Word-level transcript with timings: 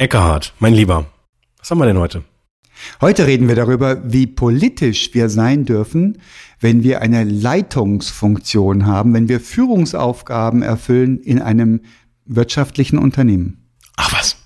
Eckhard, 0.00 0.54
mein 0.60 0.74
Lieber, 0.74 1.06
was 1.58 1.72
haben 1.72 1.78
wir 1.78 1.86
denn 1.86 1.98
heute? 1.98 2.22
Heute 3.00 3.26
reden 3.26 3.48
wir 3.48 3.56
darüber, 3.56 4.00
wie 4.04 4.28
politisch 4.28 5.12
wir 5.12 5.28
sein 5.28 5.64
dürfen, 5.64 6.22
wenn 6.60 6.84
wir 6.84 7.02
eine 7.02 7.24
Leitungsfunktion 7.24 8.86
haben, 8.86 9.12
wenn 9.12 9.28
wir 9.28 9.40
Führungsaufgaben 9.40 10.62
erfüllen 10.62 11.18
in 11.18 11.42
einem 11.42 11.80
wirtschaftlichen 12.24 12.96
Unternehmen. 12.96 13.72
Ach 13.96 14.12
was. 14.12 14.36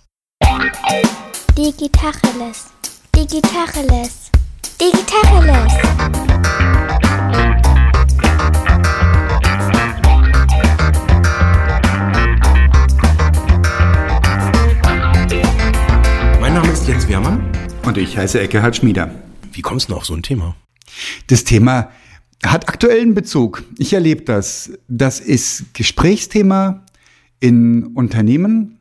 Digitacheles. 1.54 2.69
Digitacheles. 3.14 4.30
Digitacheles. 4.80 6.81
Ist 16.83 16.88
Jens 16.88 17.06
Wehrmann. 17.06 17.41
Und 17.84 17.96
ich 17.96 18.16
heiße 18.18 18.41
Eckehard 18.41 18.74
Schmieder. 18.74 19.14
Wie 19.52 19.62
kommst 19.62 19.86
du 19.86 19.92
noch 19.92 19.98
auf 19.98 20.04
so 20.04 20.14
ein 20.14 20.24
Thema? 20.24 20.56
Das 21.28 21.45
Thema 21.45 21.91
hat 22.45 22.68
aktuellen 22.68 23.14
Bezug. 23.14 23.62
Ich 23.78 23.92
erlebe 23.92 24.22
das. 24.22 24.72
Das 24.88 25.20
ist 25.20 25.74
Gesprächsthema 25.74 26.84
in 27.38 27.86
Unternehmen, 27.95 28.80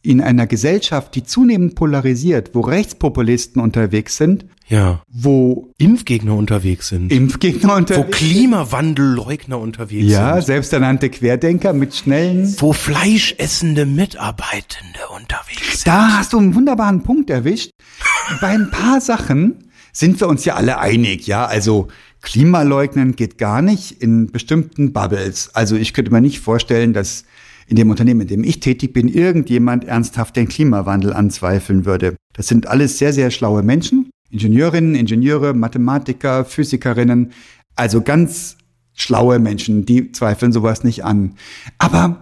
in 0.00 0.22
einer 0.22 0.46
Gesellschaft, 0.46 1.14
die 1.16 1.22
zunehmend 1.22 1.74
polarisiert, 1.74 2.54
wo 2.54 2.62
Rechtspopulisten 2.62 3.60
unterwegs 3.60 4.16
sind, 4.16 4.46
Ja. 4.68 5.02
wo 5.08 5.72
Impfgegner 5.78 6.34
unterwegs 6.34 6.88
sind. 6.88 7.12
Impfgegner 7.12 7.70
wo 7.70 7.76
unterwegs 7.76 8.16
Klimawandelleugner 8.16 9.58
unterwegs 9.58 10.10
Ja, 10.10 10.36
sind. 10.36 10.46
selbsternannte 10.46 11.10
Querdenker 11.10 11.72
mit 11.72 11.94
schnellen. 11.94 12.54
Wo 12.58 12.72
fleischessende 12.72 13.84
Mitarbeitende 13.86 15.00
unterwegs 15.14 15.82
sind. 15.82 15.86
Da 15.86 16.18
hast 16.18 16.32
du 16.32 16.38
einen 16.38 16.54
wunderbaren 16.54 17.02
Punkt 17.02 17.30
erwischt. 17.30 17.70
Bei 18.40 18.48
ein 18.48 18.70
paar 18.70 19.00
Sachen 19.00 19.70
sind 19.92 20.18
wir 20.20 20.28
uns 20.28 20.44
ja 20.44 20.54
alle 20.54 20.78
einig, 20.78 21.26
ja. 21.26 21.44
Also 21.46 21.88
Klimaleugnen 22.22 23.16
geht 23.16 23.38
gar 23.38 23.62
nicht 23.62 23.92
in 24.02 24.32
bestimmten 24.32 24.92
Bubbles. 24.92 25.50
Also 25.54 25.76
ich 25.76 25.92
könnte 25.92 26.10
mir 26.10 26.20
nicht 26.22 26.40
vorstellen, 26.40 26.92
dass 26.94 27.24
in 27.66 27.76
dem 27.76 27.90
Unternehmen, 27.90 28.22
in 28.22 28.28
dem 28.28 28.44
ich 28.44 28.60
tätig 28.60 28.92
bin, 28.92 29.08
irgendjemand 29.08 29.84
ernsthaft 29.84 30.36
den 30.36 30.48
Klimawandel 30.48 31.12
anzweifeln 31.12 31.84
würde. 31.86 32.16
Das 32.32 32.46
sind 32.48 32.66
alles 32.66 32.98
sehr, 32.98 33.12
sehr 33.12 33.30
schlaue 33.30 33.62
Menschen. 33.62 34.10
Ingenieurinnen, 34.34 34.96
Ingenieure, 34.96 35.54
Mathematiker, 35.54 36.44
Physikerinnen. 36.44 37.30
Also 37.76 38.02
ganz 38.02 38.56
schlaue 38.92 39.38
Menschen, 39.38 39.86
die 39.86 40.10
zweifeln 40.10 40.52
sowas 40.52 40.82
nicht 40.82 41.04
an. 41.04 41.36
Aber 41.78 42.20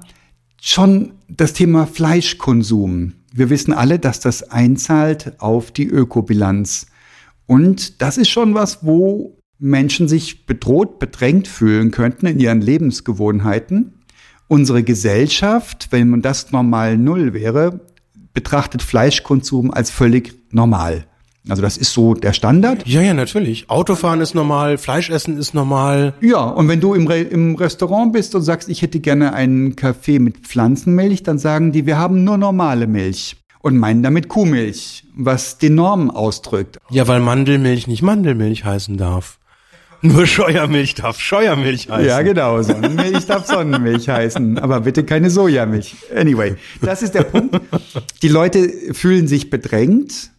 schon 0.61 1.13
das 1.29 1.55
Thema 1.55 1.87
Fleischkonsum. 1.87 3.15
Wir 3.33 3.49
wissen 3.49 3.73
alle, 3.73 3.99
dass 3.99 4.21
das 4.21 4.43
einzahlt 4.51 5.41
auf 5.41 5.71
die 5.71 5.87
Ökobilanz. 5.87 6.87
Und 7.47 8.03
das 8.03 8.19
ist 8.19 8.29
schon 8.29 8.55
was, 8.55 8.85
wo 8.85 9.39
Menschen 9.59 10.07
sich 10.07 10.45
bedroht, 10.45 10.99
bedrängt 10.99 11.49
fühlen 11.49 11.93
könnten 11.93 12.27
in 12.27 12.39
ihren 12.39 12.61
Lebensgewohnheiten. 12.61 13.95
Unsere 14.49 14.83
Gesellschaft, 14.83 15.89
wenn 15.93 16.11
man 16.11 16.21
das 16.21 16.53
normal 16.53 16.99
null 16.99 17.33
wäre, 17.33 17.81
betrachtet 18.35 18.83
Fleischkonsum 18.83 19.71
als 19.71 19.91
völlig 19.91 20.35
normal. 20.51 21.07
Also 21.48 21.61
das 21.61 21.77
ist 21.77 21.93
so 21.93 22.15
der 22.15 22.33
Standard. 22.33 22.87
Ja, 22.87 23.03
ja, 23.03 23.15
natürlich. 23.15 23.69
Autofahren 23.69 24.21
ist 24.21 24.35
normal, 24.35 24.79
Fleischessen 24.79 25.37
ist 25.39 25.55
normal. 25.55 26.15
Ja, 26.21 26.45
und 26.45 26.69
wenn 26.69 26.81
du 26.81 26.95
im, 26.95 27.07
Re 27.09 27.21
im 27.21 27.57
Restaurant 27.57 28.12
bist 28.12 28.34
und 28.34 28.43
sagst, 28.43 28.69
ich 28.69 28.83
hätte 28.83 29.01
gerne 29.01 29.33
einen 29.33 29.75
Kaffee 29.75 30.21
mit 30.21 30.39
Pflanzenmilch, 30.39 31.25
dann 31.25 31.39
sagen 31.39 31.73
die, 31.73 31.84
wir 31.84 31.99
haben 31.99 32.23
nur 32.23 32.39
normale 32.39 32.87
Milch 32.87 33.37
und 33.61 33.77
meinen 33.77 34.03
damit 34.03 34.29
Kuhmilch, 34.29 35.05
was 35.17 35.59
die 35.59 35.71
Norm 35.71 36.11
ausdrückt. 36.11 36.79
Ja, 36.91 37.09
weil 37.09 37.21
Mandelmilch 37.21 37.89
nicht 37.89 38.03
Mandelmilch 38.03 38.65
heißen 38.65 38.97
darf. 38.97 39.39
Nur 40.05 40.27
Scheuermilch 40.27 40.97
darf 40.97 41.21
Scheuermilch 41.21 41.89
heißen. 41.89 42.06
Ja, 42.06 42.22
genau. 42.22 42.61
Sonnenmilch 42.61 43.27
darf 43.27 43.47
Sonnenmilch 43.47 44.09
heißen, 44.09 44.59
aber 44.59 44.81
bitte 44.81 45.05
keine 45.05 45.31
Sojamilch. 45.31 45.95
Anyway, 46.15 46.56
das 46.81 47.03
ist 47.03 47.15
der 47.15 47.22
Punkt. 47.22 47.61
Die 48.21 48.28
Leute 48.28 48.69
fühlen 48.95 49.28
sich 49.28 49.49
bedrängt. 49.49 50.31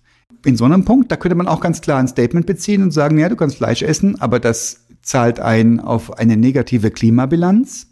In 0.46 0.58
so 0.58 0.66
einem 0.66 0.86
Punkt, 0.86 1.12
da 1.12 1.16
könnte 1.16 1.36
man 1.36 1.48
auch 1.48 1.62
ganz 1.62 1.82
klar 1.82 2.00
ein 2.00 2.08
Statement 2.08 2.46
beziehen 2.46 2.84
und 2.84 2.92
sagen, 2.92 3.18
ja, 3.18 3.30
du 3.30 3.36
kannst 3.36 3.58
Fleisch 3.58 3.82
essen, 3.82 4.20
aber 4.20 4.40
das 4.40 4.82
zahlt 5.02 5.40
ein 5.40 5.80
auf 5.80 6.18
eine 6.18 6.38
negative 6.38 6.92
Klimabilanz. 6.92 7.88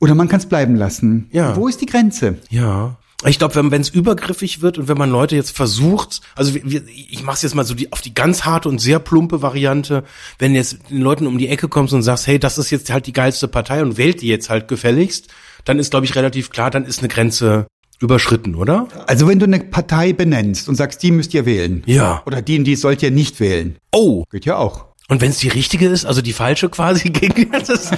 Oder 0.00 0.14
man 0.14 0.28
kann 0.28 0.40
es 0.40 0.46
bleiben 0.46 0.74
lassen. 0.74 1.28
Ja. 1.30 1.54
Wo 1.54 1.68
ist 1.68 1.80
die 1.80 1.86
Grenze? 1.86 2.38
Ja. 2.50 2.98
Ich 3.24 3.38
glaube, 3.38 3.70
wenn 3.70 3.80
es 3.80 3.88
übergriffig 3.88 4.62
wird 4.62 4.78
und 4.78 4.88
wenn 4.88 4.98
man 4.98 5.10
Leute 5.10 5.36
jetzt 5.36 5.56
versucht, 5.56 6.22
also 6.34 6.54
wir, 6.54 6.82
ich 6.88 7.22
mache 7.22 7.38
jetzt 7.42 7.54
mal 7.54 7.64
so 7.64 7.74
die 7.74 7.92
auf 7.92 8.00
die 8.00 8.14
ganz 8.14 8.44
harte 8.44 8.68
und 8.68 8.80
sehr 8.80 8.98
plumpe 8.98 9.42
Variante, 9.42 10.02
wenn 10.40 10.56
jetzt 10.56 10.78
den 10.90 11.02
Leuten 11.02 11.28
um 11.28 11.38
die 11.38 11.46
Ecke 11.46 11.68
kommst 11.68 11.94
und 11.94 12.02
sagst, 12.02 12.26
hey, 12.26 12.40
das 12.40 12.58
ist 12.58 12.70
jetzt 12.70 12.90
halt 12.90 13.06
die 13.06 13.12
geilste 13.12 13.46
Partei 13.46 13.82
und 13.82 13.96
wählt 13.96 14.22
die 14.22 14.26
jetzt 14.26 14.50
halt 14.50 14.66
gefälligst, 14.66 15.32
dann 15.64 15.78
ist 15.78 15.90
glaube 15.92 16.06
ich 16.06 16.16
relativ 16.16 16.50
klar, 16.50 16.70
dann 16.70 16.84
ist 16.84 16.98
eine 16.98 17.08
Grenze 17.08 17.68
überschritten, 18.02 18.54
oder? 18.54 18.88
Also 19.06 19.26
wenn 19.28 19.38
du 19.38 19.46
eine 19.46 19.60
Partei 19.60 20.12
benennst 20.12 20.68
und 20.68 20.74
sagst, 20.74 21.02
die 21.02 21.10
müsst 21.10 21.32
ihr 21.34 21.46
wählen. 21.46 21.82
Ja. 21.86 22.22
Oder 22.26 22.42
die, 22.42 22.62
die 22.62 22.76
sollt 22.76 23.02
ihr 23.02 23.10
nicht 23.10 23.40
wählen. 23.40 23.76
Oh. 23.92 24.24
Geht 24.30 24.44
ja 24.44 24.56
auch. 24.56 24.86
Und 25.08 25.20
wenn 25.20 25.30
es 25.30 25.38
die 25.38 25.48
richtige 25.48 25.88
ist, 25.88 26.04
also 26.04 26.22
die 26.22 26.32
falsche 26.32 26.68
quasi 26.68 27.10
gegen 27.10 27.50
das, 27.50 27.90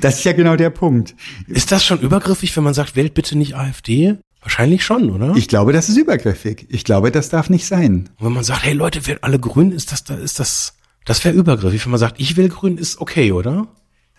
Das 0.00 0.18
ist 0.18 0.24
ja 0.24 0.32
genau 0.32 0.56
der 0.56 0.70
Punkt. 0.70 1.14
ist 1.48 1.72
das 1.72 1.84
schon 1.84 2.00
übergriffig, 2.00 2.54
wenn 2.56 2.64
man 2.64 2.74
sagt, 2.74 2.96
wählt 2.96 3.14
bitte 3.14 3.36
nicht 3.36 3.56
AfD? 3.56 4.16
Wahrscheinlich 4.42 4.84
schon, 4.84 5.10
oder? 5.10 5.34
Ich 5.36 5.48
glaube, 5.48 5.72
das 5.72 5.88
ist 5.88 5.96
übergriffig. 5.96 6.66
Ich 6.68 6.84
glaube, 6.84 7.10
das 7.10 7.30
darf 7.30 7.48
nicht 7.48 7.66
sein. 7.66 8.10
Und 8.18 8.26
wenn 8.26 8.32
man 8.34 8.44
sagt, 8.44 8.64
hey 8.64 8.74
Leute, 8.74 9.06
wählt 9.06 9.24
alle 9.24 9.38
grün, 9.38 9.72
ist 9.72 9.90
das, 9.90 10.04
da 10.04 10.14
ist 10.16 10.38
das, 10.38 10.74
das 11.06 11.24
wäre 11.24 11.34
übergriffig. 11.34 11.84
Wenn 11.86 11.92
man 11.92 12.00
sagt, 12.00 12.20
ich 12.20 12.36
will 12.36 12.50
grün, 12.50 12.76
ist 12.76 13.00
okay, 13.00 13.32
oder? 13.32 13.66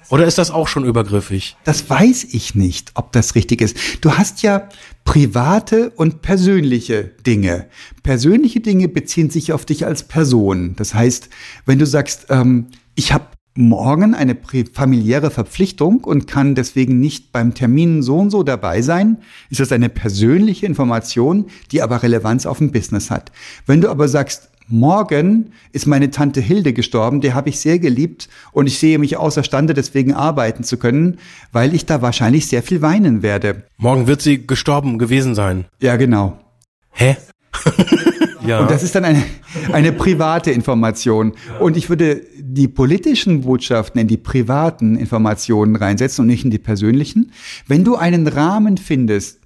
Oder 0.09 0.25
ist 0.25 0.37
das 0.37 0.51
auch 0.51 0.67
schon 0.67 0.85
übergriffig? 0.85 1.57
Das 1.63 1.89
weiß 1.89 2.25
ich 2.31 2.55
nicht, 2.55 2.91
ob 2.95 3.11
das 3.11 3.35
richtig 3.35 3.61
ist. 3.61 3.77
Du 4.01 4.13
hast 4.13 4.43
ja 4.43 4.69
private 5.03 5.91
und 5.91 6.21
persönliche 6.21 7.03
Dinge. 7.25 7.67
Persönliche 8.03 8.59
Dinge 8.59 8.87
beziehen 8.87 9.29
sich 9.29 9.53
auf 9.53 9.65
dich 9.65 9.85
als 9.85 10.03
Person. 10.03 10.75
Das 10.75 10.93
heißt, 10.93 11.29
wenn 11.65 11.79
du 11.79 11.85
sagst, 11.85 12.27
ähm, 12.29 12.67
ich 12.95 13.13
habe 13.13 13.25
morgen 13.57 14.13
eine 14.13 14.37
familiäre 14.73 15.31
Verpflichtung 15.31 16.03
und 16.03 16.27
kann 16.27 16.55
deswegen 16.55 16.99
nicht 16.99 17.31
beim 17.31 17.53
Termin 17.53 18.03
so 18.03 18.17
und 18.17 18.29
so 18.29 18.43
dabei 18.43 18.81
sein, 18.81 19.19
ist 19.49 19.61
das 19.61 19.71
eine 19.71 19.87
persönliche 19.87 20.65
Information, 20.65 21.45
die 21.71 21.81
aber 21.81 22.03
Relevanz 22.03 22.45
auf 22.45 22.57
dem 22.57 22.71
Business 22.71 23.09
hat. 23.09 23.31
Wenn 23.65 23.79
du 23.79 23.89
aber 23.89 24.09
sagst, 24.09 24.49
morgen 24.67 25.51
ist 25.71 25.85
meine 25.85 26.11
Tante 26.11 26.41
Hilde 26.41 26.73
gestorben, 26.73 27.21
der 27.21 27.33
habe 27.33 27.49
ich 27.49 27.59
sehr 27.59 27.79
geliebt 27.79 28.29
und 28.51 28.67
ich 28.67 28.79
sehe 28.79 28.97
mich 28.97 29.17
außerstande, 29.17 29.73
deswegen 29.73 30.13
arbeiten 30.13 30.63
zu 30.63 30.77
können, 30.77 31.19
weil 31.51 31.73
ich 31.73 31.85
da 31.85 32.01
wahrscheinlich 32.01 32.47
sehr 32.47 32.63
viel 32.63 32.81
weinen 32.81 33.21
werde. 33.21 33.63
Morgen 33.77 34.07
wird 34.07 34.21
sie 34.21 34.45
gestorben 34.45 34.97
gewesen 34.97 35.35
sein. 35.35 35.65
Ja, 35.79 35.95
genau. 35.95 36.39
Hä? 36.91 37.17
ja. 38.45 38.59
Und 38.59 38.71
das 38.71 38.83
ist 38.83 38.95
dann 38.95 39.05
eine, 39.05 39.23
eine 39.71 39.91
private 39.91 40.51
Information. 40.51 41.33
Und 41.59 41.77
ich 41.77 41.89
würde 41.89 42.21
die 42.39 42.67
politischen 42.67 43.41
Botschaften 43.41 43.99
in 44.01 44.07
die 44.07 44.17
privaten 44.17 44.95
Informationen 44.95 45.75
reinsetzen 45.75 46.23
und 46.23 46.27
nicht 46.27 46.45
in 46.45 46.51
die 46.51 46.59
persönlichen. 46.59 47.31
Wenn 47.67 47.83
du 47.83 47.95
einen 47.95 48.27
Rahmen 48.27 48.77
findest, 48.77 49.39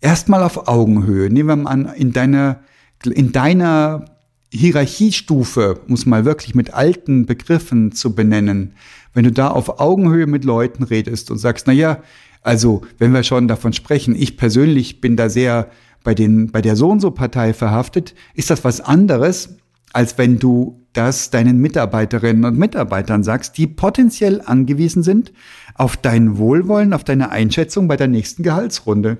erstmal 0.00 0.42
auf 0.42 0.68
Augenhöhe, 0.68 1.30
nehmen 1.30 1.48
wir 1.48 1.56
mal 1.56 1.70
an, 1.70 1.86
in 1.94 2.12
deiner, 2.12 2.60
in 3.04 3.32
deiner 3.32 4.13
Hierarchiestufe, 4.54 5.80
muss 5.88 6.06
mal 6.06 6.24
wirklich 6.24 6.54
mit 6.54 6.72
alten 6.72 7.26
Begriffen 7.26 7.92
zu 7.92 8.14
benennen, 8.14 8.74
wenn 9.12 9.24
du 9.24 9.32
da 9.32 9.48
auf 9.48 9.80
Augenhöhe 9.80 10.26
mit 10.26 10.44
Leuten 10.44 10.84
redest 10.84 11.30
und 11.30 11.38
sagst, 11.38 11.66
na 11.66 11.72
ja, 11.72 12.02
also, 12.42 12.82
wenn 12.98 13.12
wir 13.12 13.22
schon 13.22 13.48
davon 13.48 13.72
sprechen, 13.72 14.14
ich 14.14 14.36
persönlich 14.36 15.00
bin 15.00 15.16
da 15.16 15.28
sehr 15.28 15.70
bei 16.04 16.14
den, 16.14 16.52
bei 16.52 16.60
der 16.60 16.76
so 16.76 16.90
und 16.90 17.00
so 17.00 17.10
Partei 17.10 17.54
verhaftet, 17.54 18.14
ist 18.34 18.50
das 18.50 18.64
was 18.64 18.80
anderes, 18.80 19.56
als 19.92 20.18
wenn 20.18 20.38
du 20.38 20.80
das 20.92 21.30
deinen 21.30 21.58
Mitarbeiterinnen 21.58 22.44
und 22.44 22.58
Mitarbeitern 22.58 23.24
sagst, 23.24 23.58
die 23.58 23.66
potenziell 23.66 24.40
angewiesen 24.40 25.02
sind 25.02 25.32
auf 25.74 25.96
dein 25.96 26.36
Wohlwollen, 26.36 26.92
auf 26.92 27.02
deine 27.02 27.30
Einschätzung 27.30 27.88
bei 27.88 27.96
der 27.96 28.08
nächsten 28.08 28.42
Gehaltsrunde. 28.42 29.18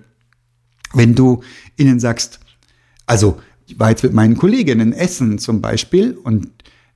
Wenn 0.92 1.14
du 1.14 1.42
ihnen 1.76 1.98
sagst, 1.98 2.40
also, 3.06 3.38
ich 3.66 3.78
war 3.78 3.90
jetzt 3.90 4.02
mit 4.02 4.12
meinen 4.12 4.36
Kolleginnen 4.36 4.92
essen 4.92 5.38
zum 5.38 5.60
Beispiel 5.60 6.12
und 6.22 6.48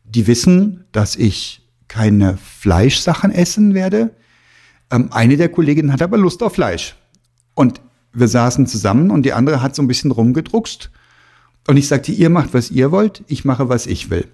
die 0.04 0.26
wissen, 0.26 0.84
dass 0.92 1.16
ich 1.16 1.62
keine 1.88 2.36
Fleischsachen 2.36 3.30
essen 3.30 3.74
werde. 3.74 4.10
Ähm, 4.90 5.08
eine 5.12 5.36
der 5.36 5.48
Kolleginnen 5.48 5.92
hat 5.92 6.02
aber 6.02 6.18
Lust 6.18 6.42
auf 6.42 6.54
Fleisch. 6.54 6.96
Und 7.54 7.80
wir 8.12 8.28
saßen 8.28 8.66
zusammen 8.66 9.10
und 9.10 9.24
die 9.24 9.32
andere 9.32 9.62
hat 9.62 9.74
so 9.74 9.82
ein 9.82 9.88
bisschen 9.88 10.10
rumgedruckst. 10.10 10.90
Und 11.66 11.76
ich 11.76 11.88
sagte, 11.88 12.12
ihr 12.12 12.30
macht, 12.30 12.54
was 12.54 12.70
ihr 12.70 12.90
wollt, 12.90 13.24
ich 13.26 13.44
mache, 13.44 13.68
was 13.68 13.86
ich 13.86 14.10
will. 14.10 14.26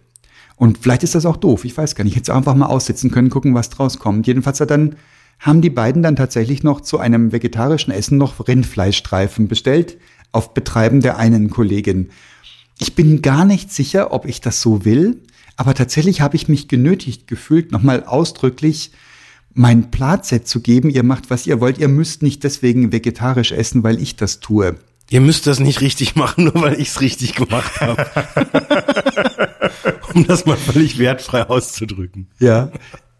Und 0.56 0.78
vielleicht 0.78 1.02
ist 1.02 1.16
das 1.16 1.26
auch 1.26 1.36
doof, 1.36 1.64
ich 1.64 1.76
weiß 1.76 1.94
gar 1.94 2.04
nicht. 2.04 2.12
Ich 2.12 2.16
hätte 2.16 2.30
es 2.30 2.36
einfach 2.36 2.54
mal 2.54 2.66
aussitzen 2.66 3.10
können, 3.10 3.30
gucken, 3.30 3.54
was 3.54 3.70
draus 3.70 3.98
kommt. 3.98 4.26
Jedenfalls 4.26 4.60
hat 4.60 4.70
dann 4.70 4.96
haben 5.40 5.60
die 5.60 5.70
beiden 5.70 6.02
dann 6.02 6.14
tatsächlich 6.14 6.62
noch 6.62 6.80
zu 6.80 6.98
einem 6.98 7.32
vegetarischen 7.32 7.92
Essen 7.92 8.18
noch 8.18 8.46
Rindfleischstreifen 8.46 9.48
bestellt, 9.48 9.98
auf 10.34 10.54
Betreiben 10.54 11.00
der 11.00 11.18
einen 11.18 11.50
Kollegin. 11.50 12.10
Ich 12.78 12.94
bin 12.94 13.22
gar 13.22 13.44
nicht 13.44 13.72
sicher, 13.72 14.12
ob 14.12 14.26
ich 14.26 14.40
das 14.40 14.60
so 14.60 14.84
will, 14.84 15.22
aber 15.56 15.74
tatsächlich 15.74 16.20
habe 16.20 16.36
ich 16.36 16.48
mich 16.48 16.68
genötigt 16.68 17.26
gefühlt, 17.26 17.72
nochmal 17.72 18.04
ausdrücklich 18.04 18.90
mein 19.54 19.92
Platset 19.92 20.48
zu 20.48 20.60
geben. 20.60 20.90
Ihr 20.90 21.04
macht, 21.04 21.30
was 21.30 21.46
ihr 21.46 21.60
wollt. 21.60 21.78
Ihr 21.78 21.88
müsst 21.88 22.22
nicht 22.22 22.42
deswegen 22.42 22.92
vegetarisch 22.92 23.52
essen, 23.52 23.84
weil 23.84 24.02
ich 24.02 24.16
das 24.16 24.40
tue. 24.40 24.74
Ihr 25.10 25.20
müsst 25.20 25.46
das 25.46 25.60
nicht 25.60 25.80
richtig 25.80 26.16
machen, 26.16 26.44
nur 26.44 26.60
weil 26.60 26.80
ich 26.80 26.88
es 26.88 27.00
richtig 27.00 27.34
gemacht 27.34 27.80
habe. 27.80 28.04
um 30.14 30.26
das 30.26 30.46
mal 30.46 30.56
völlig 30.56 30.98
wertfrei 30.98 31.48
auszudrücken. 31.48 32.28
Ja, 32.38 32.70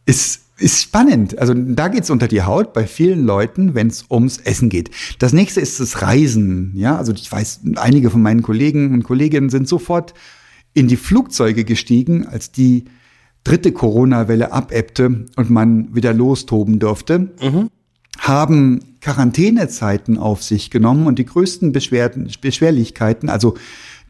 ist, 0.06 0.42
ist 0.58 0.82
spannend. 0.82 1.38
Also 1.38 1.54
da 1.54 1.88
geht's 1.88 2.10
unter 2.10 2.28
die 2.28 2.42
Haut 2.42 2.72
bei 2.72 2.86
vielen 2.86 3.24
Leuten, 3.24 3.74
wenn 3.74 3.88
es 3.88 4.04
ums 4.10 4.38
Essen 4.38 4.68
geht. 4.68 4.90
Das 5.18 5.32
nächste 5.32 5.60
ist 5.60 5.80
das 5.80 6.02
Reisen. 6.02 6.72
Ja, 6.74 6.96
also 6.96 7.12
ich 7.12 7.30
weiß, 7.30 7.60
einige 7.76 8.10
von 8.10 8.22
meinen 8.22 8.42
Kollegen 8.42 8.92
und 8.92 9.02
Kolleginnen 9.04 9.50
sind 9.50 9.68
sofort 9.68 10.14
in 10.72 10.88
die 10.88 10.96
Flugzeuge 10.96 11.64
gestiegen, 11.64 12.26
als 12.26 12.50
die 12.50 12.84
dritte 13.44 13.72
Corona-Welle 13.72 14.52
abebbte 14.52 15.26
und 15.36 15.50
man 15.50 15.94
wieder 15.94 16.14
lostoben 16.14 16.78
durfte. 16.78 17.30
Mhm 17.40 17.70
haben 18.18 18.80
Quarantänezeiten 19.00 20.18
auf 20.18 20.42
sich 20.42 20.70
genommen 20.70 21.06
und 21.06 21.18
die 21.18 21.26
größten 21.26 21.72
Beschwerden, 21.72 22.30
Beschwerlichkeiten, 22.40 23.28
also 23.28 23.54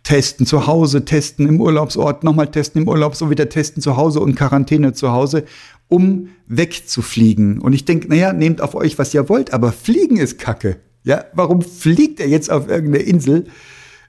testen 0.02 0.46
zu 0.46 0.67
Hause, 0.67 1.05
testen 1.05 1.49
im 1.49 1.61
Urlaubsort, 1.61 2.25
nochmal 2.25 2.50
testen 2.50 2.82
im 2.82 2.88
Urlaub, 2.88 3.17
so 3.17 3.31
wieder 3.31 3.49
testen 3.49 3.82
zu 3.82 3.96
Hause 3.96 4.20
und 4.20 4.35
Quarantäne 4.35 4.93
zu 4.93 5.11
Hause, 5.12 5.44
um 5.88 6.28
wegzufliegen. 6.46 7.60
Und 7.60 7.72
ich 7.72 7.84
denke, 7.84 8.08
naja, 8.08 8.32
nehmt 8.32 8.60
auf 8.60 8.75
euch, 8.75 8.98
was 8.98 9.14
ihr 9.14 9.28
wollt, 9.28 9.52
aber 9.52 9.72
fliegen 9.72 10.16
ist 10.16 10.38
Kacke. 10.38 10.78
Ja, 11.04 11.25
warum 11.34 11.62
fliegt 11.62 12.20
er 12.20 12.28
jetzt 12.28 12.50
auf 12.50 12.69
irgendeine 12.69 13.04
Insel? 13.04 13.44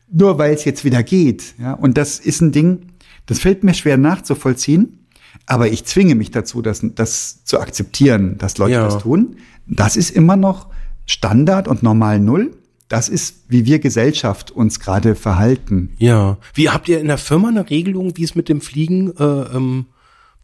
Nur 0.09 0.37
weil 0.37 0.53
es 0.53 0.65
jetzt 0.65 0.85
wieder 0.85 1.03
geht. 1.03 1.55
Ja, 1.59 1.73
und 1.73 1.97
das 1.97 2.19
ist 2.19 2.41
ein 2.41 2.51
Ding, 2.51 2.87
das 3.25 3.39
fällt 3.39 3.63
mir 3.63 3.73
schwer 3.73 3.97
nachzuvollziehen. 3.97 4.99
Aber 5.45 5.67
ich 5.67 5.85
zwinge 5.85 6.15
mich 6.15 6.31
dazu, 6.31 6.61
das, 6.61 6.81
das 6.95 7.43
zu 7.43 7.59
akzeptieren, 7.59 8.37
dass 8.37 8.57
Leute 8.57 8.73
ja. 8.73 8.85
das 8.85 8.99
tun. 8.99 9.37
Das 9.67 9.97
ist 9.97 10.11
immer 10.11 10.37
noch 10.37 10.67
Standard 11.05 11.67
und 11.67 11.83
normal 11.83 12.19
Null. 12.19 12.51
Das 12.87 13.09
ist, 13.09 13.45
wie 13.49 13.65
wir 13.65 13.79
Gesellschaft 13.79 14.51
uns 14.51 14.79
gerade 14.79 15.15
verhalten. 15.15 15.93
Ja. 15.97 16.37
Wie 16.53 16.69
habt 16.69 16.87
ihr 16.87 16.99
in 16.99 17.07
der 17.07 17.17
Firma 17.17 17.49
eine 17.49 17.69
Regelung, 17.69 18.15
wie 18.15 18.23
es 18.23 18.35
mit 18.35 18.47
dem 18.47 18.61
Fliegen 18.61 19.11
äh, 19.17 19.23
ähm, 19.23 19.85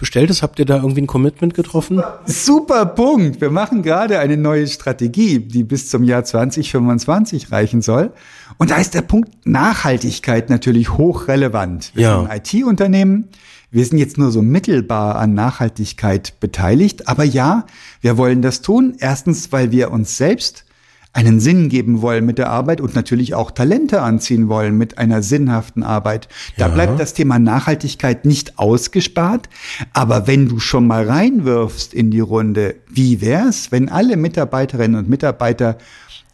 bestellt 0.01 0.29
ist? 0.29 0.41
Habt 0.43 0.59
ihr 0.59 0.65
da 0.65 0.77
irgendwie 0.77 1.03
ein 1.03 1.07
Commitment 1.07 1.53
getroffen? 1.53 2.03
Super 2.25 2.85
Punkt. 2.85 3.39
Wir 3.39 3.51
machen 3.51 3.83
gerade 3.83 4.19
eine 4.19 4.35
neue 4.35 4.67
Strategie, 4.67 5.39
die 5.39 5.63
bis 5.63 5.89
zum 5.89 6.03
Jahr 6.03 6.25
2025 6.25 7.53
reichen 7.53 7.81
soll. 7.81 8.11
Und 8.57 8.71
da 8.71 8.77
ist 8.77 8.93
der 8.93 9.03
Punkt 9.03 9.45
Nachhaltigkeit 9.45 10.49
natürlich 10.49 10.97
hochrelevant. 10.97 11.91
Wir 11.93 12.03
ja. 12.03 12.19
sind 12.19 12.29
ein 12.29 12.41
IT-Unternehmen. 12.43 13.29
Wir 13.69 13.85
sind 13.85 13.99
jetzt 13.99 14.17
nur 14.17 14.31
so 14.31 14.41
mittelbar 14.41 15.15
an 15.15 15.33
Nachhaltigkeit 15.33 16.39
beteiligt, 16.41 17.07
aber 17.07 17.23
ja, 17.23 17.65
wir 18.01 18.17
wollen 18.17 18.41
das 18.41 18.61
tun. 18.61 18.95
Erstens, 18.99 19.53
weil 19.53 19.71
wir 19.71 19.91
uns 19.91 20.17
selbst 20.17 20.65
einen 21.13 21.39
Sinn 21.41 21.67
geben 21.67 22.01
wollen 22.01 22.25
mit 22.25 22.37
der 22.37 22.49
Arbeit 22.49 22.79
und 22.79 22.95
natürlich 22.95 23.35
auch 23.35 23.51
Talente 23.51 24.01
anziehen 24.01 24.47
wollen 24.47 24.77
mit 24.77 24.97
einer 24.97 25.21
sinnhaften 25.21 25.83
Arbeit. 25.83 26.29
Da 26.57 26.67
ja. 26.67 26.73
bleibt 26.73 26.99
das 26.99 27.13
Thema 27.13 27.37
Nachhaltigkeit 27.37 28.23
nicht 28.23 28.57
ausgespart. 28.57 29.49
Aber 29.93 30.27
wenn 30.27 30.47
du 30.47 30.59
schon 30.59 30.87
mal 30.87 31.05
reinwirfst 31.07 31.93
in 31.93 32.11
die 32.11 32.21
Runde, 32.21 32.75
wie 32.89 33.19
wär's, 33.19 33.71
wenn 33.71 33.89
alle 33.89 34.15
Mitarbeiterinnen 34.15 34.97
und 34.97 35.09
Mitarbeiter 35.09 35.77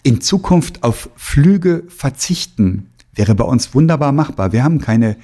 in 0.04 0.22
Zukunft 0.22 0.84
auf 0.84 1.10
Flüge 1.16 1.84
verzichten? 1.88 2.92
Wäre 3.16 3.34
bei 3.34 3.46
uns 3.46 3.74
wunderbar 3.74 4.12
machbar. 4.12 4.52
Wir 4.52 4.64
haben 4.64 4.80
keine 4.80 5.18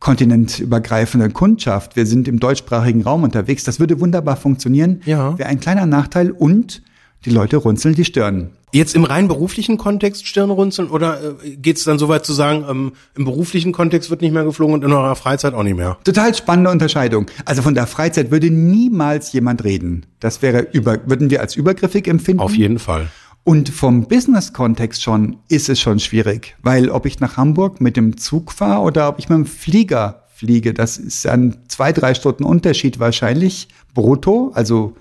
kontinentübergreifende 0.00 1.30
Kundschaft. 1.30 1.96
Wir 1.96 2.06
sind 2.06 2.28
im 2.28 2.40
deutschsprachigen 2.40 3.02
Raum 3.02 3.24
unterwegs. 3.24 3.64
Das 3.64 3.78
würde 3.78 4.00
wunderbar 4.00 4.36
funktionieren. 4.36 5.02
Ja. 5.04 5.38
Wäre 5.38 5.50
ein 5.50 5.60
kleiner 5.60 5.84
Nachteil 5.84 6.30
und 6.30 6.82
die 7.24 7.30
Leute 7.30 7.58
runzeln 7.58 7.94
die 7.94 8.04
Stirn. 8.04 8.50
Jetzt 8.76 8.94
im 8.94 9.04
rein 9.04 9.26
beruflichen 9.26 9.78
Kontext 9.78 10.26
Stirnrunzeln 10.26 10.90
oder 10.90 11.18
äh, 11.42 11.56
geht 11.56 11.78
es 11.78 11.84
dann 11.84 11.98
so 11.98 12.10
weit 12.10 12.26
zu 12.26 12.34
sagen, 12.34 12.66
ähm, 12.68 12.92
im 13.16 13.24
beruflichen 13.24 13.72
Kontext 13.72 14.10
wird 14.10 14.20
nicht 14.20 14.32
mehr 14.32 14.44
geflogen 14.44 14.74
und 14.74 14.84
in 14.84 14.92
eurer 14.92 15.16
Freizeit 15.16 15.54
auch 15.54 15.62
nicht 15.62 15.76
mehr? 15.76 15.96
Total 16.04 16.34
spannende 16.34 16.70
Unterscheidung. 16.70 17.24
Also 17.46 17.62
von 17.62 17.74
der 17.74 17.86
Freizeit 17.86 18.30
würde 18.30 18.50
niemals 18.50 19.32
jemand 19.32 19.64
reden. 19.64 20.04
Das 20.20 20.42
wäre 20.42 20.60
über, 20.72 20.98
würden 21.06 21.30
wir 21.30 21.40
als 21.40 21.56
übergriffig 21.56 22.06
empfinden. 22.06 22.40
Auf 22.40 22.54
jeden 22.54 22.78
Fall. 22.78 23.08
Und 23.44 23.70
vom 23.70 24.08
Business-Kontext 24.08 25.02
schon 25.02 25.38
ist 25.48 25.70
es 25.70 25.80
schon 25.80 25.98
schwierig, 25.98 26.54
weil 26.62 26.90
ob 26.90 27.06
ich 27.06 27.18
nach 27.18 27.38
Hamburg 27.38 27.80
mit 27.80 27.96
dem 27.96 28.18
Zug 28.18 28.52
fahre 28.52 28.82
oder 28.82 29.08
ob 29.08 29.18
ich 29.18 29.30
mit 29.30 29.38
dem 29.38 29.46
Flieger 29.46 30.24
fliege, 30.34 30.74
das 30.74 30.98
ist 30.98 31.26
ein 31.26 31.56
zwei, 31.68 31.92
drei 31.92 32.12
Stunden 32.12 32.44
Unterschied 32.44 32.98
wahrscheinlich 32.98 33.68
brutto, 33.94 34.50
also 34.52 34.96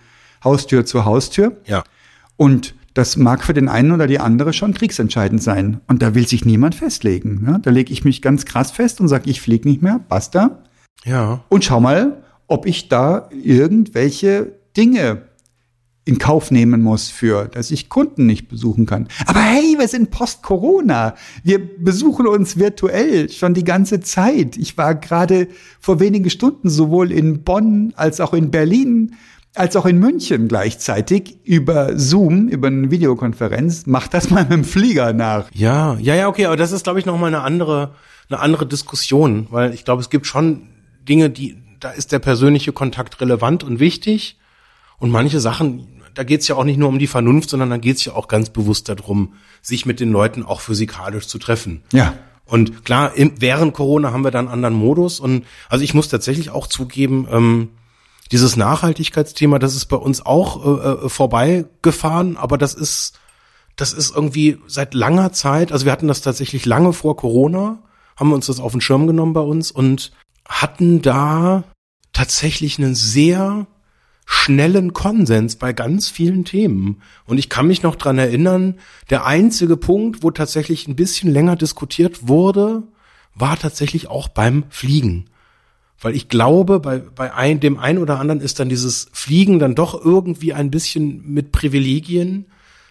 Haustür 0.45 0.85
zu 0.85 1.03
Haustür. 1.03 1.57
Ja. 1.65 1.83
Und 2.37 2.73
das 2.95 3.17
mag 3.17 3.43
für 3.43 3.53
den 3.53 3.67
einen 3.67 3.91
oder 3.91 4.07
die 4.07 4.19
andere 4.19 4.53
schon 4.53 4.73
kriegsentscheidend 4.73 5.43
sein. 5.43 5.81
Und 5.87 6.01
da 6.01 6.15
will 6.15 6.27
sich 6.27 6.45
niemand 6.45 6.75
festlegen. 6.75 7.43
Ne? 7.43 7.59
Da 7.61 7.69
lege 7.69 7.91
ich 7.91 8.05
mich 8.05 8.21
ganz 8.21 8.45
krass 8.45 8.71
fest 8.71 9.01
und 9.01 9.09
sage, 9.09 9.29
ich 9.29 9.41
fliege 9.41 9.67
nicht 9.67 9.81
mehr, 9.81 9.99
basta. 10.07 10.63
Ja. 11.03 11.43
Und 11.49 11.65
schau 11.65 11.81
mal, 11.81 12.23
ob 12.47 12.65
ich 12.65 12.87
da 12.87 13.29
irgendwelche 13.31 14.53
Dinge 14.77 15.23
in 16.05 16.19
Kauf 16.19 16.51
nehmen 16.51 16.83
muss 16.83 17.09
für, 17.09 17.47
dass 17.47 17.71
ich 17.71 17.89
Kunden 17.89 18.27
nicht 18.27 18.47
besuchen 18.47 18.85
kann. 18.85 19.07
Aber 19.25 19.41
hey, 19.41 19.75
wir 19.77 19.87
sind 19.87 20.11
post-Corona. 20.11 21.15
Wir 21.43 21.59
besuchen 21.59 22.27
uns 22.27 22.57
virtuell 22.57 23.29
schon 23.29 23.55
die 23.55 23.63
ganze 23.63 23.99
Zeit. 23.99 24.55
Ich 24.55 24.77
war 24.77 24.95
gerade 24.95 25.47
vor 25.79 25.99
wenigen 25.99 26.29
Stunden 26.29 26.69
sowohl 26.69 27.11
in 27.11 27.43
Bonn 27.43 27.91
als 27.97 28.21
auch 28.21 28.33
in 28.33 28.51
Berlin 28.51 29.15
als 29.55 29.75
auch 29.75 29.85
in 29.85 29.99
München 29.99 30.47
gleichzeitig 30.47 31.37
über 31.43 31.97
Zoom, 31.97 32.47
über 32.47 32.67
eine 32.67 32.91
Videokonferenz. 32.91 33.85
Mach 33.85 34.07
das 34.07 34.29
mal 34.29 34.43
mit 34.43 34.51
dem 34.51 34.63
Flieger 34.63 35.13
nach. 35.13 35.45
Ja, 35.53 35.95
ja, 35.95 36.15
ja, 36.15 36.27
okay, 36.27 36.45
aber 36.45 36.57
das 36.57 36.71
ist, 36.71 36.83
glaube 36.83 36.99
ich, 36.99 37.05
nochmal 37.05 37.33
eine 37.33 37.41
andere, 37.41 37.95
eine 38.29 38.39
andere 38.39 38.65
Diskussion, 38.65 39.47
weil 39.51 39.73
ich 39.73 39.85
glaube, 39.85 40.01
es 40.01 40.09
gibt 40.09 40.27
schon 40.27 40.67
Dinge, 41.07 41.29
die, 41.29 41.57
da 41.79 41.91
ist 41.91 42.11
der 42.11 42.19
persönliche 42.19 42.73
Kontakt 42.73 43.21
relevant 43.21 43.63
und 43.63 43.79
wichtig. 43.79 44.37
Und 44.97 45.11
manche 45.11 45.39
Sachen, 45.39 45.87
da 46.13 46.23
geht's 46.23 46.47
ja 46.47 46.55
auch 46.55 46.63
nicht 46.63 46.77
nur 46.77 46.89
um 46.89 46.99
die 46.99 47.07
Vernunft, 47.07 47.49
sondern 47.49 47.69
da 47.69 47.77
geht's 47.77 48.05
ja 48.05 48.13
auch 48.13 48.27
ganz 48.27 48.49
bewusst 48.49 48.89
darum, 48.89 49.33
sich 49.61 49.85
mit 49.85 49.99
den 49.99 50.11
Leuten 50.11 50.43
auch 50.43 50.61
physikalisch 50.61 51.27
zu 51.27 51.37
treffen. 51.37 51.81
Ja. 51.91 52.13
Und 52.45 52.85
klar, 52.85 53.15
im, 53.15 53.33
während 53.39 53.73
Corona 53.73 54.11
haben 54.11 54.23
wir 54.23 54.31
dann 54.31 54.45
einen 54.45 54.53
anderen 54.53 54.75
Modus. 54.75 55.19
Und 55.19 55.45
also 55.69 55.83
ich 55.83 55.93
muss 55.93 56.09
tatsächlich 56.09 56.51
auch 56.51 56.67
zugeben, 56.67 57.27
ähm, 57.31 57.69
dieses 58.31 58.55
Nachhaltigkeitsthema, 58.55 59.59
das 59.59 59.75
ist 59.75 59.85
bei 59.85 59.97
uns 59.97 60.25
auch 60.25 60.65
äh, 60.65 61.05
äh, 61.05 61.09
vorbeigefahren, 61.09 62.37
aber 62.37 62.57
das 62.57 62.73
ist, 62.73 63.19
das 63.75 63.93
ist 63.93 64.15
irgendwie 64.15 64.57
seit 64.67 64.93
langer 64.93 65.31
Zeit, 65.31 65.71
also 65.71 65.85
wir 65.85 65.91
hatten 65.91 66.07
das 66.07 66.21
tatsächlich 66.21 66.65
lange 66.65 66.93
vor 66.93 67.15
Corona, 67.17 67.79
haben 68.15 68.29
wir 68.29 68.35
uns 68.35 68.47
das 68.47 68.59
auf 68.59 68.71
den 68.71 68.81
Schirm 68.81 69.07
genommen 69.07 69.33
bei 69.33 69.41
uns 69.41 69.71
und 69.71 70.11
hatten 70.47 71.01
da 71.01 71.63
tatsächlich 72.13 72.79
einen 72.79 72.95
sehr 72.95 73.67
schnellen 74.25 74.93
Konsens 74.93 75.55
bei 75.55 75.71
ganz 75.71 76.09
vielen 76.09 76.45
Themen. 76.45 77.01
Und 77.25 77.37
ich 77.37 77.49
kann 77.49 77.67
mich 77.67 77.83
noch 77.83 77.95
dran 77.95 78.17
erinnern, 78.17 78.79
der 79.09 79.25
einzige 79.25 79.77
Punkt, 79.77 80.23
wo 80.23 80.31
tatsächlich 80.31 80.87
ein 80.87 80.95
bisschen 80.95 81.31
länger 81.31 81.55
diskutiert 81.55 82.27
wurde, 82.27 82.83
war 83.35 83.59
tatsächlich 83.59 84.07
auch 84.07 84.27
beim 84.27 84.63
Fliegen. 84.69 85.29
Weil 86.01 86.15
ich 86.15 86.27
glaube, 86.27 86.79
bei, 86.79 86.99
bei 86.99 87.33
ein, 87.33 87.59
dem 87.59 87.79
einen 87.79 87.99
oder 87.99 88.19
anderen 88.19 88.41
ist 88.41 88.59
dann 88.59 88.69
dieses 88.69 89.07
Fliegen 89.13 89.59
dann 89.59 89.75
doch 89.75 90.03
irgendwie 90.03 90.53
ein 90.53 90.69
bisschen 90.71 91.23
mit 91.25 91.51
Privilegien 91.51 92.45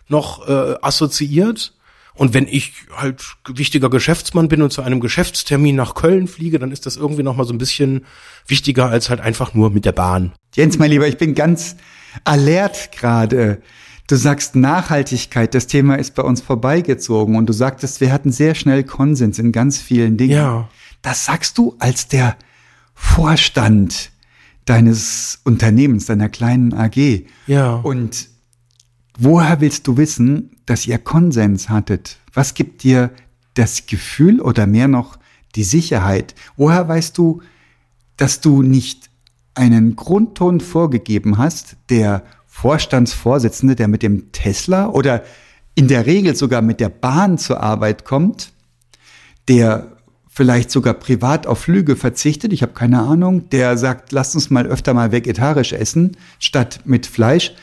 noch 0.08 0.48
äh, 0.48 0.74
assoziiert. 0.80 1.74
Und 2.14 2.32
wenn 2.32 2.46
ich 2.46 2.72
halt 2.96 3.22
wichtiger 3.48 3.90
Geschäftsmann 3.90 4.48
bin 4.48 4.62
und 4.62 4.72
zu 4.72 4.82
einem 4.82 5.00
Geschäftstermin 5.00 5.74
nach 5.74 5.94
Köln 5.94 6.28
fliege, 6.28 6.60
dann 6.60 6.70
ist 6.70 6.86
das 6.86 6.96
irgendwie 6.96 7.24
noch 7.24 7.36
mal 7.36 7.44
so 7.44 7.52
ein 7.52 7.58
bisschen 7.58 8.06
wichtiger 8.46 8.88
als 8.88 9.10
halt 9.10 9.20
einfach 9.20 9.52
nur 9.54 9.70
mit 9.70 9.84
der 9.84 9.92
Bahn. 9.92 10.32
Jens, 10.54 10.78
mein 10.78 10.90
Lieber, 10.90 11.08
ich 11.08 11.18
bin 11.18 11.34
ganz 11.34 11.76
alert 12.22 12.92
gerade. 12.92 13.60
Du 14.06 14.16
sagst 14.16 14.54
Nachhaltigkeit, 14.54 15.54
das 15.54 15.66
Thema 15.66 15.96
ist 15.96 16.14
bei 16.14 16.22
uns 16.22 16.40
vorbeigezogen 16.40 17.36
und 17.36 17.46
du 17.46 17.52
sagtest, 17.52 18.00
wir 18.00 18.12
hatten 18.12 18.30
sehr 18.30 18.54
schnell 18.54 18.84
Konsens 18.84 19.38
in 19.38 19.50
ganz 19.50 19.78
vielen 19.78 20.16
Dingen. 20.16 20.36
Ja. 20.36 20.68
Das 21.02 21.24
sagst 21.24 21.58
du 21.58 21.74
als 21.80 22.06
der 22.06 22.36
Vorstand 22.94 24.10
deines 24.64 25.40
Unternehmens, 25.44 26.06
deiner 26.06 26.28
kleinen 26.28 26.72
AG. 26.72 27.26
Ja. 27.46 27.74
Und 27.76 28.28
woher 29.18 29.60
willst 29.60 29.86
du 29.86 29.96
wissen, 29.96 30.56
dass 30.66 30.86
ihr 30.86 30.98
Konsens 30.98 31.68
hattet? 31.68 32.18
Was 32.32 32.54
gibt 32.54 32.82
dir 32.82 33.10
das 33.54 33.86
Gefühl 33.86 34.40
oder 34.40 34.66
mehr 34.66 34.88
noch 34.88 35.18
die 35.54 35.64
Sicherheit? 35.64 36.34
Woher 36.56 36.88
weißt 36.88 37.16
du, 37.18 37.42
dass 38.16 38.40
du 38.40 38.62
nicht 38.62 39.10
einen 39.54 39.96
Grundton 39.96 40.60
vorgegeben 40.60 41.38
hast, 41.38 41.76
der 41.90 42.24
Vorstandsvorsitzende, 42.46 43.76
der 43.76 43.88
mit 43.88 44.02
dem 44.02 44.32
Tesla 44.32 44.88
oder 44.88 45.24
in 45.74 45.88
der 45.88 46.06
Regel 46.06 46.34
sogar 46.36 46.62
mit 46.62 46.80
der 46.80 46.88
Bahn 46.88 47.38
zur 47.38 47.60
Arbeit 47.60 48.04
kommt, 48.04 48.52
der 49.48 49.93
vielleicht 50.34 50.72
sogar 50.72 50.94
privat 50.94 51.46
auf 51.46 51.60
Flüge 51.60 51.94
verzichtet, 51.94 52.52
ich 52.52 52.62
habe 52.62 52.72
keine 52.72 53.00
Ahnung, 53.00 53.48
der 53.50 53.78
sagt, 53.78 54.10
lass 54.10 54.34
uns 54.34 54.50
mal 54.50 54.66
öfter 54.66 54.92
mal 54.92 55.12
vegetarisch 55.12 55.72
essen, 55.72 56.16
statt 56.40 56.80
mit 56.84 57.06
Fleisch. 57.06 57.54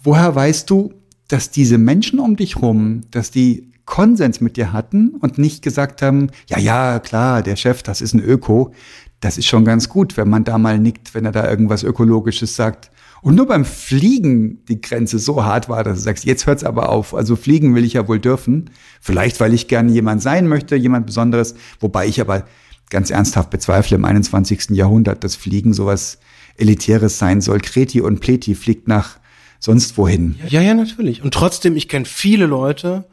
Woher 0.00 0.32
weißt 0.32 0.70
du, 0.70 0.94
dass 1.26 1.50
diese 1.50 1.76
Menschen 1.76 2.20
um 2.20 2.36
dich 2.36 2.62
rum, 2.62 3.00
dass 3.10 3.32
die 3.32 3.72
Konsens 3.84 4.40
mit 4.40 4.56
dir 4.56 4.72
hatten 4.72 5.10
und 5.20 5.38
nicht 5.38 5.62
gesagt 5.62 6.02
haben, 6.02 6.30
ja, 6.48 6.58
ja, 6.58 7.00
klar, 7.00 7.42
der 7.42 7.56
Chef, 7.56 7.82
das 7.82 8.00
ist 8.00 8.14
ein 8.14 8.22
Öko. 8.22 8.72
Das 9.18 9.36
ist 9.36 9.46
schon 9.46 9.64
ganz 9.64 9.88
gut, 9.88 10.16
wenn 10.16 10.28
man 10.28 10.44
da 10.44 10.56
mal 10.56 10.78
nickt, 10.78 11.14
wenn 11.14 11.24
er 11.24 11.32
da 11.32 11.48
irgendwas 11.50 11.82
Ökologisches 11.82 12.54
sagt. 12.54 12.90
Und 13.24 13.36
nur 13.36 13.46
beim 13.46 13.64
Fliegen 13.64 14.62
die 14.66 14.82
Grenze 14.82 15.18
so 15.18 15.46
hart 15.46 15.70
war, 15.70 15.82
dass 15.82 15.96
du 15.96 16.04
sagst, 16.04 16.26
jetzt 16.26 16.46
hört's 16.46 16.62
aber 16.62 16.90
auf. 16.90 17.14
Also 17.14 17.36
fliegen 17.36 17.74
will 17.74 17.82
ich 17.82 17.94
ja 17.94 18.06
wohl 18.06 18.20
dürfen. 18.20 18.68
Vielleicht, 19.00 19.40
weil 19.40 19.54
ich 19.54 19.66
gerne 19.66 19.90
jemand 19.90 20.20
sein 20.20 20.46
möchte, 20.46 20.76
jemand 20.76 21.06
Besonderes. 21.06 21.54
Wobei 21.80 22.06
ich 22.06 22.20
aber 22.20 22.44
ganz 22.90 23.08
ernsthaft 23.08 23.48
bezweifle 23.48 23.96
im 23.96 24.04
21. 24.04 24.72
Jahrhundert, 24.72 25.24
dass 25.24 25.36
Fliegen 25.36 25.72
sowas 25.72 26.18
Elitäres 26.58 27.18
sein 27.18 27.40
soll. 27.40 27.60
Kreti 27.60 28.02
und 28.02 28.20
Pleti 28.20 28.54
fliegt 28.54 28.88
nach 28.88 29.16
sonst 29.58 29.96
wohin. 29.96 30.34
Ja, 30.46 30.60
ja, 30.60 30.74
natürlich. 30.74 31.22
Und 31.22 31.32
trotzdem, 31.32 31.76
ich 31.76 31.88
kenne 31.88 32.04
viele 32.04 32.44
Leute, 32.44 33.06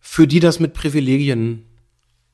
für 0.00 0.26
die 0.26 0.40
das 0.40 0.60
mit 0.60 0.72
Privilegien 0.72 1.66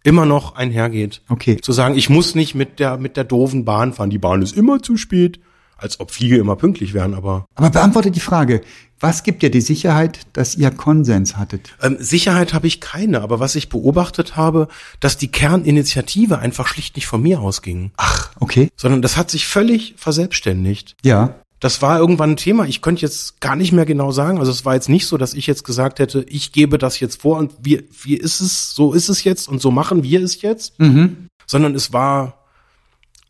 immer 0.05 0.25
noch 0.25 0.55
einhergeht. 0.55 1.23
Okay. 1.29 1.59
Zu 1.61 1.73
sagen, 1.73 1.97
ich 1.97 2.11
muss 2.11 2.37
nicht 2.37 2.55
mit 2.55 2.79
der, 2.79 2.97
mit 2.97 3.17
der 3.17 3.25
doofen 3.25 3.65
Bahn 3.65 3.93
fahren. 3.93 4.11
Die 4.11 4.19
Bahn 4.19 4.41
ist 4.41 4.57
immer 4.57 4.81
zu 4.85 4.97
spät. 4.97 5.41
Als 5.79 6.01
ob 6.01 6.11
Fliege 6.11 6.37
immer 6.37 6.57
pünktlich 6.57 6.93
wären, 6.93 7.15
aber. 7.15 7.47
Aber 7.55 7.71
beantworte 7.71 8.11
die 8.11 8.21
Frage, 8.21 8.61
was 9.01 9.23
gibt 9.23 9.43
dir 9.43 9.51
die 9.51 9.61
Sicherheit, 9.61 10.21
dass 10.33 10.57
ihr 10.57 10.71
Konsens 10.73 11.37
hattet? 11.37 11.71
Ähm, 11.81 11.97
Sicherheit 12.01 12.53
habe 12.53 12.67
ich 12.67 12.81
keine, 12.81 13.21
aber 13.21 13.39
was 13.39 13.55
ich 13.55 13.69
beobachtet 13.69 14.37
habe, 14.37 14.67
dass 14.99 15.17
die 15.17 15.29
Kerninitiative 15.29 16.39
einfach 16.41 16.67
schlicht 16.67 16.97
nicht 16.97 17.07
von 17.07 17.23
mir 17.23 17.41
ausging. 17.41 17.93
Ach, 17.97 18.33
okay. 18.41 18.69
Sondern 18.77 19.01
das 19.01 19.17
hat 19.17 19.31
sich 19.31 19.47
völlig 19.47 19.95
verselbstständigt. 19.97 20.97
Ja. 21.05 21.37
Das 21.61 21.83
war 21.83 21.99
irgendwann 21.99 22.31
ein 22.31 22.37
Thema. 22.37 22.67
Ich 22.67 22.83
könnte 22.83 23.03
jetzt 23.03 23.41
gar 23.41 23.57
nicht 23.57 23.73
mehr 23.73 23.87
genau 23.87 24.13
sagen. 24.13 24.39
Also 24.39 24.51
es 24.51 24.65
war 24.65 24.75
jetzt 24.75 24.89
nicht 24.89 25.07
so, 25.07 25.17
dass 25.17 25.35
ich 25.35 25.47
jetzt 25.47 25.65
gesagt 25.65 25.99
hätte, 25.99 26.25
ich 26.29 26.53
gebe 26.53 26.79
das 26.79 27.01
jetzt 27.01 27.23
vor 27.23 27.39
und 27.39 27.53
wie, 27.61 27.85
wie 28.03 28.17
ist 28.17 28.41
es, 28.41 28.75
so 28.75 28.93
ist 28.93 29.09
es 29.09 29.25
jetzt 29.25 29.49
und 29.49 29.61
so 29.61 29.71
machen 29.71 30.03
wir 30.03 30.23
es 30.23 30.43
jetzt. 30.43 30.79
Mhm. 30.79 31.29
Sondern 31.47 31.75
es 31.75 31.93
war 31.93 32.38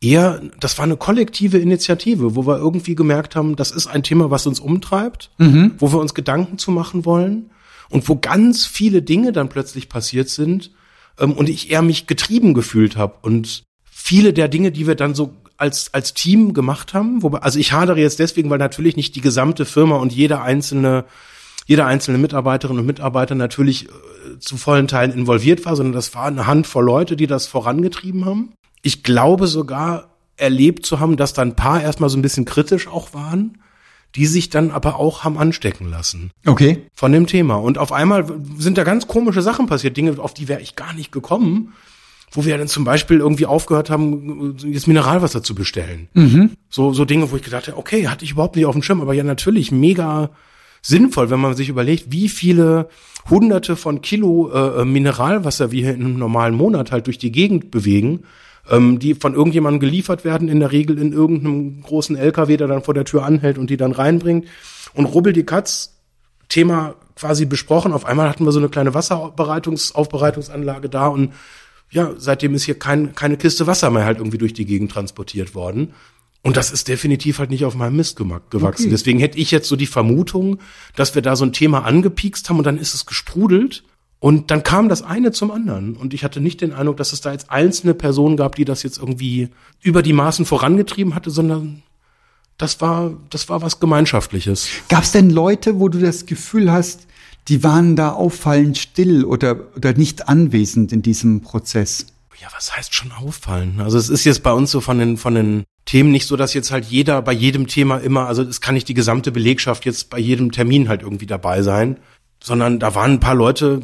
eher, 0.01 0.41
das 0.61 0.79
war 0.79 0.85
eine 0.85 0.97
kollektive 0.97 1.59
Initiative, 1.59 2.37
wo 2.37 2.47
wir 2.47 2.59
irgendwie 2.59 2.95
gemerkt 2.95 3.37
haben, 3.37 3.57
das 3.57 3.71
ist 3.71 3.87
ein 3.87 4.03
Thema, 4.03 4.31
was 4.31 4.47
uns 4.47 4.61
umtreibt, 4.61 5.31
Mhm. 5.39 5.73
wo 5.79 5.93
wir 5.93 5.99
uns 5.99 6.15
Gedanken 6.15 6.59
zu 6.59 6.71
machen 6.71 7.05
wollen 7.05 7.51
und 7.91 8.09
wo 8.09 8.17
ganz 8.17 8.65
viele 8.67 9.03
Dinge 9.03 9.33
dann 9.33 9.49
plötzlich 9.49 9.89
passiert 9.89 10.29
sind 10.29 10.71
ähm, 11.19 11.33
und 11.33 11.49
ich 11.49 11.71
eher 11.71 11.83
mich 11.83 12.07
getrieben 12.07 12.55
gefühlt 12.55 12.97
habe 12.97 13.15
und 13.23 13.65
viele 13.91 14.33
der 14.33 14.49
Dinge, 14.49 14.71
die 14.73 14.87
wir 14.87 14.95
dann 14.95 15.15
so 15.15 15.35
als 15.57 15.93
als 15.93 16.15
Team 16.15 16.55
gemacht 16.55 16.95
haben, 16.95 17.23
wobei 17.25 17.39
also 17.39 17.59
ich 17.59 17.73
hadere 17.73 18.01
jetzt 18.01 18.21
deswegen, 18.21 18.49
weil 18.49 18.59
natürlich 18.59 18.95
nicht 18.95 19.17
die 19.17 19.21
gesamte 19.21 19.65
Firma 19.65 19.97
und 19.97 20.13
jeder 20.13 20.43
einzelne 20.43 21.05
jeder 21.67 21.87
einzelne 21.87 22.17
Mitarbeiterin 22.19 22.79
und 22.79 22.87
Mitarbeiter 22.87 23.35
natürlich 23.35 23.89
äh, 23.89 24.39
zu 24.39 24.57
vollen 24.57 24.87
Teilen 24.87 25.13
involviert 25.13 25.67
war, 25.67 25.75
sondern 25.75 25.93
das 25.95 26.15
war 26.15 26.27
eine 26.27 26.47
Handvoll 26.47 26.85
Leute, 26.85 27.17
die 27.17 27.27
das 27.27 27.47
vorangetrieben 27.49 28.25
haben. 28.25 28.53
Ich 28.83 29.03
glaube 29.03 29.47
sogar 29.47 30.09
erlebt 30.37 30.87
zu 30.87 31.01
haben, 31.01 31.17
dass 31.17 31.33
da 31.33 31.43
ein 31.43 31.57
paar 31.57 31.83
erstmal 31.83 32.11
so 32.11 32.17
ein 32.19 32.23
bisschen 32.23 32.45
kritisch 32.45 32.87
auch 32.89 33.13
waren, 33.13 33.59
die 34.15 34.27
sich 34.27 34.49
dann 34.51 34.71
aber 34.71 34.97
auch 34.97 35.25
haben 35.25 35.37
anstecken 35.37 35.91
lassen 35.91 36.31
Okay. 36.47 36.83
von 36.95 37.13
dem 37.13 37.27
Thema. 37.27 37.57
Und 37.57 37.77
auf 37.77 37.93
einmal 37.93 38.25
sind 38.57 38.79
da 38.79 38.85
ganz 38.85 39.07
komische 39.07 39.43
Sachen 39.43 39.67
passiert, 39.67 39.97
Dinge, 39.97 40.19
auf 40.19 40.33
die 40.33 40.49
wäre 40.49 40.61
ich 40.61 40.77
gar 40.77 40.95
nicht 40.95 41.13
gekommen, 41.13 41.75
wo 42.31 42.45
wir 42.45 42.57
dann 42.57 42.69
zum 42.69 42.85
Beispiel 42.85 43.19
irgendwie 43.19 43.47
aufgehört 43.47 43.91
haben, 43.91 44.57
jetzt 44.65 44.87
Mineralwasser 44.87 45.43
zu 45.43 45.55
bestellen. 45.55 46.09
So, 46.71 46.93
so 46.93 47.05
Dinge, 47.05 47.31
wo 47.31 47.37
ich 47.37 47.43
gedacht 47.43 47.69
habe, 47.69 47.77
okay, 47.79 48.09
hatte 48.09 48.25
ich 48.25 48.33
überhaupt 48.33 48.57
nicht 48.57 48.67
auf 48.67 48.75
dem 48.75 48.83
Schirm, 48.83 49.01
aber 49.01 49.15
ja 49.15 49.25
natürlich 49.25 49.73
mega 49.73 50.31
sinnvoll, 50.83 51.31
wenn 51.31 51.41
man 51.41 51.55
sich 51.57 51.69
überlegt, 51.69 52.13
wie 52.13 52.29
viele 52.29 52.89
hunderte 53.29 53.77
von 53.77 54.01
Kilo 54.03 54.51
äh, 54.51 54.85
Mineralwasser 54.85 55.71
wir 55.71 55.83
hier 55.83 55.95
in 55.95 56.05
einem 56.05 56.19
normalen 56.19 56.55
Monat 56.55 56.93
halt 56.93 57.07
durch 57.07 57.19
die 57.19 57.33
Gegend 57.33 57.71
bewegen, 57.71 58.21
ähm, 58.71 58.99
die 58.99 59.15
von 59.15 59.35
irgendjemandem 59.35 59.81
geliefert 59.81 60.25
werden, 60.25 60.49
in 60.49 60.61
der 60.61 60.73
Regel 60.73 60.99
in 60.99 61.13
irgendeinem 61.13 61.81
großen 61.83 62.17
LKW, 62.17 62.57
der 62.57 62.69
dann 62.69 62.83
vor 62.83 62.95
der 62.95 63.05
Tür 63.05 63.25
anhält 63.25 63.59
und 63.59 63.71
die 63.71 63.77
dann 63.77 63.93
reinbringt. 63.93 64.47
Und 64.95 65.07
Rubbel 65.07 65.33
die 65.33 65.45
Katz, 65.45 65.95
Thema 66.49 66.95
quasi 67.17 67.45
besprochen. 67.45 67.93
Auf 67.93 68.05
einmal 68.05 68.29
hatten 68.29 68.45
wir 68.45 68.53
so 68.53 68.59
eine 68.59 68.69
kleine 68.69 68.95
Wasserbereitungs 68.95 69.95
Aufbereitungsanlage 69.95 70.89
da 70.89 71.09
und 71.09 71.33
ja, 71.91 72.13
seitdem 72.19 72.55
ist 72.55 72.65
hier 72.65 72.79
kein, 72.79 73.15
keine 73.15 73.37
Kiste 73.39 73.67
Wasser 73.67 73.91
mehr 73.91 74.05
halt 74.05 74.19
irgendwie 74.19 74.39
durch 74.39 74.53
die 74.53 74.67
Gegend 74.67 74.93
transportiert 74.93 75.55
worden. 75.55 75.95
Und 76.43 76.57
das 76.57 76.71
ist 76.71 76.89
definitiv 76.89 77.39
halt 77.39 77.51
nicht 77.51 77.65
auf 77.65 77.75
meinem 77.75 77.97
Mist 77.97 78.17
gewachsen. 78.17 78.63
Okay. 78.63 78.91
Deswegen 78.91 79.19
hätte 79.19 79.39
ich 79.39 79.51
jetzt 79.51 79.69
so 79.69 79.77
die 79.77 79.87
Vermutung, 79.87 80.59
dass 80.95 81.15
wir 81.15 81.23
da 81.23 81.35
so 81.35 81.45
ein 81.45 81.53
Thema 81.53 81.85
angepiekst 81.85 82.49
haben 82.49 82.59
und 82.59 82.65
dann 82.65 82.79
ist 82.79 82.95
es 82.95 83.07
gesprudelt. 83.07 83.85
Und 84.21 84.51
dann 84.51 84.65
kam 84.65 84.89
das 84.89 85.03
eine 85.03 85.31
zum 85.31 85.51
anderen. 85.51 85.97
Und 85.97 86.13
ich 86.13 86.25
hatte 86.25 86.41
nicht 86.41 86.61
den 86.61 86.73
Eindruck, 86.73 86.97
dass 86.97 87.13
es 87.13 87.21
da 87.21 87.33
jetzt 87.33 87.51
einzelne 87.51 87.95
Personen 87.95 88.37
gab, 88.37 88.57
die 88.57 88.65
das 88.65 88.83
jetzt 88.83 88.99
irgendwie 88.99 89.49
über 89.81 90.03
die 90.03 90.13
Maßen 90.13 90.45
vorangetrieben 90.45 91.15
hatte, 91.15 91.31
sondern 91.31 91.83
das 92.57 92.81
war, 92.81 93.13
das 93.31 93.49
war 93.49 93.63
was 93.63 93.79
Gemeinschaftliches. 93.79 94.69
Gab 94.89 95.05
es 95.05 95.13
denn 95.13 95.31
Leute, 95.31 95.79
wo 95.79 95.89
du 95.89 96.01
das 96.01 96.27
Gefühl 96.27 96.73
hast, 96.73 97.07
die 97.47 97.63
waren 97.63 97.95
da 97.95 98.13
auffallend 98.13 98.77
still 98.77 99.25
oder, 99.25 99.57
oder 99.77 99.95
nicht 99.95 100.29
anwesend 100.29 100.93
in 100.93 101.01
diesem 101.01 101.41
Prozess? 101.41 102.07
Ja, 102.41 102.49
was 102.55 102.77
heißt 102.77 102.95
schon 102.95 103.13
auffallen? 103.13 103.81
Also 103.81 103.99
es 103.99 104.09
ist 104.09 104.25
jetzt 104.25 104.43
bei 104.43 104.53
uns 104.53 104.71
so 104.71 104.81
von 104.81 104.99
den, 104.99 105.17
von 105.17 105.35
den 105.35 105.65
Themen 105.87 106.11
nicht 106.11 106.27
so, 106.27 106.37
dass 106.37 106.55
jetzt 106.55 106.71
halt 106.71 106.85
jeder 106.85 107.23
bei 107.23 107.33
jedem 107.33 107.67
Thema 107.67 107.99
immer, 107.99 108.27
also 108.27 108.43
es 108.43 108.61
kann 108.61 108.75
nicht 108.75 108.89
die 108.89 108.95
gesamte 108.95 109.33
Belegschaft 109.33 109.85
jetzt 109.87 110.11
bei 110.11 110.19
jedem 110.19 110.53
Termin 110.53 110.89
halt 110.89 111.03
irgendwie 111.03 111.27
dabei 111.27 111.63
sein, 111.63 111.99
sondern 112.43 112.79
da 112.79 112.95
waren 112.95 113.13
ein 113.13 113.21
paar 113.21 113.35
Leute 113.35 113.81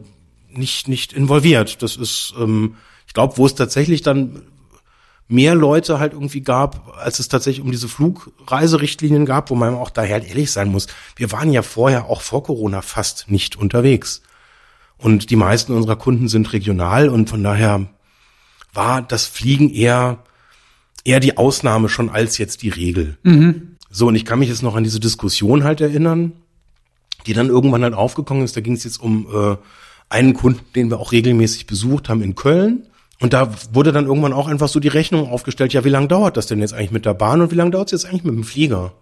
nicht, 0.57 0.89
nicht 0.89 1.13
involviert. 1.13 1.83
Das 1.83 1.97
ist, 1.97 2.35
ähm, 2.39 2.77
ich 3.07 3.15
glaube, 3.15 3.37
wo 3.37 3.47
es 3.47 3.55
tatsächlich 3.55 4.03
dann 4.03 4.43
mehr 5.29 5.55
Leute 5.55 5.99
halt 5.99 6.13
irgendwie 6.13 6.43
gab, 6.43 6.97
als 6.99 7.19
es 7.19 7.29
tatsächlich 7.29 7.65
um 7.65 7.71
diese 7.71 7.89
Flugreiserichtlinien 7.89 9.25
gab, 9.25 9.51
wo 9.51 9.55
man 9.55 9.75
auch 9.75 9.91
daher 9.91 10.15
halt 10.15 10.29
ehrlich 10.29 10.51
sein 10.51 10.71
muss, 10.71 10.87
wir 11.17 11.33
waren 11.33 11.53
ja 11.53 11.63
vorher 11.63 12.07
auch 12.07 12.21
vor 12.21 12.43
Corona 12.43 12.83
fast 12.83 13.31
nicht 13.31 13.57
unterwegs. 13.57 14.23
Und 14.99 15.31
die 15.31 15.37
meisten 15.37 15.73
unserer 15.73 15.97
Kunden 15.97 16.29
sind 16.29 16.53
regional 16.53 17.09
und 17.09 17.29
von 17.29 17.43
daher 17.43 17.87
war 18.73 19.03
das 19.03 19.27
Fliegen 19.27 19.71
eher, 19.71 20.19
eher 21.05 21.21
die 21.21 21.37
Ausnahme 21.37 21.89
schon 21.89 22.11
als 22.11 22.39
jetzt 22.39 22.63
die 22.63 22.69
Regel. 22.69 23.19
So, 23.91 24.09
und 24.09 24.15
ich 24.15 24.25
kann 24.25 24.39
mich 24.39 24.49
jetzt 24.49 24.63
noch 24.63 24.77
an 24.77 24.85
diese 24.85 25.01
Diskussion 25.01 25.65
halt 25.65 25.81
erinnern, 25.81 26.33
die 27.27 27.33
dann 27.33 27.49
irgendwann 27.49 27.83
halt 27.83 27.95
aufgekommen 27.95 28.45
ist. 28.45 28.57
Da 28.57 28.61
ging 28.61 28.75
es 28.75 28.85
jetzt 28.85 29.01
um 29.01 29.27
äh, 29.33 29.57
einen 30.09 30.35
Kunden, 30.35 30.61
den 30.75 30.91
wir 30.91 31.01
auch 31.01 31.13
regelmäßig 31.13 31.67
besucht 31.67 32.09
haben 32.09 32.23
in 32.23 32.35
Köln. 32.35 32.87
Und 33.21 33.33
da 33.33 33.53
wurde 33.73 33.93
dann 33.93 34.07
irgendwann 34.07 34.33
auch 34.33 34.49
einfach 34.49 34.69
so 34.69 34.81
die 34.81 34.89
Rechnung 34.89 35.29
aufgestellt, 35.29 35.73
ja, 35.73 35.85
wie 35.85 35.91
lange 35.91 36.09
dauert 36.09 36.37
das 36.37 36.47
denn 36.47 36.61
jetzt 36.61 36.75
eigentlich 36.75 36.91
mit 36.91 37.07
der 37.07 37.15
Bahn 37.15 37.41
und 37.41 37.51
wie 37.51 37.57
lange 37.57 37.71
dauert 37.71 37.93
es 37.93 38.03
jetzt 38.03 38.11
eigentlich 38.11 38.25
mit 38.25 38.35
dem 38.35 38.45
Flieger? 38.45 38.93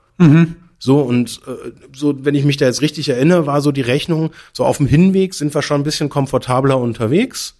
So, 0.79 0.99
und 0.99 1.41
äh, 1.47 1.71
so, 1.95 2.25
wenn 2.25 2.35
ich 2.35 2.45
mich 2.45 2.57
da 2.57 2.67
jetzt 2.67 2.83
richtig 2.83 3.09
erinnere, 3.09 3.47
war 3.47 3.61
so 3.61 3.71
die 3.71 3.83
Rechnung, 3.83 4.31
so 4.53 4.65
auf 4.65 4.79
dem 4.79 4.87
Hinweg 4.87 5.33
sind 5.33 5.55
wir 5.55 5.63
schon 5.63 5.81
ein 5.81 5.85
bisschen 5.85 6.09
komfortabler 6.09 6.77
unterwegs, 6.79 7.57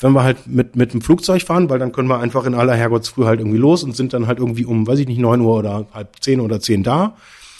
wenn 0.00 0.12
wir 0.12 0.24
halt 0.24 0.48
mit, 0.48 0.74
mit 0.74 0.92
dem 0.92 1.00
Flugzeug 1.00 1.42
fahren, 1.42 1.70
weil 1.70 1.78
dann 1.78 1.92
können 1.92 2.08
wir 2.08 2.18
einfach 2.18 2.46
in 2.46 2.54
aller 2.54 2.74
Herrgottsfrüh 2.74 3.26
halt 3.26 3.38
irgendwie 3.38 3.58
los 3.58 3.84
und 3.84 3.94
sind 3.94 4.12
dann 4.12 4.26
halt 4.26 4.40
irgendwie 4.40 4.64
um, 4.64 4.88
weiß 4.88 4.98
ich 4.98 5.06
nicht, 5.06 5.20
neun 5.20 5.40
Uhr 5.40 5.56
oder 5.56 5.86
halb 5.94 6.16
zehn 6.20 6.40
oder 6.40 6.58
zehn 6.58 6.82
da. 6.82 7.16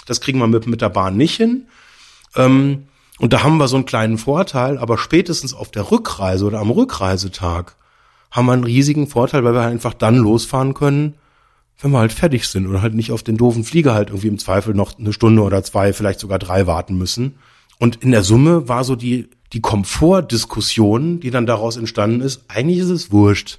Das 0.06 0.20
kriegen 0.20 0.40
wir 0.40 0.48
mit, 0.48 0.66
mit 0.66 0.82
der 0.82 0.88
Bahn 0.88 1.16
nicht 1.16 1.36
hin. 1.36 1.66
Ähm, 2.34 2.84
und 3.18 3.32
da 3.32 3.42
haben 3.42 3.58
wir 3.58 3.68
so 3.68 3.76
einen 3.76 3.86
kleinen 3.86 4.18
Vorteil, 4.18 4.78
aber 4.78 4.98
spätestens 4.98 5.54
auf 5.54 5.70
der 5.70 5.90
Rückreise 5.90 6.44
oder 6.44 6.60
am 6.60 6.70
Rückreisetag 6.70 7.76
haben 8.30 8.46
wir 8.46 8.52
einen 8.52 8.64
riesigen 8.64 9.06
Vorteil, 9.06 9.44
weil 9.44 9.54
wir 9.54 9.62
halt 9.62 9.72
einfach 9.72 9.94
dann 9.94 10.16
losfahren 10.16 10.74
können, 10.74 11.14
wenn 11.80 11.92
wir 11.92 11.98
halt 11.98 12.12
fertig 12.12 12.48
sind 12.48 12.66
oder 12.66 12.82
halt 12.82 12.94
nicht 12.94 13.12
auf 13.12 13.22
den 13.22 13.36
doofen 13.36 13.64
Flieger 13.64 13.94
halt 13.94 14.08
irgendwie 14.08 14.28
im 14.28 14.38
Zweifel 14.38 14.74
noch 14.74 14.98
eine 14.98 15.12
Stunde 15.12 15.42
oder 15.42 15.62
zwei, 15.62 15.92
vielleicht 15.92 16.20
sogar 16.20 16.38
drei 16.38 16.66
warten 16.66 16.98
müssen. 16.98 17.36
Und 17.78 17.96
in 17.96 18.10
der 18.10 18.24
Summe 18.24 18.68
war 18.68 18.84
so 18.84 18.96
die, 18.96 19.28
die 19.52 19.60
Komfortdiskussion, 19.60 21.20
die 21.20 21.30
dann 21.30 21.46
daraus 21.46 21.76
entstanden 21.76 22.20
ist, 22.20 22.44
eigentlich 22.48 22.78
ist 22.78 22.90
es 22.90 23.12
wurscht 23.12 23.58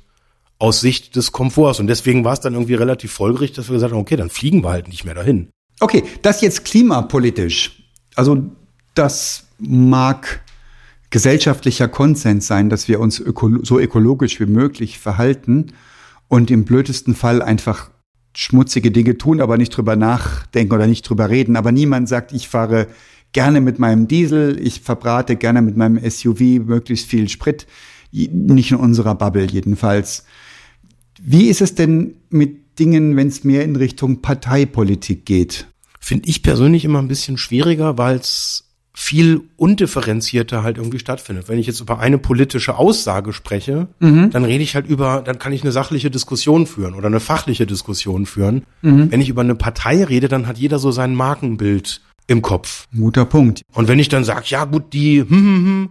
aus 0.59 0.81
Sicht 0.81 1.15
des 1.15 1.31
Komforts. 1.31 1.79
Und 1.79 1.87
deswegen 1.87 2.23
war 2.23 2.33
es 2.33 2.39
dann 2.39 2.53
irgendwie 2.53 2.75
relativ 2.75 3.11
folgerichtig, 3.11 3.57
dass 3.57 3.69
wir 3.69 3.73
gesagt 3.73 3.93
haben, 3.93 3.99
okay, 3.99 4.15
dann 4.15 4.29
fliegen 4.29 4.63
wir 4.63 4.69
halt 4.69 4.87
nicht 4.87 5.05
mehr 5.05 5.15
dahin. 5.15 5.49
Okay, 5.79 6.03
das 6.21 6.41
jetzt 6.41 6.65
klimapolitisch. 6.65 7.83
Also 8.15 8.43
das 8.93 9.44
mag 9.59 10.41
gesellschaftlicher 11.09 11.87
Konsens 11.87 12.47
sein, 12.47 12.69
dass 12.69 12.87
wir 12.87 12.99
uns 12.99 13.19
öko 13.19 13.63
so 13.63 13.79
ökologisch 13.79 14.39
wie 14.39 14.45
möglich 14.45 14.99
verhalten 14.99 15.67
und 16.27 16.51
im 16.51 16.65
blödesten 16.65 17.15
Fall 17.15 17.41
einfach 17.41 17.89
schmutzige 18.35 18.91
Dinge 18.91 19.17
tun, 19.17 19.39
aber 19.39 19.57
nicht 19.57 19.69
drüber 19.69 19.95
nachdenken 19.95 20.73
oder 20.73 20.87
nicht 20.87 21.07
drüber 21.07 21.29
reden. 21.29 21.55
Aber 21.55 21.71
niemand 21.71 22.09
sagt, 22.09 22.33
ich 22.33 22.49
fahre 22.49 22.87
gerne 23.31 23.61
mit 23.61 23.79
meinem 23.79 24.07
Diesel, 24.07 24.59
ich 24.61 24.81
verbrate 24.81 25.35
gerne 25.35 25.61
mit 25.61 25.77
meinem 25.77 25.99
SUV 26.09 26.65
möglichst 26.65 27.07
viel 27.07 27.29
Sprit. 27.29 27.65
Nicht 28.11 28.71
in 28.71 28.77
unserer 28.77 29.15
Bubble 29.15 29.45
jedenfalls. 29.45 30.25
Wie 31.21 31.47
ist 31.47 31.61
es 31.61 31.75
denn 31.75 32.15
mit 32.29 32.79
Dingen, 32.79 33.15
wenn 33.15 33.27
es 33.27 33.43
mehr 33.43 33.63
in 33.63 33.75
Richtung 33.75 34.21
Parteipolitik 34.21 35.25
geht? 35.25 35.67
Finde 35.99 36.29
ich 36.29 36.43
persönlich 36.43 36.85
immer 36.85 36.99
ein 36.99 37.07
bisschen 37.07 37.37
schwieriger, 37.37 37.97
weil 37.97 38.17
es 38.17 38.64
viel 38.97 39.41
undifferenzierter 39.57 40.63
halt 40.63 40.77
irgendwie 40.77 40.99
stattfindet. 40.99 41.49
Wenn 41.49 41.59
ich 41.59 41.67
jetzt 41.67 41.81
über 41.81 41.99
eine 41.99 42.17
politische 42.17 42.77
Aussage 42.77 43.33
spreche, 43.33 43.89
mhm. 43.99 44.29
dann 44.31 44.45
rede 44.45 44.63
ich 44.63 44.73
halt 44.73 44.87
über, 44.87 45.21
dann 45.21 45.37
kann 45.37 45.51
ich 45.51 45.63
eine 45.63 45.73
sachliche 45.73 46.09
Diskussion 46.09 46.65
führen 46.65 46.93
oder 46.93 47.07
eine 47.07 47.19
fachliche 47.19 47.65
Diskussion 47.65 48.25
führen. 48.25 48.63
Mhm. 48.81 49.11
Wenn 49.11 49.19
ich 49.19 49.27
über 49.27 49.41
eine 49.41 49.55
Partei 49.55 50.03
rede, 50.05 50.29
dann 50.29 50.47
hat 50.47 50.57
jeder 50.57 50.79
so 50.79 50.91
sein 50.91 51.13
Markenbild 51.13 52.01
im 52.27 52.41
Kopf. 52.41 52.87
Guter 52.95 53.25
Punkt. 53.25 53.63
Und 53.73 53.89
wenn 53.89 53.99
ich 53.99 54.07
dann 54.07 54.23
sage, 54.23 54.45
ja 54.47 54.63
gut, 54.63 54.93
die, 54.93 55.19
hm, 55.19 55.29
hm, 55.29 55.65
hm, 55.65 55.89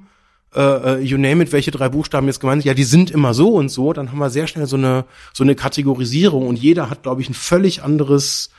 äh, 0.56 1.00
you 1.02 1.18
name 1.18 1.42
it, 1.42 1.52
welche 1.52 1.72
drei 1.72 1.90
Buchstaben 1.90 2.26
jetzt 2.26 2.40
gemeint 2.40 2.62
sind, 2.62 2.68
ja, 2.68 2.74
die 2.74 2.84
sind 2.84 3.10
immer 3.10 3.34
so 3.34 3.50
und 3.50 3.68
so, 3.68 3.92
dann 3.92 4.12
haben 4.12 4.18
wir 4.18 4.30
sehr 4.30 4.46
schnell 4.46 4.66
so 4.66 4.76
eine, 4.76 5.04
so 5.34 5.44
eine 5.44 5.54
Kategorisierung 5.54 6.48
und 6.48 6.56
jeder 6.58 6.88
hat, 6.88 7.02
glaube 7.02 7.20
ich, 7.20 7.28
ein 7.28 7.34
völlig 7.34 7.82
anderes 7.82 8.48
äh, 8.48 8.53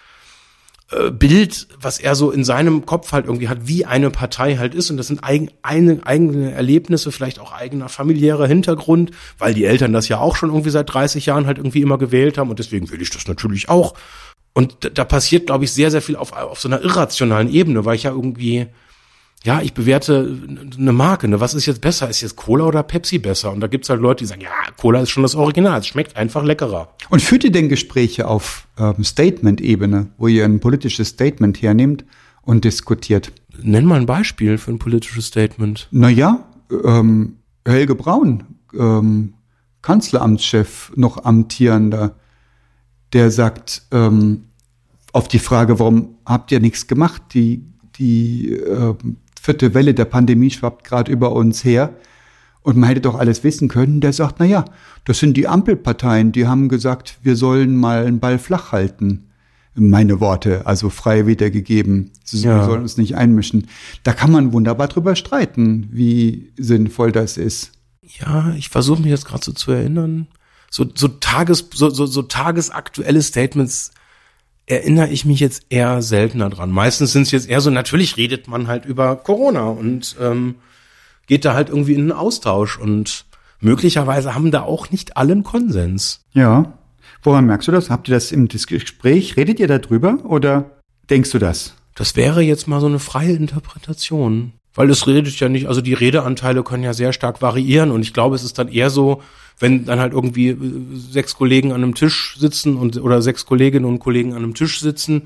Bild, 1.12 1.68
was 1.80 2.00
er 2.00 2.14
so 2.14 2.30
in 2.30 2.44
seinem 2.44 2.86
Kopf 2.86 3.12
halt 3.12 3.26
irgendwie 3.26 3.50
hat, 3.50 3.68
wie 3.68 3.86
eine 3.86 4.12
Partei 4.12 4.58
halt 4.58 4.76
ist. 4.76 4.92
Und 4.92 4.98
das 4.98 5.08
sind 5.08 5.24
eigen, 5.24 5.50
eine, 5.64 6.06
eigene 6.06 6.52
Erlebnisse, 6.52 7.12
vielleicht 7.12 7.40
auch 7.40 7.52
eigener 7.52 7.90
familiärer 7.90 8.46
Hintergrund, 8.46 9.12
weil 9.40 9.56
die 9.56 9.66
Eltern 9.66 9.94
das 9.94 10.08
ja 10.10 10.20
auch 10.20 10.36
schon 10.36 10.50
irgendwie 10.50 10.70
seit 10.70 10.94
30 10.94 11.26
Jahren 11.26 11.48
halt 11.48 11.58
irgendwie 11.58 11.82
immer 11.82 11.98
gewählt 11.98 12.38
haben. 12.38 12.52
Und 12.52 12.60
deswegen 12.60 12.92
will 12.92 13.02
ich 13.02 13.10
das 13.10 13.28
natürlich 13.28 13.68
auch. 13.68 13.96
Und 14.54 14.78
da, 14.82 14.90
da 14.90 15.06
passiert, 15.06 15.48
glaube 15.48 15.66
ich, 15.66 15.74
sehr, 15.74 15.90
sehr 15.90 16.04
viel 16.04 16.16
auf, 16.16 16.34
auf 16.34 16.60
so 16.60 16.70
einer 16.70 16.82
irrationalen 16.82 17.52
Ebene, 17.52 17.84
weil 17.84 17.96
ich 17.96 18.04
ja 18.04 18.12
irgendwie 18.12 18.68
ja, 19.46 19.62
ich 19.62 19.76
bewerte 19.76 20.40
eine 20.76 20.92
Marke. 20.92 21.28
Ne? 21.28 21.40
Was 21.40 21.54
ist 21.54 21.68
jetzt 21.68 21.80
besser? 21.80 22.10
Ist 22.10 22.22
jetzt 22.22 22.36
Cola 22.36 22.66
oder 22.66 22.82
Pepsi 22.82 23.20
besser? 23.20 23.52
Und 23.52 23.60
da 23.60 23.68
gibt's 23.68 23.90
halt 23.90 24.02
Leute, 24.02 24.24
die 24.24 24.28
sagen, 24.28 24.42
ja, 24.42 24.50
Cola 24.76 25.02
ist 25.02 25.12
schon 25.12 25.22
das 25.22 25.36
Original. 25.36 25.80
Es 25.80 25.88
schmeckt 25.88 26.18
einfach 26.18 26.44
leckerer. 26.44 26.90
Und 27.12 27.22
führt 27.22 27.44
ihr 27.44 27.52
denn 27.52 27.70
Gespräche 27.70 28.28
auf 28.28 28.68
ähm, 28.80 29.04
Statement-Ebene, 29.04 30.08
wo 30.18 30.28
ihr 30.28 30.46
ein 30.46 30.60
politisches 30.60 31.10
Statement 31.10 31.62
hernehmt 31.62 32.06
und 32.42 32.64
diskutiert? 32.64 33.32
Nenn 33.62 33.86
mal 33.86 34.00
ein 34.00 34.08
Beispiel 34.08 34.58
für 34.58 34.72
ein 34.72 34.80
politisches 34.80 35.28
Statement. 35.28 35.90
Naja, 35.92 36.44
ähm, 36.84 37.36
Helge 37.68 37.94
Braun, 37.94 38.46
ähm, 38.74 39.36
Kanzleramtschef, 39.84 40.92
noch 40.96 41.24
amtierender, 41.24 42.16
der 43.14 43.30
sagt 43.30 43.84
ähm, 43.92 44.46
auf 45.14 45.28
die 45.28 45.40
Frage, 45.40 45.78
warum 45.80 46.18
habt 46.26 46.52
ihr 46.52 46.60
nichts 46.60 46.88
gemacht? 46.88 47.22
Die, 47.36 47.64
die 48.00 48.52
äh, 48.52 48.96
vierte 49.46 49.74
Welle 49.74 49.94
der 49.94 50.06
Pandemie 50.06 50.52
schwappt 50.52 50.84
gerade 50.84 51.12
über 51.12 51.32
uns 51.32 51.64
her. 51.64 51.94
Und 52.62 52.78
man 52.78 52.90
hätte 52.90 53.02
doch 53.02 53.16
alles 53.16 53.44
wissen 53.44 53.68
können. 53.68 54.02
Der 54.02 54.12
sagt, 54.12 54.40
na 54.40 54.46
ja, 54.46 54.66
das 55.06 55.20
sind 55.20 55.38
die 55.38 55.48
Ampelparteien, 55.48 56.32
die 56.32 56.48
haben 56.48 56.68
gesagt, 56.68 57.20
wir 57.22 57.36
sollen 57.36 57.76
mal 57.76 58.06
einen 58.06 58.20
Ball 58.20 58.40
flach 58.40 58.72
halten. 58.72 59.30
Meine 59.76 60.20
Worte, 60.20 60.66
also 60.66 60.90
frei 60.90 61.28
wiedergegeben. 61.28 62.12
Ja. 62.32 62.60
Wir 62.60 62.66
sollen 62.66 62.82
uns 62.82 62.98
nicht 62.98 63.16
einmischen. 63.16 63.68
Da 64.04 64.14
kann 64.14 64.32
man 64.32 64.52
wunderbar 64.52 64.88
drüber 64.88 65.16
streiten, 65.16 65.90
wie 65.92 66.52
sinnvoll 66.58 67.12
das 67.12 67.38
ist. 67.38 67.74
Ja, 68.02 68.54
ich 68.58 68.70
versuche 68.70 69.02
mich 69.02 69.12
jetzt 69.12 69.26
gerade 69.26 69.44
so 69.44 69.52
zu 69.52 69.72
erinnern. 69.72 70.28
So, 70.72 70.86
so, 70.96 71.08
Tages, 71.08 71.70
so, 71.74 71.90
so, 71.90 72.06
so 72.06 72.22
tagesaktuelle 72.24 73.22
Statements 73.22 73.92
erinnere 74.68 75.10
ich 75.10 75.26
mich 75.26 75.40
jetzt 75.40 75.68
eher 75.70 76.02
seltener 76.02 76.50
dran. 76.50 76.72
Meistens 76.72 77.12
sind 77.12 77.24
es 77.24 77.32
jetzt 77.32 77.50
eher 77.50 77.62
so, 77.62 77.70
natürlich 77.70 78.18
redet 78.18 78.48
man 78.48 78.68
halt 78.68 78.86
über 78.86 79.16
Corona 79.16 79.68
und 79.68 80.16
ähm, 80.20 80.56
geht 81.28 81.46
da 81.46 81.54
halt 81.54 81.70
irgendwie 81.70 81.94
in 81.94 82.02
einen 82.02 82.12
Austausch 82.12 82.78
und 82.78 83.26
möglicherweise 83.60 84.36
haben 84.36 84.52
da 84.52 84.64
auch 84.64 84.92
nicht 84.92 85.18
allen 85.18 85.44
Konsens. 85.44 86.22
Ja. 86.34 86.74
Woran 87.22 87.46
merkst 87.46 87.68
du 87.68 87.72
das? 87.72 87.90
Habt 87.90 88.08
ihr 88.08 88.14
das 88.16 88.32
im 88.32 88.48
Gespräch? 88.48 89.38
Redet 89.38 89.60
ihr 89.60 89.68
darüber 89.68 90.20
oder 90.26 90.72
denkst 91.10 91.32
du 91.32 91.40
das? 91.40 91.76
Das 91.96 92.16
wäre 92.16 92.42
jetzt 92.42 92.68
mal 92.68 92.82
so 92.82 92.88
eine 92.88 93.00
freie 93.00 93.34
Interpretation. 93.34 94.54
Weil 94.74 94.90
es 94.90 95.08
redet 95.08 95.40
ja 95.40 95.48
nicht, 95.48 95.68
also 95.68 95.80
die 95.80 95.94
Redeanteile 95.94 96.62
können 96.62 96.84
ja 96.84 96.94
sehr 96.94 97.14
stark 97.14 97.42
variieren 97.42 97.92
und 97.92 98.02
ich 98.02 98.14
glaube, 98.14 98.36
es 98.36 98.44
ist 98.44 98.60
dann 98.60 98.68
eher 98.68 98.90
so, 98.90 99.22
wenn 99.60 99.86
dann 99.86 100.00
halt 100.00 100.14
irgendwie 100.14 100.50
äh, 100.50 100.58
sechs 100.94 101.36
Kollegen 101.36 101.72
an 101.72 101.84
einem 101.84 101.96
Tisch 101.96 102.36
sitzen 102.38 102.76
und 102.78 103.02
oder 103.02 103.22
sechs 103.22 103.46
Kolleginnen 103.46 103.86
und 103.86 104.00
Kollegen 104.00 104.32
an 104.32 104.44
einem 104.44 104.54
Tisch 104.54 104.80
sitzen 104.80 105.24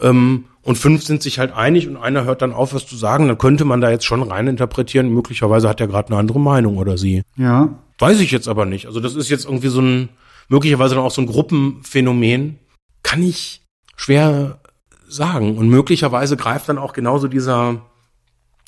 ähm, 0.00 0.46
und 0.62 0.76
fünf 0.76 1.04
sind 1.04 1.22
sich 1.22 1.38
halt 1.38 1.52
einig 1.52 1.88
und 1.88 1.96
einer 1.96 2.24
hört 2.24 2.42
dann 2.42 2.52
auf, 2.52 2.74
was 2.74 2.86
zu 2.86 2.96
sagen, 2.96 3.28
dann 3.28 3.38
könnte 3.38 3.64
man 3.64 3.80
da 3.80 3.90
jetzt 3.90 4.04
schon 4.04 4.22
rein 4.22 4.46
interpretieren. 4.46 5.10
Möglicherweise 5.10 5.68
hat 5.68 5.80
er 5.80 5.88
gerade 5.88 6.08
eine 6.08 6.18
andere 6.18 6.40
Meinung 6.40 6.78
oder 6.78 6.96
sie. 6.96 7.22
Ja. 7.36 7.78
Weiß 7.98 8.20
ich 8.20 8.30
jetzt 8.30 8.48
aber 8.48 8.64
nicht. 8.64 8.86
Also 8.86 9.00
das 9.00 9.14
ist 9.14 9.28
jetzt 9.28 9.44
irgendwie 9.44 9.68
so 9.68 9.80
ein 9.80 10.08
möglicherweise 10.48 10.94
dann 10.94 11.04
auch 11.04 11.10
so 11.10 11.22
ein 11.22 11.26
Gruppenphänomen. 11.26 12.58
Kann 13.02 13.22
ich 13.22 13.62
schwer 13.96 14.58
sagen. 15.06 15.58
Und 15.58 15.68
möglicherweise 15.68 16.36
greift 16.36 16.68
dann 16.68 16.78
auch 16.78 16.92
genauso 16.92 17.28
dieser 17.28 17.82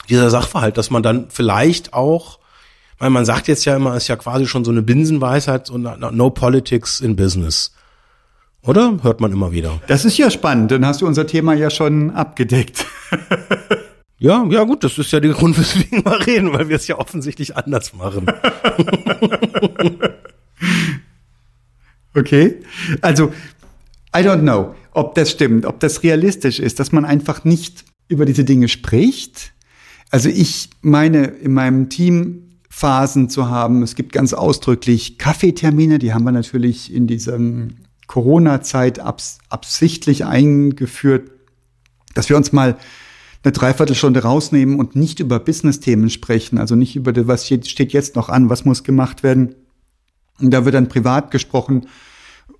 dieser 0.08 0.30
Sachverhalt, 0.30 0.78
dass 0.78 0.90
man 0.90 1.02
dann 1.02 1.30
vielleicht 1.30 1.92
auch 1.92 2.38
weil 2.98 3.10
man 3.10 3.24
sagt 3.24 3.48
jetzt 3.48 3.64
ja 3.64 3.76
immer, 3.76 3.96
ist 3.96 4.08
ja 4.08 4.16
quasi 4.16 4.46
schon 4.46 4.64
so 4.64 4.70
eine 4.70 4.82
Binsenweisheit, 4.82 5.66
so 5.66 5.76
no 5.78 6.30
politics 6.30 7.00
in 7.00 7.16
business. 7.16 7.72
Oder? 8.62 8.98
Hört 9.02 9.20
man 9.20 9.32
immer 9.32 9.52
wieder. 9.52 9.80
Das 9.86 10.04
ist 10.04 10.18
ja 10.18 10.30
spannend, 10.30 10.70
dann 10.70 10.84
hast 10.84 11.00
du 11.00 11.06
unser 11.06 11.26
Thema 11.26 11.54
ja 11.54 11.70
schon 11.70 12.10
abgedeckt. 12.10 12.84
ja, 14.18 14.44
ja 14.50 14.64
gut, 14.64 14.82
das 14.82 14.98
ist 14.98 15.12
ja 15.12 15.20
der 15.20 15.32
Grund, 15.32 15.58
weswegen 15.58 16.04
wir 16.04 16.26
reden, 16.26 16.52
weil 16.52 16.68
wir 16.68 16.76
es 16.76 16.88
ja 16.88 16.98
offensichtlich 16.98 17.56
anders 17.56 17.92
machen. 17.94 18.26
okay. 22.14 22.56
Also, 23.02 23.32
I 24.16 24.20
don't 24.20 24.40
know, 24.40 24.74
ob 24.92 25.14
das 25.14 25.30
stimmt, 25.30 25.66
ob 25.66 25.78
das 25.78 26.02
realistisch 26.02 26.58
ist, 26.58 26.80
dass 26.80 26.90
man 26.90 27.04
einfach 27.04 27.44
nicht 27.44 27.84
über 28.08 28.24
diese 28.24 28.44
Dinge 28.44 28.68
spricht. 28.68 29.52
Also 30.10 30.28
ich 30.28 30.70
meine, 30.80 31.26
in 31.26 31.52
meinem 31.52 31.88
Team 31.88 32.45
Phasen 32.68 33.28
zu 33.28 33.48
haben. 33.48 33.82
Es 33.82 33.94
gibt 33.94 34.12
ganz 34.12 34.32
ausdrücklich 34.32 35.18
Kaffeetermine, 35.18 35.98
die 35.98 36.12
haben 36.12 36.24
wir 36.24 36.32
natürlich 36.32 36.92
in 36.92 37.06
dieser 37.06 37.38
Corona-Zeit 38.06 38.98
abs 39.00 39.38
absichtlich 39.48 40.24
eingeführt, 40.24 41.30
dass 42.14 42.28
wir 42.28 42.36
uns 42.36 42.52
mal 42.52 42.76
eine 43.42 43.52
Dreiviertelstunde 43.52 44.22
rausnehmen 44.22 44.78
und 44.78 44.96
nicht 44.96 45.20
über 45.20 45.38
Business-Themen 45.38 46.10
sprechen, 46.10 46.58
also 46.58 46.74
nicht 46.74 46.96
über 46.96 47.12
das, 47.12 47.26
was 47.26 47.46
steht 47.46 47.92
jetzt 47.92 48.16
noch 48.16 48.28
an, 48.28 48.50
was 48.50 48.64
muss 48.64 48.82
gemacht 48.82 49.22
werden. 49.22 49.54
Und 50.40 50.50
da 50.50 50.64
wird 50.64 50.74
dann 50.74 50.88
privat 50.88 51.30
gesprochen, 51.30 51.86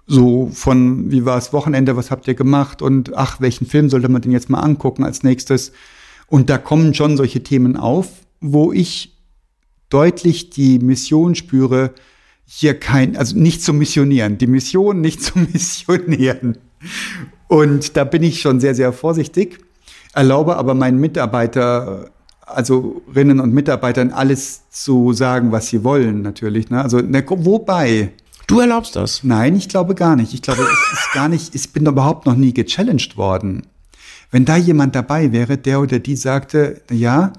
so 0.06 0.48
von, 0.52 1.10
wie 1.10 1.24
war 1.24 1.36
es 1.36 1.52
Wochenende, 1.52 1.96
was 1.96 2.10
habt 2.10 2.28
ihr 2.28 2.34
gemacht 2.34 2.82
und 2.82 3.16
ach, 3.16 3.40
welchen 3.40 3.66
Film 3.66 3.90
sollte 3.90 4.08
man 4.08 4.22
denn 4.22 4.30
jetzt 4.30 4.48
mal 4.48 4.60
angucken 4.60 5.02
als 5.02 5.24
nächstes? 5.24 5.72
Und 6.28 6.50
da 6.50 6.58
kommen 6.58 6.94
schon 6.94 7.16
solche 7.16 7.42
Themen 7.42 7.76
auf, 7.76 8.08
wo 8.40 8.72
ich 8.72 9.15
deutlich 9.90 10.50
die 10.50 10.78
Mission 10.78 11.34
spüre, 11.34 11.92
hier 12.46 12.78
kein, 12.78 13.16
also 13.16 13.36
nicht 13.36 13.62
zu 13.62 13.72
missionieren, 13.72 14.38
die 14.38 14.46
Mission 14.46 15.00
nicht 15.00 15.22
zu 15.22 15.38
missionieren. 15.52 16.58
Und 17.48 17.96
da 17.96 18.04
bin 18.04 18.22
ich 18.22 18.40
schon 18.40 18.60
sehr, 18.60 18.74
sehr 18.74 18.92
vorsichtig, 18.92 19.58
erlaube 20.14 20.56
aber 20.56 20.74
meinen 20.74 20.98
Mitarbeiter, 20.98 22.10
also 22.40 23.02
Rinnen 23.14 23.40
und 23.40 23.52
Mitarbeitern 23.52 24.10
alles 24.10 24.68
zu 24.70 25.12
sagen, 25.12 25.52
was 25.52 25.68
sie 25.68 25.84
wollen, 25.84 26.22
natürlich. 26.22 26.70
Ne? 26.70 26.82
Also, 26.82 26.98
ne, 26.98 27.24
wobei. 27.28 28.12
Du 28.46 28.60
erlaubst 28.60 28.94
das? 28.94 29.24
Nein, 29.24 29.56
ich 29.56 29.68
glaube 29.68 29.96
gar 29.96 30.14
nicht. 30.14 30.32
Ich 30.32 30.42
glaube, 30.42 30.62
es 30.62 30.98
ist 30.98 31.12
gar 31.12 31.28
nicht, 31.28 31.54
ich 31.54 31.72
bin 31.72 31.86
überhaupt 31.86 32.26
noch 32.26 32.36
nie 32.36 32.54
gechallenged 32.54 33.16
worden. 33.16 33.62
Wenn 34.30 34.44
da 34.44 34.56
jemand 34.56 34.94
dabei 34.94 35.32
wäre, 35.32 35.58
der 35.58 35.80
oder 35.80 35.98
die 35.98 36.16
sagte, 36.16 36.80
ja, 36.90 37.32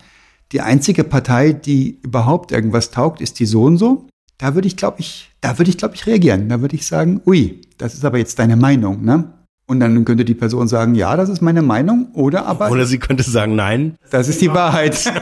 die 0.51 0.61
einzige 0.61 1.03
Partei, 1.03 1.51
die 1.53 1.99
überhaupt 2.03 2.51
irgendwas 2.51 2.91
taugt, 2.91 3.21
ist 3.21 3.39
die 3.39 3.45
so 3.45 3.63
und 3.63 3.77
so. 3.77 4.07
Da 4.37 4.55
würde 4.55 4.67
ich, 4.67 4.77
glaube 4.77 4.99
ich, 4.99 5.31
da 5.41 5.57
würde 5.57 5.71
ich, 5.71 5.77
glaube 5.77 5.95
ich, 5.95 6.05
reagieren. 6.05 6.47
Da 6.49 6.61
würde 6.61 6.75
ich 6.75 6.85
sagen, 6.85 7.21
ui, 7.25 7.61
das 7.77 7.95
ist 7.95 8.05
aber 8.05 8.17
jetzt 8.17 8.39
deine 8.39 8.55
Meinung, 8.55 9.03
ne? 9.03 9.33
Und 9.65 9.81
dann 9.81 10.05
könnte 10.05 10.23
die 10.23 10.35
Person 10.35 10.69
sagen, 10.69 10.95
ja, 10.95 11.17
das 11.17 11.27
ist 11.27 11.41
meine 11.41 11.61
Meinung, 11.61 12.09
oder 12.13 12.45
aber. 12.45 12.71
Oder 12.71 12.85
sie 12.85 12.99
könnte 12.99 13.23
sagen, 13.23 13.55
nein. 13.55 13.95
Das 14.09 14.29
ist 14.29 14.39
die 14.41 14.53
Wahrheit. 14.53 14.97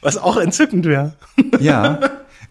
Was 0.00 0.16
auch 0.16 0.36
entzückend 0.36 0.84
wäre. 0.86 1.12
ja, 1.60 2.00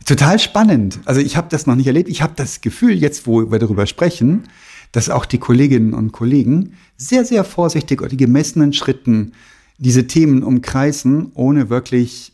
total 0.06 0.39
spannend. 0.39 1.00
Also 1.06 1.19
ich 1.19 1.36
habe 1.36 1.47
das 1.50 1.65
noch 1.65 1.76
nicht 1.76 1.88
erlebt. 1.88 2.08
Ich 2.08 2.21
habe 2.21 2.34
das 2.36 2.62
Gefühl, 2.62 2.93
jetzt 2.93 3.28
wo 3.28 3.52
wir 3.52 3.60
darüber 3.60 3.86
sprechen, 3.88 4.43
dass 4.91 5.10
auch 5.10 5.26
die 5.26 5.38
Kolleginnen 5.38 5.93
und 5.93 6.12
Kollegen 6.12 6.73
sehr, 6.97 7.26
sehr 7.26 7.43
vorsichtig 7.43 8.02
und 8.02 8.12
die 8.12 8.17
gemessenen 8.17 8.73
Schritten 8.73 9.34
diese 9.78 10.08
Themen 10.08 10.43
umkreisen, 10.43 11.32
ohne 11.36 11.69
wirklich 11.69 12.34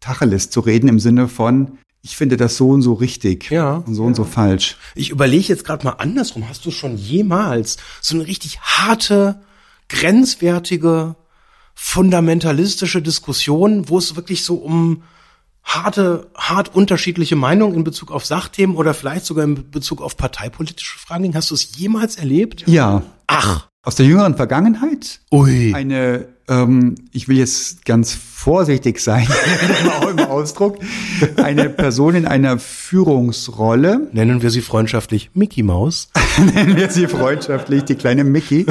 Tacheles 0.00 0.50
zu 0.50 0.60
reden 0.60 0.88
im 0.88 0.98
Sinne 0.98 1.28
von, 1.28 1.78
ich 2.02 2.16
finde 2.16 2.36
das 2.36 2.56
so 2.56 2.70
und 2.70 2.82
so 2.82 2.94
richtig 2.94 3.50
Ja. 3.50 3.74
und 3.86 3.94
so 3.94 4.04
und 4.04 4.16
so 4.16 4.24
falsch. 4.24 4.76
Ich 4.94 5.10
überlege 5.10 5.48
jetzt 5.48 5.64
gerade 5.64 5.84
mal 5.84 5.92
andersrum. 5.92 6.48
Hast 6.48 6.64
du 6.64 6.70
schon 6.70 6.96
jemals 6.96 7.76
so 8.00 8.16
eine 8.16 8.26
richtig 8.26 8.60
harte, 8.60 9.42
grenzwertige, 9.88 11.14
fundamentalistische 11.74 13.02
Diskussion, 13.02 13.88
wo 13.88 13.98
es 13.98 14.16
wirklich 14.16 14.44
so 14.44 14.54
um 14.56 15.02
harte, 15.62 16.30
hart 16.36 16.74
unterschiedliche 16.74 17.36
Meinungen 17.36 17.74
in 17.74 17.84
Bezug 17.84 18.10
auf 18.10 18.24
Sachthemen 18.24 18.76
oder 18.76 18.94
vielleicht 18.94 19.26
sogar 19.26 19.44
in 19.44 19.70
Bezug 19.70 20.02
auf 20.02 20.16
parteipolitische 20.16 20.98
Fragen 20.98 21.24
ging? 21.24 21.34
Hast 21.34 21.50
du 21.50 21.54
es 21.54 21.76
jemals 21.76 22.16
erlebt? 22.16 22.64
Ja, 22.66 23.02
Ach, 23.26 23.68
aus 23.82 23.94
der 23.94 24.06
jüngeren 24.06 24.36
Vergangenheit 24.36 25.20
ui. 25.32 25.72
eine, 25.74 26.26
ähm, 26.48 26.96
ich 27.12 27.28
will 27.28 27.38
jetzt 27.38 27.84
ganz 27.86 28.12
vorsichtig 28.12 29.00
sein 29.00 29.26
im 30.10 30.18
Ausdruck, 30.18 30.78
eine 31.36 31.70
Person 31.70 32.14
in 32.14 32.26
einer 32.26 32.58
Führungsrolle, 32.58 34.08
Nennen 34.12 34.42
wir 34.42 34.50
sie 34.50 34.60
freundschaftlich 34.60 35.30
Mickey 35.34 35.62
Maus. 35.62 36.10
nennen 36.54 36.76
wir 36.76 36.90
sie 36.90 37.06
freundschaftlich, 37.06 37.84
die 37.84 37.94
kleine 37.94 38.24
Mickey, 38.24 38.66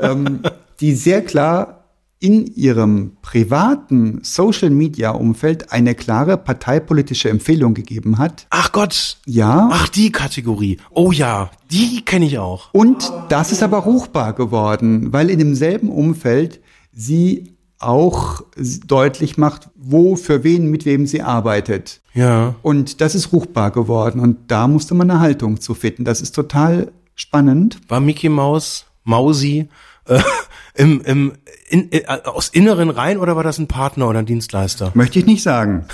ähm, 0.00 0.42
die 0.80 0.94
sehr 0.94 1.22
klar 1.22 1.83
in 2.20 2.46
ihrem 2.46 3.16
privaten 3.20 4.20
Social-Media-Umfeld 4.22 5.72
eine 5.72 5.94
klare 5.94 6.38
parteipolitische 6.38 7.28
Empfehlung 7.28 7.74
gegeben 7.74 8.18
hat. 8.18 8.46
Ach 8.50 8.72
Gott. 8.72 9.18
Ja. 9.26 9.68
Ach, 9.70 9.88
die 9.88 10.10
Kategorie. 10.10 10.78
Oh 10.90 11.12
ja, 11.12 11.50
die 11.70 12.02
kenne 12.04 12.24
ich 12.26 12.38
auch. 12.38 12.72
Und 12.72 13.12
das 13.28 13.52
ist 13.52 13.62
aber 13.62 13.78
ruchbar 13.78 14.32
geworden, 14.32 15.12
weil 15.12 15.28
in 15.28 15.38
demselben 15.38 15.90
Umfeld 15.90 16.60
sie 16.92 17.54
auch 17.78 18.42
deutlich 18.86 19.36
macht, 19.36 19.68
wo, 19.76 20.16
für 20.16 20.42
wen, 20.44 20.70
mit 20.70 20.86
wem 20.86 21.06
sie 21.06 21.22
arbeitet. 21.22 22.00
Ja. 22.14 22.54
Und 22.62 23.00
das 23.00 23.14
ist 23.14 23.32
ruchbar 23.32 23.70
geworden. 23.70 24.20
Und 24.20 24.50
da 24.50 24.66
musste 24.68 24.94
man 24.94 25.10
eine 25.10 25.20
Haltung 25.20 25.60
zu 25.60 25.74
finden. 25.74 26.04
Das 26.04 26.20
ist 26.20 26.34
total 26.34 26.92
spannend. 27.14 27.78
War 27.88 28.00
Mickey 28.00 28.28
Maus, 28.28 28.86
Mausi, 29.02 29.68
äh, 30.06 30.20
im, 30.74 31.00
im, 31.02 31.32
in, 31.68 31.92
äh, 31.92 32.04
aus 32.24 32.48
inneren 32.48 32.90
Reihen 32.90 33.18
oder 33.18 33.36
war 33.36 33.42
das 33.42 33.58
ein 33.58 33.68
Partner 33.68 34.08
oder 34.08 34.20
ein 34.20 34.26
Dienstleister? 34.26 34.92
Möchte 34.94 35.18
ich 35.18 35.26
nicht 35.26 35.42
sagen. 35.42 35.86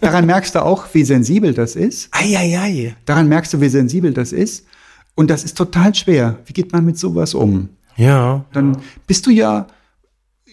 Daran 0.00 0.26
merkst 0.26 0.54
du 0.54 0.64
auch, 0.64 0.86
wie 0.92 1.04
sensibel 1.04 1.54
das 1.54 1.76
ist. 1.76 2.08
Eieiei. 2.12 2.96
Daran 3.04 3.28
merkst 3.28 3.52
du, 3.54 3.60
wie 3.60 3.68
sensibel 3.68 4.12
das 4.12 4.32
ist. 4.32 4.66
Und 5.14 5.30
das 5.30 5.44
ist 5.44 5.56
total 5.56 5.94
schwer. 5.94 6.38
Wie 6.46 6.52
geht 6.52 6.72
man 6.72 6.84
mit 6.84 6.98
sowas 6.98 7.34
um? 7.34 7.68
Ja. 7.96 8.44
Dann 8.52 8.78
bist 9.06 9.26
du 9.26 9.30
ja 9.30 9.66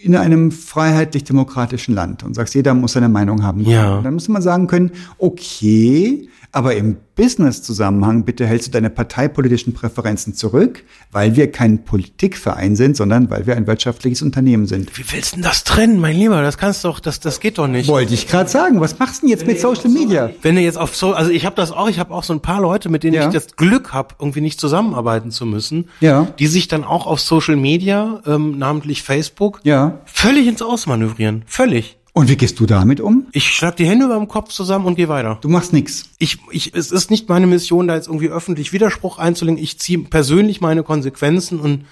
in 0.01 0.15
einem 0.15 0.51
freiheitlich-demokratischen 0.51 1.93
Land 1.93 2.23
und 2.23 2.33
sagst, 2.33 2.55
jeder 2.55 2.73
muss 2.73 2.93
seine 2.93 3.09
Meinung 3.09 3.43
haben. 3.43 3.61
Ja. 3.61 4.01
Dann 4.01 4.13
muss 4.13 4.29
man 4.29 4.41
sagen 4.41 4.67
können, 4.67 4.91
okay, 5.17 6.29
aber 6.51 6.75
im 6.75 6.97
Business-Zusammenhang 7.15 8.23
bitte 8.23 8.45
hältst 8.45 8.67
du 8.67 8.71
deine 8.71 8.89
parteipolitischen 8.89 9.73
Präferenzen 9.73 10.33
zurück, 10.33 10.83
weil 11.11 11.35
wir 11.35 11.51
kein 11.51 11.83
Politikverein 11.83 12.75
sind, 12.75 12.97
sondern 12.97 13.29
weil 13.29 13.45
wir 13.45 13.55
ein 13.55 13.67
wirtschaftliches 13.67 14.21
Unternehmen 14.21 14.65
sind. 14.65 14.97
Wie 14.97 15.03
willst 15.11 15.31
du 15.33 15.35
denn 15.37 15.43
das 15.43 15.63
trennen, 15.63 15.99
mein 15.99 16.15
Lieber? 16.15 16.41
Das 16.41 16.57
kannst 16.57 16.83
doch, 16.85 16.99
das, 16.99 17.19
das 17.19 17.39
geht 17.39 17.57
doch 17.57 17.67
nicht. 17.67 17.87
Wollte 17.87 18.13
ich 18.13 18.27
gerade 18.27 18.49
sagen, 18.49 18.81
was 18.81 18.97
machst 18.99 19.17
du 19.21 19.27
denn 19.27 19.29
jetzt 19.29 19.45
mit 19.47 19.59
Social 19.59 19.89
Media? 19.89 20.29
Wenn 20.41 20.55
du 20.55 20.61
jetzt 20.61 20.77
auf 20.77 20.95
so, 20.95 21.13
also 21.13 21.29
ich 21.31 21.45
habe 21.45 21.55
das 21.55 21.71
auch, 21.71 21.87
ich 21.89 21.99
habe 21.99 22.13
auch 22.13 22.23
so 22.23 22.33
ein 22.33 22.41
paar 22.41 22.61
Leute, 22.61 22.89
mit 22.89 23.03
denen 23.03 23.15
Ja. 23.15 23.27
ich 23.27 23.33
das 23.33 23.55
Glück 23.55 23.93
habe, 23.93 24.15
irgendwie 24.19 24.41
nicht 24.41 24.59
zusammenarbeiten 24.59 25.31
zu 25.31 25.45
müssen, 25.45 25.89
Ja. 25.99 26.27
die 26.39 26.47
sich 26.47 26.67
dann 26.67 26.83
auch 26.83 27.05
auf 27.05 27.19
Social 27.19 27.55
Media, 27.57 28.21
ähm, 28.25 28.57
namentlich 28.57 29.03
Facebook, 29.03 29.59
Ja. 29.63 29.99
völlig 30.05 30.47
ins 30.47 30.61
Ausmanövrieren. 30.61 31.43
Völlig. 31.45 31.97
Und 32.13 32.29
wie 32.29 32.35
gehst 32.37 32.59
du 32.59 32.65
damit 32.65 32.99
um? 32.99 33.27
Ich 33.31 33.47
schlag 33.49 33.77
die 33.77 33.85
Hände 33.85 34.05
über 34.05 34.15
dem 34.15 34.27
Kopf 34.27 34.51
zusammen 34.51 34.85
und 34.85 34.95
gehe 34.95 35.09
weiter. 35.09 35.37
Du 35.41 35.49
machst 35.49 35.73
nix. 35.73 36.05
Ich, 36.17 36.39
ich, 36.51 36.73
es 36.73 36.91
ist 36.91 37.11
nicht 37.11 37.29
meine 37.29 37.47
Mission, 37.47 37.87
da 37.87 37.95
jetzt 37.95 38.07
irgendwie 38.07 38.29
öffentlich 38.29 38.73
Widerspruch 38.73 39.19
einzulegen. 39.19 39.61
Ich 39.61 39.79
ziehe 39.79 39.99
persönlich 39.99 40.59
meine 40.61 40.83
Konsequenzen 40.83 41.59
und 41.59 41.85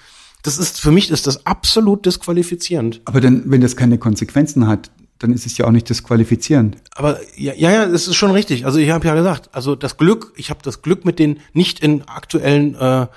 das 0.43 0.57
ist, 0.57 0.79
für 0.79 0.91
mich 0.91 1.09
ist 1.11 1.27
das 1.27 1.45
absolut 1.45 2.05
disqualifizierend. 2.05 3.01
Aber 3.05 3.21
dann, 3.21 3.43
wenn 3.45 3.61
das 3.61 3.75
keine 3.75 3.97
Konsequenzen 3.97 4.67
hat, 4.67 4.91
dann 5.19 5.33
ist 5.33 5.45
es 5.45 5.57
ja 5.57 5.65
auch 5.65 5.71
nicht 5.71 5.89
disqualifizierend. 5.89 6.77
Aber 6.95 7.19
ja, 7.35 7.53
ja, 7.53 7.71
ja, 7.71 7.83
es 7.85 8.07
ist 8.07 8.15
schon 8.15 8.31
richtig. 8.31 8.65
Also 8.65 8.79
ich 8.79 8.89
habe 8.91 9.07
ja 9.07 9.15
gesagt, 9.15 9.49
also 9.53 9.75
das 9.75 9.97
Glück, 9.97 10.33
ich 10.35 10.49
habe 10.49 10.59
das 10.63 10.81
Glück, 10.81 11.05
mit 11.05 11.19
denen 11.19 11.39
nicht 11.53 11.79
in 11.79 12.07
aktuellen 12.07 12.75
äh, 12.75 13.07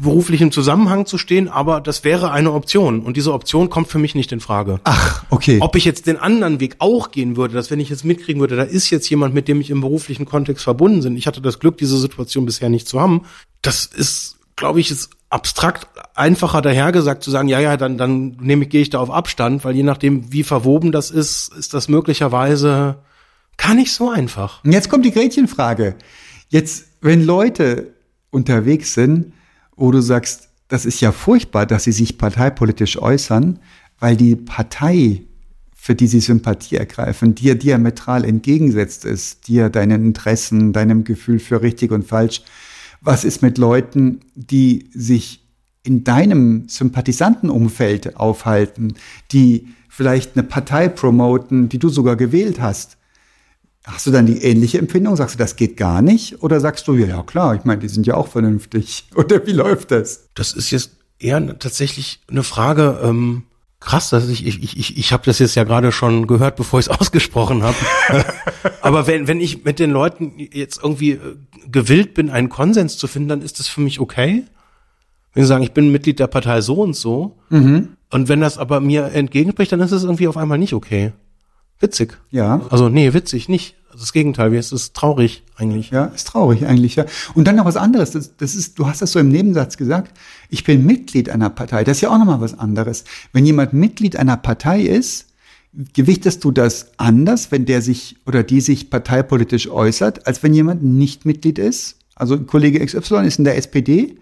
beruflichen 0.00 0.52
Zusammenhang 0.52 1.06
zu 1.06 1.18
stehen, 1.18 1.48
aber 1.48 1.80
das 1.80 2.04
wäre 2.04 2.30
eine 2.30 2.52
Option 2.52 3.00
und 3.00 3.16
diese 3.16 3.32
Option 3.32 3.70
kommt 3.70 3.88
für 3.88 3.98
mich 3.98 4.14
nicht 4.14 4.32
in 4.32 4.40
Frage. 4.40 4.80
Ach, 4.84 5.24
okay. 5.30 5.58
Ob 5.60 5.76
ich 5.76 5.84
jetzt 5.84 6.06
den 6.06 6.16
anderen 6.16 6.60
Weg 6.60 6.76
auch 6.78 7.10
gehen 7.10 7.36
würde, 7.36 7.54
dass 7.54 7.70
wenn 7.70 7.80
ich 7.80 7.88
jetzt 7.88 8.04
mitkriegen 8.04 8.40
würde, 8.40 8.56
da 8.56 8.62
ist 8.62 8.90
jetzt 8.90 9.08
jemand, 9.08 9.34
mit 9.34 9.48
dem 9.48 9.60
ich 9.60 9.70
im 9.70 9.80
beruflichen 9.80 10.26
Kontext 10.26 10.64
verbunden 10.64 11.02
bin. 11.02 11.16
Ich 11.16 11.26
hatte 11.26 11.40
das 11.40 11.58
Glück, 11.58 11.78
diese 11.78 11.98
Situation 11.98 12.46
bisher 12.46 12.68
nicht 12.68 12.88
zu 12.88 13.00
haben. 13.00 13.22
Das 13.62 13.86
ist, 13.86 14.36
glaube 14.56 14.80
ich, 14.80 14.90
ist 14.90 15.10
abstrakt 15.30 15.88
einfacher 16.14 16.62
dahergesagt 16.62 17.22
zu 17.22 17.30
sagen, 17.30 17.48
ja, 17.48 17.58
ja, 17.58 17.76
dann, 17.76 17.98
dann 17.98 18.36
nehme 18.40 18.64
ich, 18.64 18.70
gehe 18.70 18.82
ich 18.82 18.90
da 18.90 19.00
auf 19.00 19.10
Abstand, 19.10 19.64
weil 19.64 19.74
je 19.74 19.82
nachdem, 19.82 20.32
wie 20.32 20.44
verwoben 20.44 20.92
das 20.92 21.10
ist, 21.10 21.52
ist 21.54 21.74
das 21.74 21.88
möglicherweise 21.88 22.98
gar 23.56 23.74
nicht 23.74 23.92
so 23.92 24.10
einfach. 24.10 24.62
Und 24.64 24.72
jetzt 24.72 24.88
kommt 24.90 25.04
die 25.04 25.10
Gretchenfrage. 25.10 25.96
Jetzt, 26.48 26.86
wenn 27.00 27.24
Leute 27.24 27.94
unterwegs 28.30 28.94
sind, 28.94 29.32
wo 29.76 29.90
du 29.90 30.00
sagst, 30.00 30.48
das 30.68 30.86
ist 30.86 31.00
ja 31.00 31.12
furchtbar, 31.12 31.66
dass 31.66 31.84
sie 31.84 31.92
sich 31.92 32.18
parteipolitisch 32.18 33.00
äußern, 33.00 33.58
weil 33.98 34.16
die 34.16 34.36
Partei, 34.36 35.22
für 35.74 35.94
die 35.94 36.06
sie 36.06 36.20
Sympathie 36.20 36.76
ergreifen, 36.76 37.34
dir 37.34 37.54
diametral 37.54 38.24
entgegensetzt 38.24 39.04
ist, 39.04 39.46
dir 39.48 39.68
deinen 39.68 40.04
Interessen, 40.04 40.72
deinem 40.72 41.04
Gefühl 41.04 41.38
für 41.38 41.62
richtig 41.62 41.92
und 41.92 42.06
falsch. 42.06 42.42
Was 43.00 43.24
ist 43.24 43.42
mit 43.42 43.58
Leuten, 43.58 44.20
die 44.34 44.88
sich 44.94 45.44
in 45.82 46.02
deinem 46.02 46.68
Sympathisantenumfeld 46.68 48.16
aufhalten, 48.16 48.94
die 49.32 49.68
vielleicht 49.90 50.36
eine 50.36 50.42
Partei 50.42 50.88
promoten, 50.88 51.68
die 51.68 51.78
du 51.78 51.90
sogar 51.90 52.16
gewählt 52.16 52.60
hast? 52.60 52.96
Hast 53.84 54.06
du 54.06 54.10
dann 54.10 54.24
die 54.24 54.42
ähnliche 54.42 54.78
Empfindung? 54.78 55.14
Sagst 55.14 55.34
du, 55.34 55.38
das 55.38 55.56
geht 55.56 55.76
gar 55.76 56.00
nicht? 56.00 56.42
Oder 56.42 56.58
sagst 56.58 56.88
du, 56.88 56.94
ja, 56.94 57.06
ja 57.06 57.22
klar, 57.22 57.54
ich 57.54 57.64
meine, 57.64 57.80
die 57.80 57.88
sind 57.88 58.06
ja 58.06 58.14
auch 58.14 58.28
vernünftig. 58.28 59.04
Oder 59.14 59.46
wie 59.46 59.52
läuft 59.52 59.90
das? 59.90 60.28
Das 60.34 60.54
ist 60.54 60.70
jetzt 60.70 60.92
eher 61.18 61.58
tatsächlich 61.58 62.20
eine 62.30 62.42
Frage, 62.42 62.98
ähm, 63.02 63.44
krass, 63.80 64.08
dass 64.08 64.26
ich, 64.28 64.46
ich, 64.46 64.62
ich, 64.62 64.78
ich, 64.78 64.96
ich 64.96 65.12
habe 65.12 65.24
das 65.26 65.38
jetzt 65.38 65.54
ja 65.54 65.64
gerade 65.64 65.92
schon 65.92 66.26
gehört, 66.26 66.56
bevor 66.56 66.80
ich 66.80 66.86
es 66.86 66.90
ausgesprochen 67.00 67.62
habe. 67.62 67.76
Aber 68.80 69.06
wenn, 69.06 69.28
wenn 69.28 69.40
ich 69.40 69.64
mit 69.64 69.78
den 69.78 69.90
Leuten 69.90 70.32
jetzt 70.38 70.80
irgendwie 70.82 71.12
äh, 71.12 71.36
gewillt 71.70 72.14
bin, 72.14 72.30
einen 72.30 72.48
Konsens 72.48 72.96
zu 72.96 73.06
finden, 73.06 73.28
dann 73.28 73.42
ist 73.42 73.58
das 73.58 73.68
für 73.68 73.82
mich 73.82 74.00
okay. 74.00 74.44
Wenn 75.34 75.42
sie 75.42 75.48
sagen, 75.48 75.64
ich 75.64 75.72
bin 75.72 75.92
Mitglied 75.92 76.20
der 76.20 76.28
Partei 76.28 76.60
so 76.62 76.80
und 76.80 76.94
so, 76.94 77.36
und 78.14 78.28
wenn 78.28 78.40
das 78.40 78.56
aber 78.56 78.78
mir 78.78 79.06
entgegenspricht, 79.06 79.72
dann 79.72 79.80
ist 79.80 79.90
es 79.90 80.04
irgendwie 80.04 80.28
auf 80.28 80.36
einmal 80.36 80.58
nicht 80.58 80.74
okay. 80.74 81.12
Witzig. 81.80 82.16
Ja. 82.30 82.62
Also 82.70 82.88
nee, 82.88 83.12
witzig 83.12 83.48
nicht. 83.48 83.76
Also 83.88 84.00
das 84.00 84.12
Gegenteil, 84.12 84.52
es 84.54 84.72
ist 84.72 84.94
traurig 84.94 85.44
eigentlich. 85.56 85.90
Ja, 85.90 86.06
ist 86.06 86.26
traurig 86.26 86.66
eigentlich, 86.66 86.96
ja. 86.96 87.04
Und 87.34 87.46
dann 87.46 87.56
noch 87.56 87.64
was 87.64 87.76
anderes. 87.76 88.10
Das, 88.10 88.36
das 88.36 88.54
ist, 88.56 88.78
du 88.78 88.86
hast 88.86 89.02
das 89.02 89.12
so 89.12 89.20
im 89.20 89.28
Nebensatz 89.28 89.76
gesagt. 89.76 90.18
Ich 90.50 90.64
bin 90.64 90.84
Mitglied 90.84 91.30
einer 91.30 91.50
Partei. 91.50 91.84
Das 91.84 91.98
ist 91.98 92.00
ja 92.00 92.10
auch 92.10 92.18
nochmal 92.18 92.40
was 92.40 92.58
anderes. 92.58 93.04
Wenn 93.32 93.46
jemand 93.46 93.72
Mitglied 93.72 94.16
einer 94.16 94.36
Partei 94.36 94.80
ist, 94.80 95.26
gewichtest 95.92 96.42
du 96.44 96.50
das 96.50 96.92
anders, 96.96 97.52
wenn 97.52 97.66
der 97.66 97.82
sich 97.82 98.16
oder 98.26 98.42
die 98.42 98.60
sich 98.60 98.90
parteipolitisch 98.90 99.68
äußert, 99.68 100.26
als 100.26 100.42
wenn 100.42 100.54
jemand 100.54 100.82
nicht 100.82 101.24
Mitglied 101.24 101.58
ist? 101.58 101.96
Also 102.16 102.38
Kollege 102.38 102.84
XY 102.84 103.26
ist 103.26 103.38
in 103.38 103.44
der 103.44 103.56
SPD 103.56 104.16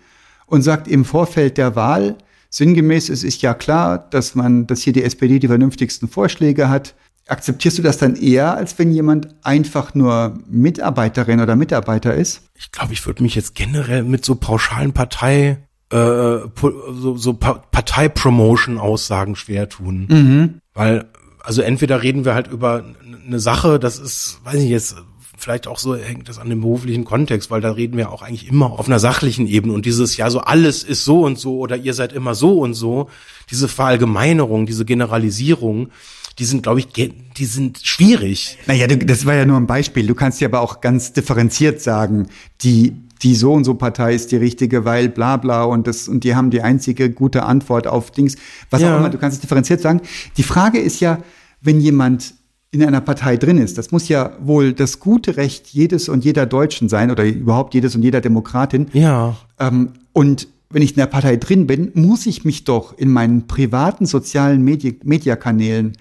und 0.46 0.62
sagt 0.62 0.88
im 0.88 1.04
Vorfeld 1.04 1.58
der 1.58 1.76
Wahl, 1.76 2.16
sinngemäß, 2.50 3.08
es 3.08 3.24
ist 3.24 3.42
ja 3.42 3.54
klar, 3.54 3.98
dass 4.10 4.34
man, 4.34 4.66
dass 4.66 4.82
hier 4.82 4.92
die 4.92 5.02
SPD 5.02 5.38
die 5.38 5.48
vernünftigsten 5.48 6.08
Vorschläge 6.08 6.68
hat. 6.68 6.94
Akzeptierst 7.28 7.78
du 7.78 7.82
das 7.82 7.98
dann 7.98 8.16
eher, 8.16 8.56
als 8.56 8.78
wenn 8.78 8.92
jemand 8.92 9.28
einfach 9.42 9.94
nur 9.94 10.38
Mitarbeiterin 10.48 11.40
oder 11.40 11.54
Mitarbeiter 11.56 12.14
ist? 12.14 12.42
Ich 12.58 12.72
glaube, 12.72 12.92
ich 12.92 13.06
würde 13.06 13.22
mich 13.22 13.34
jetzt 13.34 13.54
generell 13.54 14.02
mit 14.02 14.24
so 14.24 14.34
pauschalen 14.34 14.92
Partei, 14.92 15.58
äh, 15.90 15.96
so, 15.96 17.16
so 17.16 17.34
pa 17.34 17.62
Partei-Promotion-Aussagen 17.70 19.36
schwer 19.36 19.68
tun. 19.68 20.60
Weil, 20.74 21.06
also 21.42 21.62
entweder 21.62 22.02
reden 22.02 22.24
wir 22.24 22.34
halt 22.34 22.48
über 22.48 22.84
eine 23.26 23.38
Sache, 23.38 23.78
das 23.78 23.98
ist, 23.98 24.40
weiß 24.44 24.56
ich 24.56 24.70
jetzt, 24.70 24.96
vielleicht 25.42 25.66
auch 25.66 25.78
so 25.78 25.96
hängt 25.96 26.28
das 26.28 26.38
an 26.38 26.48
dem 26.48 26.60
beruflichen 26.60 27.04
Kontext, 27.04 27.50
weil 27.50 27.60
da 27.60 27.72
reden 27.72 27.96
wir 27.96 28.10
auch 28.10 28.22
eigentlich 28.22 28.48
immer 28.48 28.70
auf 28.72 28.86
einer 28.86 28.98
sachlichen 28.98 29.46
Ebene 29.46 29.74
und 29.74 29.84
dieses, 29.86 30.16
ja, 30.16 30.30
so 30.30 30.40
alles 30.40 30.84
ist 30.84 31.04
so 31.04 31.24
und 31.24 31.38
so 31.38 31.58
oder 31.58 31.76
ihr 31.76 31.94
seid 31.94 32.12
immer 32.12 32.34
so 32.34 32.60
und 32.60 32.74
so, 32.74 33.08
diese 33.50 33.68
Verallgemeinerung, 33.68 34.66
diese 34.66 34.84
Generalisierung, 34.84 35.88
die 36.38 36.44
sind, 36.44 36.62
glaube 36.62 36.80
ich, 36.80 36.88
die 36.88 37.44
sind 37.44 37.80
schwierig. 37.82 38.58
Naja, 38.66 38.86
das 38.86 39.26
war 39.26 39.34
ja 39.34 39.44
nur 39.44 39.56
ein 39.56 39.66
Beispiel. 39.66 40.06
Du 40.06 40.14
kannst 40.14 40.40
ja 40.40 40.48
aber 40.48 40.60
auch 40.60 40.80
ganz 40.80 41.12
differenziert 41.12 41.80
sagen, 41.80 42.28
die, 42.62 42.94
die 43.22 43.34
so 43.34 43.52
und 43.52 43.64
so 43.64 43.74
Partei 43.74 44.14
ist 44.14 44.32
die 44.32 44.36
richtige, 44.36 44.84
weil 44.84 45.08
bla 45.08 45.36
bla 45.36 45.64
und 45.64 45.86
das, 45.86 46.08
und 46.08 46.24
die 46.24 46.34
haben 46.34 46.50
die 46.50 46.62
einzige 46.62 47.10
gute 47.10 47.44
Antwort 47.44 47.86
auf 47.86 48.10
Dings. 48.10 48.36
Was 48.70 48.80
Ja. 48.82 48.94
auch 48.94 48.98
immer, 48.98 49.10
du 49.10 49.18
kannst 49.18 49.36
es 49.36 49.40
differenziert 49.40 49.80
sagen. 49.80 50.00
Die 50.36 50.42
Frage 50.42 50.78
ist 50.78 51.00
ja, 51.00 51.18
wenn 51.60 51.80
jemand 51.80 52.34
in 52.72 52.82
einer 52.82 53.02
Partei 53.02 53.36
drin 53.36 53.58
ist. 53.58 53.76
Das 53.76 53.90
muss 53.92 54.08
ja 54.08 54.32
wohl 54.40 54.72
das 54.72 54.98
gute 54.98 55.36
Recht 55.36 55.68
jedes 55.68 56.08
und 56.08 56.24
jeder 56.24 56.46
Deutschen 56.46 56.88
sein 56.88 57.10
oder 57.10 57.24
überhaupt 57.24 57.74
jedes 57.74 57.94
und 57.94 58.02
jeder 58.02 58.22
Demokratin. 58.22 58.86
Ja. 58.94 59.36
Ähm, 59.60 59.90
und 60.14 60.48
wenn 60.70 60.80
ich 60.80 60.92
in 60.92 60.96
der 60.96 61.06
Partei 61.06 61.36
drin 61.36 61.66
bin, 61.66 61.90
muss 61.92 62.24
ich 62.24 62.46
mich 62.46 62.64
doch 62.64 62.96
in 62.96 63.10
meinen 63.10 63.46
privaten 63.46 64.06
sozialen 64.06 64.62
Medi 64.62 64.98
Mediakanälen, 65.04 65.92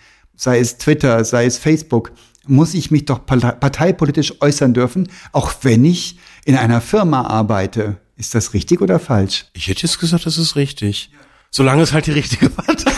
sei 0.41 0.59
es 0.59 0.77
Twitter, 0.79 1.23
sei 1.23 1.45
es 1.45 1.59
Facebook, 1.59 2.11
muss 2.47 2.73
ich 2.73 2.89
mich 2.89 3.05
doch 3.05 3.27
parteipolitisch 3.27 4.41
äußern 4.41 4.73
dürfen, 4.73 5.07
auch 5.33 5.53
wenn 5.61 5.85
ich 5.85 6.17
in 6.45 6.55
einer 6.55 6.81
Firma 6.81 7.27
arbeite. 7.27 7.97
Ist 8.17 8.33
das 8.33 8.55
richtig 8.55 8.81
oder 8.81 8.97
falsch? 8.99 9.45
Ich 9.53 9.67
hätte 9.67 9.83
jetzt 9.83 9.99
gesagt, 9.99 10.25
das 10.25 10.39
ist 10.39 10.55
richtig. 10.55 11.11
Solange 11.51 11.83
es 11.83 11.93
halt 11.93 12.07
die 12.07 12.11
richtige 12.11 12.49
Partei 12.49 12.91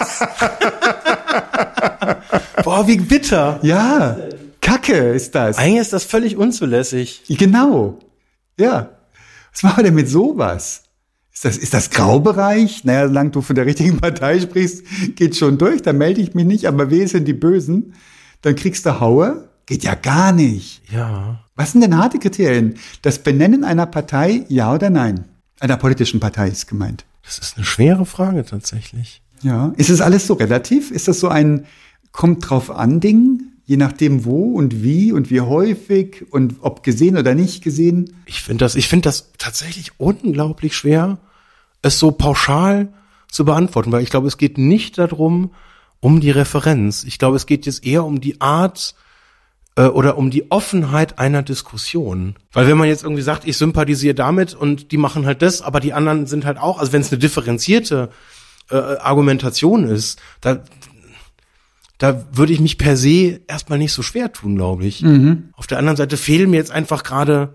ist. 0.00 0.24
Boah, 2.64 2.88
wie 2.88 2.96
bitter. 2.96 3.60
Ja, 3.62 4.16
Kacke 4.60 5.12
ist 5.12 5.36
das. 5.36 5.58
Eigentlich 5.58 5.82
ist 5.82 5.92
das 5.92 6.02
völlig 6.04 6.36
unzulässig. 6.36 7.22
Genau. 7.28 8.00
Ja. 8.58 8.90
Was 9.52 9.62
machen 9.62 9.76
wir 9.78 9.84
denn 9.84 9.94
mit 9.94 10.08
sowas? 10.08 10.82
Ist 11.40 11.46
das, 11.46 11.56
ist 11.56 11.72
das 11.72 11.88
Graubereich? 11.88 12.84
Naja, 12.84 13.08
solange 13.08 13.30
du 13.30 13.40
von 13.40 13.56
der 13.56 13.64
richtigen 13.64 13.96
Partei 14.00 14.40
sprichst, 14.40 14.84
geht 15.16 15.34
schon 15.34 15.56
durch, 15.56 15.80
dann 15.80 15.96
melde 15.96 16.20
ich 16.20 16.34
mich 16.34 16.44
nicht, 16.44 16.66
aber 16.66 16.90
wer 16.90 17.08
sind 17.08 17.26
die 17.26 17.32
Bösen? 17.32 17.94
Dann 18.42 18.54
kriegst 18.56 18.84
du 18.84 19.00
Haue? 19.00 19.48
Geht 19.64 19.82
ja 19.82 19.94
gar 19.94 20.32
nicht. 20.32 20.82
Ja. 20.92 21.42
Was 21.56 21.72
sind 21.72 21.80
denn 21.80 21.96
harte 21.96 22.18
Kriterien? 22.18 22.74
Das 23.00 23.20
Benennen 23.20 23.64
einer 23.64 23.86
Partei, 23.86 24.44
ja 24.50 24.74
oder 24.74 24.90
nein? 24.90 25.24
Einer 25.60 25.78
politischen 25.78 26.20
Partei 26.20 26.48
ist 26.48 26.66
gemeint. 26.66 27.06
Das 27.24 27.38
ist 27.38 27.56
eine 27.56 27.64
schwere 27.64 28.04
Frage 28.04 28.44
tatsächlich. 28.44 29.22
Ja. 29.40 29.72
Ist 29.78 29.88
es 29.88 30.02
alles 30.02 30.26
so 30.26 30.34
relativ? 30.34 30.90
Ist 30.90 31.08
das 31.08 31.20
so 31.20 31.28
ein 31.28 31.64
kommt 32.12 32.50
drauf 32.50 32.70
an 32.70 33.00
Ding? 33.00 33.44
Je 33.64 33.78
nachdem 33.78 34.26
wo 34.26 34.52
und 34.52 34.82
wie 34.82 35.10
und 35.10 35.30
wie 35.30 35.40
häufig 35.40 36.26
und 36.32 36.56
ob 36.60 36.82
gesehen 36.82 37.16
oder 37.16 37.34
nicht 37.34 37.64
gesehen? 37.64 38.12
Ich 38.26 38.42
finde 38.42 38.62
das, 38.62 38.74
ich 38.74 38.88
finde 38.88 39.04
das 39.04 39.30
tatsächlich 39.38 39.92
unglaublich 39.98 40.76
schwer, 40.76 41.18
es 41.82 41.98
so 41.98 42.10
pauschal 42.10 42.92
zu 43.30 43.44
beantworten, 43.44 43.92
weil 43.92 44.02
ich 44.02 44.10
glaube, 44.10 44.26
es 44.26 44.38
geht 44.38 44.58
nicht 44.58 44.98
darum, 44.98 45.52
um 46.00 46.20
die 46.20 46.30
Referenz. 46.30 47.04
Ich 47.04 47.18
glaube, 47.18 47.36
es 47.36 47.46
geht 47.46 47.66
jetzt 47.66 47.84
eher 47.84 48.04
um 48.04 48.20
die 48.20 48.40
Art, 48.40 48.94
äh, 49.76 49.86
oder 49.86 50.18
um 50.18 50.30
die 50.30 50.50
Offenheit 50.50 51.18
einer 51.18 51.42
Diskussion. 51.42 52.34
Weil 52.52 52.66
wenn 52.66 52.76
man 52.76 52.88
jetzt 52.88 53.04
irgendwie 53.04 53.22
sagt, 53.22 53.46
ich 53.46 53.56
sympathisiere 53.56 54.14
damit 54.14 54.54
und 54.54 54.92
die 54.92 54.96
machen 54.96 55.26
halt 55.26 55.42
das, 55.42 55.62
aber 55.62 55.80
die 55.80 55.92
anderen 55.92 56.26
sind 56.26 56.44
halt 56.44 56.58
auch, 56.58 56.78
also 56.78 56.92
wenn 56.92 57.00
es 57.00 57.12
eine 57.12 57.18
differenzierte 57.18 58.10
äh, 58.70 58.76
Argumentation 58.76 59.84
ist, 59.84 60.20
da, 60.40 60.64
da 61.98 62.26
würde 62.32 62.52
ich 62.52 62.60
mich 62.60 62.78
per 62.78 62.96
se 62.96 63.40
erstmal 63.46 63.78
nicht 63.78 63.92
so 63.92 64.02
schwer 64.02 64.32
tun, 64.32 64.56
glaube 64.56 64.84
ich. 64.84 65.02
Mhm. 65.02 65.50
Auf 65.54 65.66
der 65.66 65.78
anderen 65.78 65.96
Seite 65.96 66.16
fehlen 66.16 66.50
mir 66.50 66.56
jetzt 66.56 66.72
einfach 66.72 67.02
gerade 67.02 67.54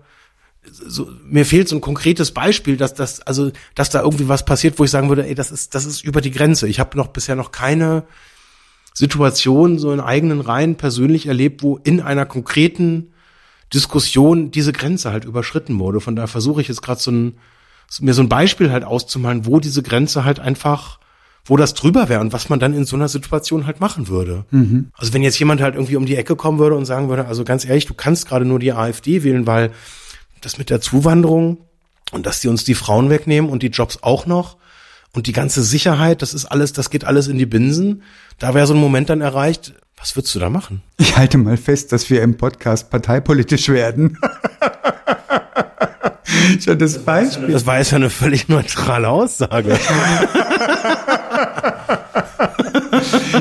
so, 0.70 1.08
mir 1.24 1.46
fehlt 1.46 1.68
so 1.68 1.76
ein 1.76 1.80
konkretes 1.80 2.32
Beispiel, 2.32 2.76
dass 2.76 2.94
das, 2.94 3.20
also, 3.20 3.50
dass 3.74 3.90
da 3.90 4.02
irgendwie 4.02 4.28
was 4.28 4.44
passiert, 4.44 4.78
wo 4.78 4.84
ich 4.84 4.90
sagen 4.90 5.08
würde, 5.08 5.26
ey, 5.26 5.34
das 5.34 5.50
ist, 5.50 5.74
das 5.74 5.84
ist 5.84 6.04
über 6.04 6.20
die 6.20 6.30
Grenze. 6.30 6.68
Ich 6.68 6.80
habe 6.80 6.96
noch 6.96 7.08
bisher 7.08 7.36
noch 7.36 7.52
keine 7.52 8.04
Situation 8.94 9.78
so 9.78 9.92
in 9.92 10.00
eigenen 10.00 10.40
Reihen 10.40 10.76
persönlich 10.76 11.26
erlebt, 11.26 11.62
wo 11.62 11.76
in 11.76 12.00
einer 12.00 12.24
konkreten 12.24 13.12
Diskussion 13.74 14.50
diese 14.50 14.72
Grenze 14.72 15.12
halt 15.12 15.24
überschritten 15.24 15.78
wurde. 15.78 16.00
Von 16.00 16.16
daher 16.16 16.28
versuche 16.28 16.62
ich 16.62 16.68
jetzt 16.68 16.80
gerade 16.80 17.00
so 17.00 17.10
ein, 17.10 17.34
mir 18.00 18.14
so 18.14 18.22
ein 18.22 18.30
Beispiel 18.30 18.70
halt 18.70 18.84
auszumalen, 18.84 19.44
wo 19.44 19.60
diese 19.60 19.82
Grenze 19.82 20.24
halt 20.24 20.40
einfach, 20.40 20.98
wo 21.44 21.58
das 21.58 21.74
drüber 21.74 22.08
wäre 22.08 22.20
und 22.20 22.32
was 22.32 22.48
man 22.48 22.58
dann 22.58 22.72
in 22.72 22.86
so 22.86 22.96
einer 22.96 23.08
Situation 23.08 23.66
halt 23.66 23.80
machen 23.80 24.08
würde. 24.08 24.46
Mhm. 24.50 24.90
Also 24.94 25.12
wenn 25.12 25.22
jetzt 25.22 25.38
jemand 25.38 25.60
halt 25.60 25.74
irgendwie 25.74 25.96
um 25.96 26.06
die 26.06 26.16
Ecke 26.16 26.34
kommen 26.34 26.58
würde 26.58 26.76
und 26.76 26.86
sagen 26.86 27.10
würde, 27.10 27.26
also 27.26 27.44
ganz 27.44 27.66
ehrlich, 27.66 27.84
du 27.84 27.94
kannst 27.94 28.26
gerade 28.26 28.46
nur 28.46 28.58
die 28.58 28.72
AfD 28.72 29.24
wählen, 29.24 29.46
weil 29.46 29.72
das 30.46 30.58
mit 30.58 30.70
der 30.70 30.80
Zuwanderung 30.80 31.58
und 32.12 32.24
dass 32.24 32.40
die 32.40 32.48
uns 32.48 32.64
die 32.64 32.74
Frauen 32.74 33.10
wegnehmen 33.10 33.50
und 33.50 33.62
die 33.62 33.68
Jobs 33.68 33.98
auch 34.02 34.26
noch, 34.26 34.56
und 35.16 35.26
die 35.26 35.32
ganze 35.32 35.62
Sicherheit, 35.62 36.20
das 36.20 36.34
ist 36.34 36.44
alles, 36.44 36.74
das 36.74 36.90
geht 36.90 37.06
alles 37.06 37.26
in 37.26 37.38
die 37.38 37.46
Binsen. 37.46 38.02
Da 38.38 38.52
wäre 38.52 38.66
so 38.66 38.74
ein 38.74 38.80
Moment 38.80 39.08
dann 39.08 39.22
erreicht. 39.22 39.72
Was 39.96 40.14
würdest 40.14 40.34
du 40.34 40.38
da 40.38 40.50
machen? 40.50 40.82
Ich 40.98 41.16
halte 41.16 41.38
mal 41.38 41.56
fest, 41.56 41.90
dass 41.90 42.10
wir 42.10 42.22
im 42.22 42.36
Podcast 42.36 42.90
parteipolitisch 42.90 43.70
werden. 43.70 44.18
Schon 46.62 46.78
das 46.78 46.98
Beispiel. 46.98 47.48
Das 47.48 47.64
war 47.64 47.78
jetzt 47.78 47.92
ja 47.92 47.96
eine 47.96 48.10
völlig 48.10 48.48
neutrale 48.48 49.08
Aussage. 49.08 49.78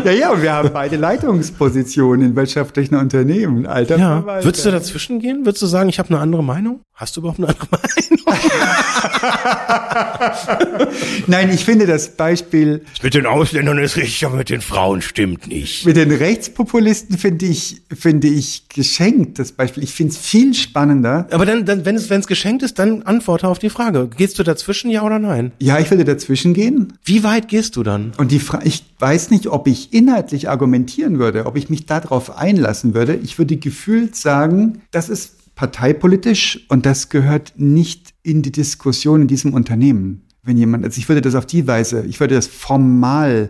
ja, 0.04 0.12
ja, 0.12 0.32
und 0.32 0.42
wir 0.42 0.54
haben 0.54 0.72
beide 0.74 0.98
Leitungspositionen 0.98 2.30
in 2.30 2.36
wirtschaftlichen 2.36 2.96
Unternehmen. 2.96 3.66
Alter 3.66 3.98
ja. 3.98 4.26
Würdest 4.44 4.66
du 4.66 4.72
dazwischen 4.72 5.20
gehen? 5.20 5.46
Würdest 5.46 5.62
du 5.62 5.68
sagen, 5.68 5.90
ich 5.90 6.00
habe 6.00 6.10
eine 6.10 6.20
andere 6.20 6.44
Meinung? 6.44 6.82
Hast 6.94 7.16
du 7.16 7.22
überhaupt 7.22 7.40
eine 7.40 7.50
andere 7.50 7.68
Meinung? 7.72 8.26
Nein, 11.28 11.52
ich 11.54 11.66
finde 11.66 11.88
das 11.88 12.10
Beispiel. 12.10 12.84
Mit 13.02 13.14
den 13.14 13.26
Ausländern 13.26 13.80
ist 13.80 13.98
richtig, 13.98 14.26
aber 14.26 14.38
mit 14.38 14.50
den 14.50 14.62
Frauen 14.62 15.02
stimmt 15.02 15.48
nicht. 15.48 15.86
Mit 15.86 15.98
den 15.98 16.12
Rechtspopulisten 16.12 17.18
finde 17.18 17.46
ich, 17.46 17.82
finde 17.94 18.28
ich 18.28 18.68
geschenkt 18.70 19.40
das 19.40 19.52
Beispiel. 19.52 19.84
Ich 19.84 19.94
finde 19.94 20.14
es 20.14 20.18
viel 20.18 20.54
spannender. 20.54 21.28
Aber 21.32 21.46
dann, 21.46 21.66
dann 21.66 21.86
wenn 21.86 21.96
es 21.96 22.10
wenn 22.10 22.20
es 22.20 22.28
geschenkt 22.28 22.64
ist, 22.64 22.80
dann 22.80 23.04
antworte 23.04 23.48
auf 23.48 23.60
die 23.60 23.70
Frage. 23.70 24.10
Gehst 24.16 24.40
du 24.40 24.44
dazwischen, 24.44 24.90
ja 24.90 25.04
oder 25.04 25.20
nein? 25.20 25.52
Ja, 25.60 25.80
ich 25.80 25.90
würde 25.90 26.06
dazwischen 26.06 26.54
gehen. 26.54 26.94
Wie 27.04 27.24
weit 27.24 27.48
gehst 27.48 27.76
du 27.76 27.84
dann? 27.84 28.14
Und 28.18 28.32
die 28.32 28.40
Frage, 28.40 28.68
ich 28.68 28.84
weiß 29.00 29.25
nicht, 29.32 29.48
ob 29.48 29.68
ich 29.68 29.94
inhaltlich 29.94 30.50
argumentieren 30.50 31.20
würde, 31.20 31.46
ob 31.46 31.56
ich 31.58 31.70
mich 31.70 31.86
darauf 31.86 32.38
einlassen 32.38 32.94
würde. 32.94 33.16
Ich 33.16 33.38
würde 33.38 33.58
gefühlt 33.58 34.16
sagen, 34.16 34.82
das 34.92 35.10
ist 35.10 35.56
parteipolitisch 35.56 36.66
und 36.70 36.86
das 36.86 37.10
gehört 37.10 37.54
nicht 37.58 38.14
in 38.24 38.42
die 38.42 38.52
Diskussion 38.52 39.22
in 39.22 39.28
diesem 39.28 39.54
Unternehmen. 39.54 40.22
Wenn 40.44 40.58
jemand, 40.58 40.84
also 40.84 41.00
ich 41.00 41.10
würde 41.10 41.22
das 41.22 41.36
auf 41.36 41.46
die 41.46 41.66
Weise, 41.66 42.06
ich 42.06 42.20
würde 42.20 42.36
das 42.36 42.48
formal 42.48 43.50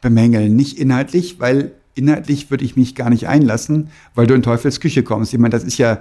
bemängeln, 0.00 0.54
nicht 0.54 0.78
inhaltlich, 0.78 1.40
weil 1.40 1.72
inhaltlich 1.94 2.50
würde 2.50 2.64
ich 2.64 2.76
mich 2.76 2.94
gar 2.94 3.10
nicht 3.10 3.26
einlassen, 3.26 3.90
weil 4.14 4.26
du 4.26 4.34
in 4.34 4.42
Teufels 4.42 4.80
Küche 4.80 5.02
kommst. 5.02 5.32
Ich 5.32 5.40
meine, 5.40 5.52
das 5.52 5.64
ist 5.64 5.78
ja 5.78 6.00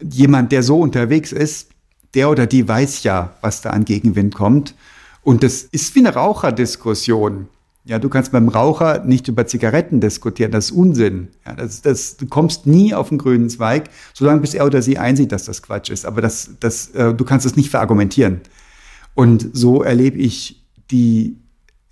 jemand, 0.00 0.52
der 0.52 0.62
so 0.62 0.78
unterwegs 0.78 1.32
ist, 1.32 1.70
der 2.14 2.30
oder 2.30 2.46
die 2.46 2.68
weiß 2.68 3.02
ja, 3.02 3.34
was 3.40 3.62
da 3.62 3.70
an 3.70 3.84
Gegenwind 3.84 4.34
kommt. 4.34 4.74
Und 5.22 5.42
das 5.42 5.62
ist 5.62 5.94
wie 5.94 6.00
eine 6.00 6.14
Raucherdiskussion. 6.14 7.48
Ja, 7.86 8.00
du 8.00 8.08
kannst 8.08 8.32
beim 8.32 8.48
Raucher 8.48 9.04
nicht 9.04 9.28
über 9.28 9.46
Zigaretten 9.46 10.00
diskutieren, 10.00 10.50
das 10.50 10.66
ist 10.66 10.70
Unsinn. 10.72 11.28
Ja, 11.46 11.54
das, 11.54 11.82
das, 11.82 12.16
du 12.16 12.26
kommst 12.26 12.66
nie 12.66 12.92
auf 12.92 13.10
den 13.10 13.18
grünen 13.18 13.48
Zweig, 13.48 13.84
solange 14.12 14.40
bis 14.40 14.54
er 14.54 14.66
oder 14.66 14.82
sie 14.82 14.98
einsieht, 14.98 15.30
dass 15.30 15.44
das 15.44 15.62
Quatsch 15.62 15.90
ist. 15.90 16.04
Aber 16.04 16.20
das, 16.20 16.50
das, 16.58 16.88
äh, 16.90 17.14
du 17.14 17.24
kannst 17.24 17.46
es 17.46 17.54
nicht 17.54 17.70
verargumentieren. 17.70 18.40
Und 19.14 19.50
so 19.52 19.84
erlebe 19.84 20.18
ich 20.18 20.64
die 20.90 21.38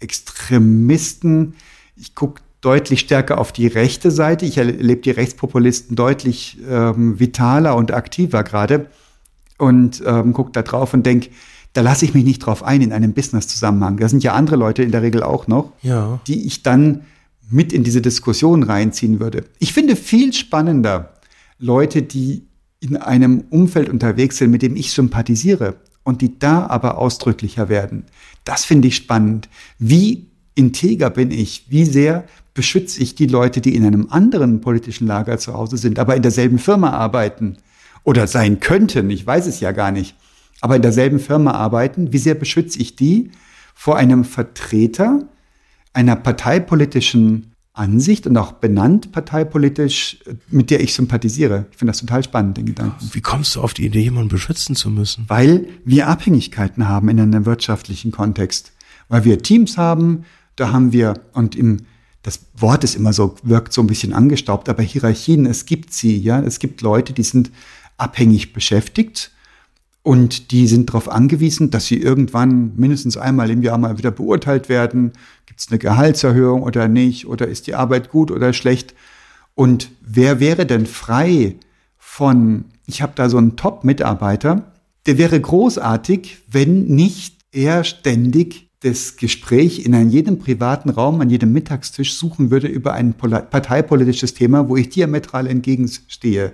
Extremisten. 0.01 1.55
Ich 1.95 2.17
gucke 2.17 2.43
deutlich 2.61 3.01
stärker 3.01 3.39
auf 3.39 3.53
die 3.53 3.69
rechte 3.69 4.11
Seite. 4.11 4.47
Ich 4.47 4.59
erlebe 4.59 5.01
die 5.01 5.13
Rechtspopulisten 5.13 5.95
deutlich 5.95 6.59
ähm, 6.69 7.21
vitaler 7.21 7.77
und 7.77 7.93
aktiver 7.93 8.43
gerade 8.43 8.89
und 9.59 10.03
ähm, 10.05 10.33
gucke 10.33 10.51
da 10.51 10.63
drauf 10.63 10.93
und 10.93 11.07
denke, 11.07 11.31
da 11.75 11.83
lasse 11.83 12.05
ich 12.05 12.15
mich 12.15 12.25
nicht 12.25 12.39
drauf 12.39 12.63
ein 12.63 12.81
in 12.81 12.93
einem 12.93 13.13
Business-Zusammenhang. 13.13 13.99
Da 13.99 14.09
sind 14.09 14.23
ja 14.23 14.33
andere 14.33 14.57
Leute 14.57 14.83
in 14.83 14.93
der 14.93 15.03
Regel 15.03 15.23
auch 15.23 15.49
noch, 15.49 15.73
ja. 15.83 16.21
die 16.27 16.47
ich 16.47 16.63
dann 16.63 17.03
mit 17.51 17.73
in 17.73 17.85
diese 17.85 18.01
Diskussion 18.01 18.63
reinziehen 18.63 19.21
würde. 19.21 19.45
Ich 19.59 19.73
finde 19.73 19.97
viel 19.97 20.33
spannender 20.33 21.15
Leute, 21.59 22.03
die 22.03 22.47
in 22.81 22.97
einem 22.97 23.45
Umfeld 23.51 23.89
unterwegs 23.89 24.39
sind, 24.39 24.51
mit 24.51 24.63
dem 24.63 24.77
ich 24.77 24.93
sympathisiere 24.93 25.77
und 26.05 26.23
die 26.23 26.39
da 26.39 26.67
aber 26.67 26.99
ausdrücklicher 26.99 27.69
werden. 27.69 28.05
Das 28.45 28.65
finde 28.65 28.89
ich 28.89 28.97
spannend. 28.97 29.49
Wie 29.79 30.29
integer 30.55 31.11
bin 31.11 31.33
ich? 31.33 31.67
Wie 31.69 31.85
sehr 31.85 32.25
beschütze 32.53 33.03
ich 33.03 33.17
die 33.17 33.27
Leute, 33.27 33.61
die 33.61 33.75
in 33.75 33.85
einem 33.85 34.09
anderen 34.11 34.61
politischen 34.61 35.09
Lager 35.09 35.39
zu 35.39 35.55
Hause 35.55 35.77
sind, 35.77 35.99
aber 35.99 36.15
in 36.15 36.23
derselben 36.23 36.59
Firma 36.59 36.91
arbeiten 36.91 37.57
oder 38.05 38.29
sein 38.29 38.61
könnten? 38.61 39.11
Ich 39.11 39.27
weiß 39.27 39.47
es 39.47 39.59
ja 39.59 39.73
gar 39.73 39.91
nicht 39.91 40.15
aber 40.65 40.77
in 40.77 40.83
derselben 40.83 41.21
Firma 41.21 41.51
arbeiten, 41.51 42.15
wie 42.15 42.19
sehr 42.19 42.35
beschütze 42.35 42.79
ich 42.79 42.97
die 42.97 43.31
vor 43.75 43.99
einem 43.99 44.25
Vertreter 44.25 45.29
einer 45.93 46.17
parteipolitischen 46.17 47.53
Ansicht 47.75 48.27
und 48.27 48.39
auch 48.39 48.53
benannt 48.53 49.13
parteipolitisch, 49.13 50.21
mit 50.49 50.71
der 50.71 50.81
ich 50.81 50.95
sympathisiere. 50.95 51.67
Ich 51.71 51.77
finde 51.77 51.91
das 51.91 52.01
total 52.01 52.25
spannend, 52.25 52.57
den 52.57 52.65
Gedanken. 52.65 53.11
Wie 53.13 53.21
kommst 53.21 53.57
du 53.57 53.61
auf 53.61 53.75
die 53.75 53.85
Idee, 53.85 54.01
jemanden 54.01 54.31
beschützen 54.31 54.75
zu 54.75 54.89
müssen? 54.89 55.27
Weil 55.29 55.69
wir 55.85 56.09
Abhängigkeiten 56.09 56.89
haben 56.89 57.11
in 57.11 57.21
einem 57.21 57.45
wirtschaftlichen 57.45 58.11
Kontext. 58.11 58.73
Weil 59.11 59.27
wir 59.27 59.43
Teams 59.43 59.77
haben, 59.77 60.25
da 60.57 60.73
haben 60.73 60.95
wir, 60.95 61.13
und 61.35 61.57
im, 61.57 61.83
das 62.23 62.41
Wort 62.57 62.85
ist 62.85 62.97
immer 62.97 63.13
so, 63.13 63.35
wirkt 63.43 63.75
so 63.75 63.83
ein 63.83 63.87
bisschen 63.87 64.15
angestaubt, 64.15 64.71
aber 64.71 64.83
Hierarchien, 64.83 65.45
es 65.45 65.67
gibt 65.67 65.93
sie, 65.93 66.17
ja. 66.17 66.41
Es 66.41 66.59
gibt 66.59 66.81
Leute, 66.81 67.13
die 67.13 67.23
sind 67.23 67.51
abhängig 67.99 68.55
beschäftigt 68.55 69.31
und 70.05 70.51
die 70.51 70.67
sind 70.67 70.91
darauf 70.91 71.11
angewiesen, 71.11 71.71
dass 71.71 71.87
sie 71.87 71.97
irgendwann 71.97 72.73
mindestens 72.77 73.17
einmal 73.17 73.49
im 73.49 73.63
Jahr 73.63 73.79
mal 73.79 73.97
wieder 73.97 74.11
beurteilt 74.11 74.69
werden. 74.69 75.13
Gibt 75.47 75.61
es 75.61 75.69
eine 75.71 75.79
Gehaltserhöhung 75.79 76.63
oder 76.63 76.89
nicht? 76.89 77.27
Oder 77.27 77.49
ist 77.49 77.67
die 77.67 77.75
Arbeit 77.75 78.11
gut 78.11 78.31
oder 78.31 78.53
schlecht? 78.53 78.95
Und 79.55 79.91
wer 80.03 80.41
wäre 80.41 80.67
denn 80.67 80.85
frei 80.85 81.57
von, 81.97 82.67
ich 82.85 83.01
habe 83.01 83.15
da 83.17 83.31
so 83.31 83.39
einen 83.39 83.57
Top-Mitarbeiter, 83.57 84.75
der 85.07 85.17
wäre 85.17 85.41
großartig, 85.41 86.37
wenn 86.51 86.85
nicht 86.85 87.39
er 87.51 87.83
ständig 87.83 88.69
das 88.81 89.17
Gespräch 89.17 89.87
in 89.87 90.11
jedem 90.11 90.39
privaten 90.39 90.91
Raum, 90.91 91.23
an 91.23 91.31
jedem 91.31 91.55
Mittagstisch 91.55 92.13
suchen 92.13 92.51
würde 92.51 92.67
über 92.67 92.93
ein 92.93 93.15
parteipolitisches 93.15 94.35
Thema, 94.35 94.69
wo 94.69 94.77
ich 94.77 94.91
diametral 94.91 95.47
entgegenstehe. 95.47 96.53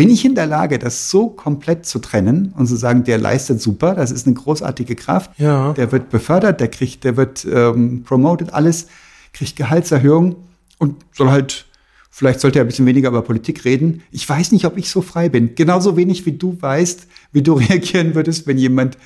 Bin 0.00 0.08
ich 0.08 0.24
in 0.24 0.34
der 0.34 0.46
Lage, 0.46 0.78
das 0.78 1.10
so 1.10 1.28
komplett 1.28 1.84
zu 1.84 1.98
trennen 1.98 2.54
und 2.56 2.66
zu 2.66 2.76
sagen, 2.76 3.04
der 3.04 3.18
leistet 3.18 3.60
super, 3.60 3.94
das 3.94 4.10
ist 4.10 4.26
eine 4.26 4.34
großartige 4.34 4.96
Kraft, 4.96 5.30
Ja. 5.38 5.74
der 5.74 5.92
wird 5.92 6.08
befördert, 6.08 6.58
der 6.60 6.68
kriegt, 6.68 7.04
der 7.04 7.18
wird 7.18 7.44
ähm, 7.44 8.02
promoted, 8.02 8.54
alles, 8.54 8.86
kriegt 9.34 9.56
Gehaltserhöhung 9.56 10.36
und 10.78 10.96
soll 11.14 11.28
halt, 11.30 11.66
vielleicht 12.10 12.40
sollte 12.40 12.58
er 12.60 12.64
ein 12.64 12.68
bisschen 12.68 12.86
weniger 12.86 13.10
über 13.10 13.20
Politik 13.20 13.66
reden. 13.66 14.02
Ich 14.10 14.26
weiß 14.26 14.52
nicht, 14.52 14.64
ob 14.64 14.78
ich 14.78 14.88
so 14.88 15.02
frei 15.02 15.28
bin. 15.28 15.54
Genauso 15.54 15.98
wenig 15.98 16.24
wie 16.24 16.32
du 16.32 16.56
weißt, 16.58 17.06
wie 17.32 17.42
du 17.42 17.52
reagieren 17.68 18.14
würdest, 18.14 18.46
wenn 18.46 18.56
jemand 18.56 18.96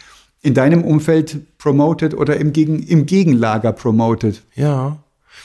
in 0.42 0.54
deinem 0.54 0.85
Umfeld 0.85 1.59
promotet 1.59 2.14
oder 2.14 2.37
im, 2.37 2.52
Gegen, 2.52 2.80
im 2.85 3.07
Gegenlager 3.07 3.72
promotet. 3.72 4.42
Ja. 4.54 4.98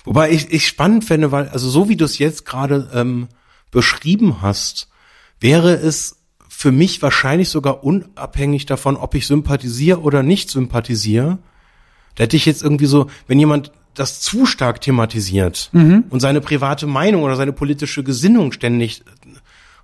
Wobei 0.06 0.30
ich, 0.30 0.54
ich 0.54 0.68
spannend 0.68 1.06
fände, 1.06 1.32
weil, 1.32 1.48
also 1.50 1.70
so 1.72 1.90
wie 1.90 1.96
du 1.96 2.06
es 2.06 2.20
jetzt 2.20 2.46
gerade 2.46 2.88
ähm, 2.94 3.30
beschrieben 3.72 4.44
hast, 4.44 4.86
wäre 5.40 5.74
es 5.74 6.18
für 6.48 6.72
mich 6.72 7.02
wahrscheinlich 7.02 7.50
sogar 7.50 7.84
unabhängig 7.84 8.66
davon, 8.66 8.98
ob 8.98 9.16
ich 9.16 9.28
sympathisiere 9.28 10.02
oder 10.02 10.24
nicht 10.24 10.50
sympathisiere. 10.50 11.40
Da 12.16 12.24
hätte 12.24 12.36
ich 12.36 12.46
jetzt 12.46 12.64
irgendwie 12.64 12.86
so, 12.86 13.08
wenn 13.28 13.40
jemand 13.40 13.72
das 13.94 14.20
zu 14.20 14.46
stark 14.46 14.82
thematisiert 14.82 15.70
und 16.10 16.20
seine 16.20 16.42
private 16.42 16.88
Meinung 16.88 17.24
oder 17.24 17.36
seine 17.36 17.54
politische 17.54 18.04
Gesinnung 18.04 18.52
ständig 18.52 19.04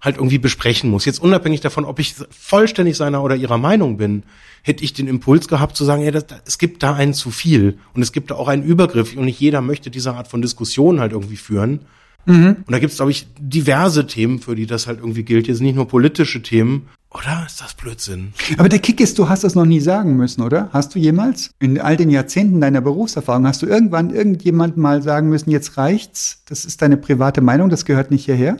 halt 0.01 0.17
irgendwie 0.17 0.37
besprechen 0.37 0.89
muss. 0.89 1.05
Jetzt 1.05 1.19
unabhängig 1.19 1.61
davon, 1.61 1.83
ob 1.83 1.99
ich 1.99 2.15
vollständig 2.29 2.95
seiner 2.95 3.23
oder 3.23 3.35
ihrer 3.35 3.57
Meinung 3.57 3.97
bin, 3.97 4.23
hätte 4.61 4.83
ich 4.83 4.93
den 4.93 5.07
Impuls 5.07 5.47
gehabt 5.47 5.75
zu 5.75 5.83
sagen, 5.83 6.03
ja, 6.03 6.11
das, 6.11 6.25
es 6.45 6.57
gibt 6.57 6.83
da 6.83 6.93
einen 6.93 7.13
zu 7.13 7.31
viel 7.31 7.79
und 7.93 8.01
es 8.01 8.11
gibt 8.11 8.31
da 8.31 8.35
auch 8.35 8.47
einen 8.47 8.63
Übergriff 8.63 9.15
und 9.15 9.25
nicht 9.25 9.39
jeder 9.39 9.61
möchte 9.61 9.89
diese 9.89 10.13
Art 10.13 10.27
von 10.27 10.41
Diskussion 10.41 10.99
halt 10.99 11.11
irgendwie 11.11 11.37
führen. 11.37 11.81
Und 12.25 12.71
da 12.71 12.79
gibt 12.79 12.91
es, 12.91 12.97
glaube 12.97 13.11
ich, 13.11 13.27
diverse 13.39 14.07
Themen, 14.07 14.39
für 14.39 14.55
die 14.55 14.65
das 14.65 14.87
halt 14.87 14.99
irgendwie 14.99 15.23
gilt. 15.23 15.47
Jetzt 15.47 15.61
nicht 15.61 15.75
nur 15.75 15.87
politische 15.87 16.41
Themen. 16.41 16.87
Oder 17.11 17.43
ist 17.45 17.61
das 17.61 17.73
Blödsinn? 17.75 18.33
Aber 18.57 18.67
der 18.67 18.79
Kick 18.79 18.99
ist, 18.99 19.17
du 19.17 19.29
hast 19.29 19.45
das 19.45 19.55
noch 19.55 19.65
nie 19.65 19.79
sagen 19.79 20.17
müssen, 20.17 20.41
oder? 20.41 20.69
Hast 20.73 20.95
du 20.95 20.99
jemals 20.99 21.51
in 21.59 21.79
all 21.79 21.95
den 21.95 22.09
Jahrzehnten 22.09 22.59
deiner 22.59 22.81
Berufserfahrung, 22.81 23.47
hast 23.47 23.61
du 23.61 23.67
irgendwann 23.67 24.09
irgendjemand 24.09 24.75
mal 24.75 25.01
sagen 25.01 25.29
müssen, 25.29 25.49
jetzt 25.49 25.77
reicht's, 25.77 26.43
das 26.49 26.65
ist 26.65 26.81
deine 26.81 26.97
private 26.97 27.39
Meinung, 27.39 27.69
das 27.69 27.85
gehört 27.85 28.11
nicht 28.11 28.25
hierher? 28.25 28.57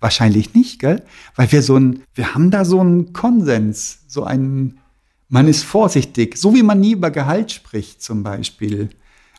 Wahrscheinlich 0.00 0.52
nicht, 0.52 0.80
gell? 0.80 1.02
Weil 1.36 1.52
wir 1.52 1.62
so 1.62 1.76
ein, 1.76 2.02
wir 2.14 2.34
haben 2.34 2.50
da 2.50 2.64
so 2.64 2.80
einen 2.80 3.12
Konsens, 3.12 4.00
so 4.08 4.24
einen, 4.24 4.80
man 5.28 5.46
ist 5.46 5.62
vorsichtig, 5.62 6.36
so 6.36 6.56
wie 6.56 6.64
man 6.64 6.80
nie 6.80 6.92
über 6.92 7.12
Gehalt 7.12 7.52
spricht 7.52 8.02
zum 8.02 8.24
Beispiel, 8.24 8.88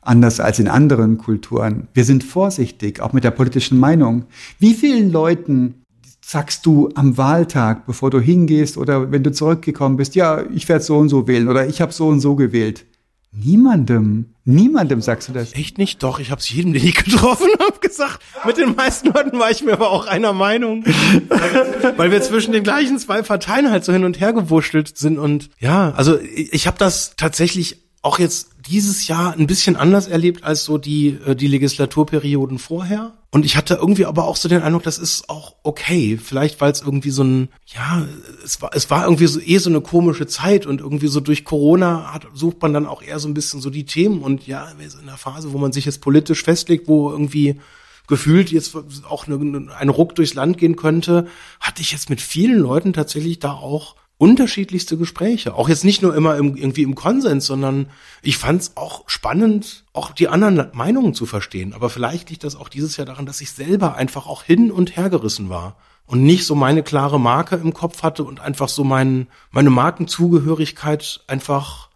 anders 0.05 0.39
als 0.39 0.59
in 0.59 0.67
anderen 0.67 1.17
Kulturen. 1.17 1.87
Wir 1.93 2.05
sind 2.05 2.23
vorsichtig, 2.23 3.01
auch 3.01 3.13
mit 3.13 3.23
der 3.23 3.31
politischen 3.31 3.79
Meinung. 3.79 4.25
Wie 4.59 4.73
vielen 4.73 5.11
Leuten 5.11 5.83
sagst 6.25 6.65
du 6.65 6.89
am 6.95 7.17
Wahltag, 7.17 7.85
bevor 7.85 8.09
du 8.09 8.19
hingehst 8.19 8.77
oder 8.77 9.11
wenn 9.11 9.23
du 9.23 9.31
zurückgekommen 9.31 9.97
bist, 9.97 10.15
ja, 10.15 10.43
ich 10.53 10.67
werde 10.69 10.83
so 10.83 10.97
und 10.97 11.09
so 11.09 11.27
wählen 11.27 11.49
oder 11.49 11.67
ich 11.67 11.81
habe 11.81 11.91
so 11.91 12.07
und 12.07 12.21
so 12.21 12.35
gewählt? 12.35 12.85
Niemandem, 13.35 14.35
niemandem 14.45 15.01
sagst 15.01 15.27
du 15.27 15.33
das. 15.33 15.53
Echt 15.53 15.79
nicht? 15.79 16.03
Doch, 16.03 16.19
ich 16.19 16.29
habe 16.29 16.39
es 16.39 16.49
jedem, 16.49 16.71
den 16.73 16.85
ich 16.85 16.93
getroffen 16.93 17.47
habe, 17.59 17.79
gesagt. 17.79 18.19
Mit 18.45 18.57
den 18.57 18.75
meisten 18.75 19.07
Leuten 19.07 19.39
war 19.39 19.49
ich 19.49 19.63
mir 19.63 19.73
aber 19.73 19.89
auch 19.89 20.05
einer 20.05 20.33
Meinung. 20.33 20.85
Weil 21.97 22.11
wir 22.11 22.21
zwischen 22.21 22.51
den 22.51 22.63
gleichen 22.63 22.99
zwei 22.99 23.23
Parteien 23.23 23.71
halt 23.71 23.85
so 23.85 23.91
hin 23.91 24.03
und 24.03 24.19
her 24.19 24.33
gewurschtelt 24.33 24.95
sind. 24.97 25.17
Und 25.17 25.49
ja, 25.59 25.91
also 25.95 26.19
ich, 26.19 26.53
ich 26.53 26.67
habe 26.67 26.77
das 26.77 27.15
tatsächlich 27.17 27.83
auch 28.03 28.19
jetzt 28.19 28.49
dieses 28.67 29.07
Jahr 29.07 29.33
ein 29.33 29.47
bisschen 29.47 29.75
anders 29.75 30.07
erlebt 30.07 30.43
als 30.43 30.63
so 30.63 30.77
die, 30.77 31.17
äh, 31.25 31.35
die 31.35 31.47
Legislaturperioden 31.47 32.59
vorher. 32.59 33.13
Und 33.31 33.45
ich 33.45 33.57
hatte 33.57 33.75
irgendwie 33.75 34.05
aber 34.05 34.25
auch 34.25 34.35
so 34.35 34.47
den 34.47 34.61
Eindruck, 34.61 34.83
das 34.83 34.99
ist 34.99 35.29
auch 35.29 35.55
okay. 35.63 36.19
Vielleicht, 36.23 36.61
weil 36.61 36.71
es 36.71 36.81
irgendwie 36.81 37.09
so 37.09 37.23
ein, 37.23 37.49
ja, 37.65 38.05
es 38.43 38.61
war, 38.61 38.71
es 38.73 38.89
war 38.89 39.05
irgendwie 39.05 39.27
so 39.27 39.39
eh 39.39 39.57
so 39.57 39.69
eine 39.69 39.81
komische 39.81 40.27
Zeit 40.27 40.65
und 40.65 40.81
irgendwie 40.81 41.07
so 41.07 41.19
durch 41.19 41.43
Corona 41.43 42.13
hat, 42.13 42.27
sucht 42.33 42.61
man 42.61 42.73
dann 42.73 42.85
auch 42.85 43.01
eher 43.01 43.19
so 43.19 43.27
ein 43.27 43.33
bisschen 43.33 43.59
so 43.59 43.69
die 43.69 43.85
Themen 43.85 44.21
und 44.21 44.45
ja, 44.47 44.67
in 44.71 45.07
einer 45.07 45.17
Phase, 45.17 45.51
wo 45.51 45.57
man 45.57 45.71
sich 45.71 45.85
jetzt 45.85 46.01
politisch 46.01 46.43
festlegt, 46.43 46.87
wo 46.87 47.09
irgendwie 47.09 47.59
gefühlt 48.07 48.51
jetzt 48.51 48.75
auch 49.09 49.27
ein 49.27 49.89
Ruck 49.89 50.15
durchs 50.15 50.33
Land 50.33 50.57
gehen 50.57 50.75
könnte, 50.75 51.27
hatte 51.59 51.81
ich 51.81 51.91
jetzt 51.91 52.09
mit 52.09 52.21
vielen 52.21 52.59
Leuten 52.59 52.93
tatsächlich 52.93 53.39
da 53.39 53.53
auch 53.53 53.95
unterschiedlichste 54.17 54.97
Gespräche. 54.97 55.55
Auch 55.55 55.69
jetzt 55.69 55.83
nicht 55.83 56.01
nur 56.01 56.15
immer 56.15 56.37
im, 56.37 56.55
irgendwie 56.55 56.83
im 56.83 56.95
Konsens, 56.95 57.45
sondern 57.45 57.87
ich 58.21 58.37
fand 58.37 58.61
es 58.61 58.77
auch 58.77 59.03
spannend, 59.07 59.83
auch 59.93 60.11
die 60.11 60.27
anderen 60.27 60.69
Meinungen 60.73 61.13
zu 61.13 61.25
verstehen. 61.25 61.73
Aber 61.73 61.89
vielleicht 61.89 62.29
liegt 62.29 62.43
das 62.43 62.55
auch 62.55 62.69
dieses 62.69 62.95
Jahr 62.97 63.05
daran, 63.05 63.25
dass 63.25 63.41
ich 63.41 63.51
selber 63.51 63.95
einfach 63.95 64.27
auch 64.27 64.43
hin 64.43 64.71
und 64.71 64.95
her 64.95 65.09
gerissen 65.09 65.49
war 65.49 65.75
und 66.05 66.23
nicht 66.23 66.45
so 66.45 66.55
meine 66.55 66.83
klare 66.83 67.19
Marke 67.19 67.55
im 67.55 67.73
Kopf 67.73 68.03
hatte 68.03 68.23
und 68.23 68.39
einfach 68.39 68.69
so 68.69 68.83
mein, 68.83 69.27
meine 69.51 69.69
Markenzugehörigkeit 69.69 71.21
einfach, 71.27 71.89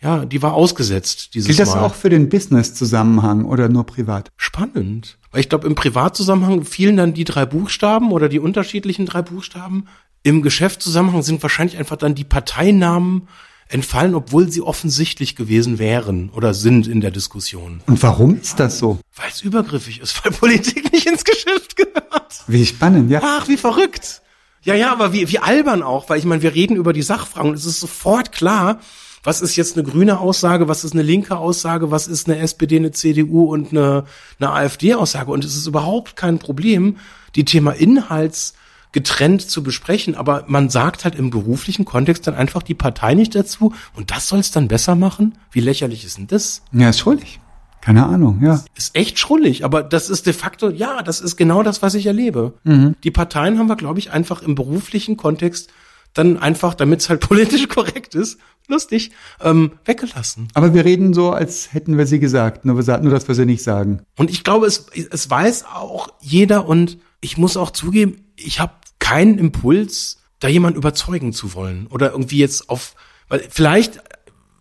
ja, 0.00 0.24
die 0.24 0.42
war 0.42 0.54
ausgesetzt 0.54 1.34
dieses 1.34 1.48
Gilt 1.48 1.58
das 1.60 1.74
Mal. 1.74 1.82
auch 1.82 1.94
für 1.94 2.10
den 2.10 2.28
Business-Zusammenhang 2.28 3.44
oder 3.44 3.68
nur 3.68 3.84
privat? 3.84 4.30
Spannend. 4.36 5.18
Weil 5.30 5.40
ich 5.40 5.48
glaube, 5.48 5.66
im 5.66 5.74
Privatzusammenhang 5.74 6.64
fielen 6.64 6.96
dann 6.96 7.14
die 7.14 7.24
drei 7.24 7.44
Buchstaben 7.44 8.12
oder 8.12 8.28
die 8.28 8.38
unterschiedlichen 8.38 9.04
drei 9.06 9.22
Buchstaben. 9.22 9.88
Im 10.26 10.40
Geschäftszusammenhang 10.40 11.22
sind 11.22 11.42
wahrscheinlich 11.42 11.76
einfach 11.76 11.96
dann 11.96 12.14
die 12.14 12.24
Parteinamen 12.24 13.28
entfallen, 13.68 14.14
obwohl 14.14 14.48
sie 14.48 14.62
offensichtlich 14.62 15.36
gewesen 15.36 15.78
wären 15.78 16.30
oder 16.30 16.54
sind 16.54 16.86
in 16.86 17.02
der 17.02 17.10
Diskussion. 17.10 17.82
Und 17.86 18.02
warum 18.02 18.40
ist 18.40 18.58
das 18.58 18.78
so? 18.78 18.98
Weil 19.14 19.28
es 19.28 19.42
übergriffig 19.42 20.00
ist, 20.00 20.24
weil 20.24 20.32
Politik 20.32 20.90
nicht 20.92 21.06
ins 21.06 21.24
Geschäft 21.24 21.76
gehört. 21.76 22.42
Wie 22.46 22.64
spannend, 22.64 23.10
ja. 23.10 23.20
Ach, 23.22 23.48
wie 23.48 23.58
verrückt. 23.58 24.22
Ja, 24.62 24.74
ja, 24.74 24.92
aber 24.92 25.12
wie, 25.12 25.28
wie 25.28 25.40
albern 25.40 25.82
auch, 25.82 26.08
weil 26.08 26.18
ich 26.18 26.24
meine, 26.24 26.40
wir 26.40 26.54
reden 26.54 26.76
über 26.76 26.94
die 26.94 27.02
Sachfragen 27.02 27.50
und 27.50 27.56
es 27.56 27.66
ist 27.66 27.80
sofort 27.80 28.32
klar, 28.32 28.80
was 29.24 29.42
ist 29.42 29.56
jetzt 29.56 29.76
eine 29.76 29.86
grüne 29.86 30.20
Aussage, 30.20 30.68
was 30.68 30.84
ist 30.84 30.94
eine 30.94 31.02
linke 31.02 31.36
Aussage, 31.36 31.90
was 31.90 32.08
ist 32.08 32.28
eine 32.28 32.38
SPD, 32.38 32.76
eine 32.76 32.92
CDU 32.92 33.44
und 33.44 33.72
eine, 33.72 34.04
eine 34.40 34.52
AfD-Aussage. 34.52 35.30
Und 35.30 35.44
es 35.44 35.54
ist 35.54 35.66
überhaupt 35.66 36.16
kein 36.16 36.38
Problem, 36.38 36.96
die 37.34 37.44
Thema 37.44 37.72
Inhalts 37.72 38.54
getrennt 38.94 39.42
zu 39.42 39.62
besprechen, 39.62 40.14
aber 40.14 40.44
man 40.46 40.70
sagt 40.70 41.04
halt 41.04 41.16
im 41.16 41.28
beruflichen 41.28 41.84
Kontext 41.84 42.26
dann 42.26 42.34
einfach 42.34 42.62
die 42.62 42.74
Partei 42.74 43.14
nicht 43.14 43.34
dazu 43.34 43.74
und 43.94 44.10
das 44.10 44.28
soll 44.28 44.38
es 44.38 44.52
dann 44.52 44.68
besser 44.68 44.94
machen? 44.94 45.36
Wie 45.50 45.60
lächerlich 45.60 46.04
ist 46.04 46.16
denn 46.16 46.28
das? 46.28 46.62
Ja, 46.72 46.88
ist 46.88 47.00
schuldig. 47.00 47.40
Keine 47.82 48.06
Ahnung, 48.06 48.40
ja. 48.42 48.64
Ist 48.74 48.96
echt 48.96 49.18
schrullig, 49.18 49.62
aber 49.64 49.82
das 49.82 50.08
ist 50.08 50.24
de 50.24 50.32
facto, 50.32 50.70
ja, 50.70 51.02
das 51.02 51.20
ist 51.20 51.36
genau 51.36 51.62
das, 51.62 51.82
was 51.82 51.94
ich 51.94 52.06
erlebe. 52.06 52.54
Die 52.64 53.10
Parteien 53.10 53.58
haben 53.58 53.68
wir, 53.68 53.76
glaube 53.76 53.98
ich, 53.98 54.10
einfach 54.10 54.40
im 54.40 54.54
beruflichen 54.54 55.18
Kontext 55.18 55.70
dann 56.14 56.38
einfach, 56.38 56.74
damit 56.74 57.00
es 57.00 57.10
halt 57.10 57.20
politisch 57.28 57.68
korrekt 57.68 58.14
ist, 58.14 58.38
lustig, 58.68 59.10
ähm, 59.42 59.72
weggelassen. 59.84 60.48
Aber 60.54 60.72
wir 60.72 60.84
reden 60.84 61.12
so, 61.12 61.32
als 61.32 61.74
hätten 61.74 61.98
wir 61.98 62.06
sie 62.06 62.20
gesagt, 62.20 62.64
nur, 62.64 62.76
nur 62.76 63.10
dass 63.10 63.28
wir 63.28 63.34
sie 63.34 63.44
nicht 63.44 63.62
sagen. 63.62 64.00
Und 64.16 64.30
ich 64.30 64.44
glaube, 64.44 64.66
es, 64.66 64.86
es 64.94 65.28
weiß 65.28 65.66
auch 65.66 66.08
jeder 66.20 66.66
und 66.66 66.98
ich 67.20 67.36
muss 67.36 67.56
auch 67.56 67.70
zugeben, 67.70 68.24
ich 68.36 68.60
habe 68.60 68.72
keinen 69.04 69.36
Impuls, 69.38 70.22
da 70.40 70.48
jemanden 70.48 70.78
überzeugen 70.78 71.34
zu 71.34 71.52
wollen 71.52 71.88
oder 71.88 72.12
irgendwie 72.12 72.38
jetzt 72.38 72.70
auf, 72.70 72.94
weil 73.28 73.44
vielleicht 73.50 74.00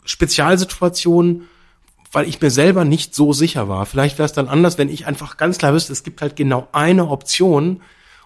Spezialsituationen, 0.03 1.47
weil 2.12 2.27
ich 2.27 2.41
mir 2.41 2.51
selber 2.51 2.84
nicht 2.84 3.15
so 3.15 3.32
sicher 3.32 3.69
war. 3.69 3.86
Vielleicht 3.86 4.17
wäre 4.17 4.25
es 4.25 4.34
dann 4.34 4.49
anders, 4.49 4.77
wenn 4.77 4.89
ich 4.89 5.08
einfach 5.08 5.38
ganz 5.38 5.60
klar 5.60 5.73
wüsste, 5.73 5.93
es 5.93 6.03
gibt 6.03 6.21
halt 6.21 6.36
genau 6.36 6.67
eine 6.73 7.08
Option 7.08 7.82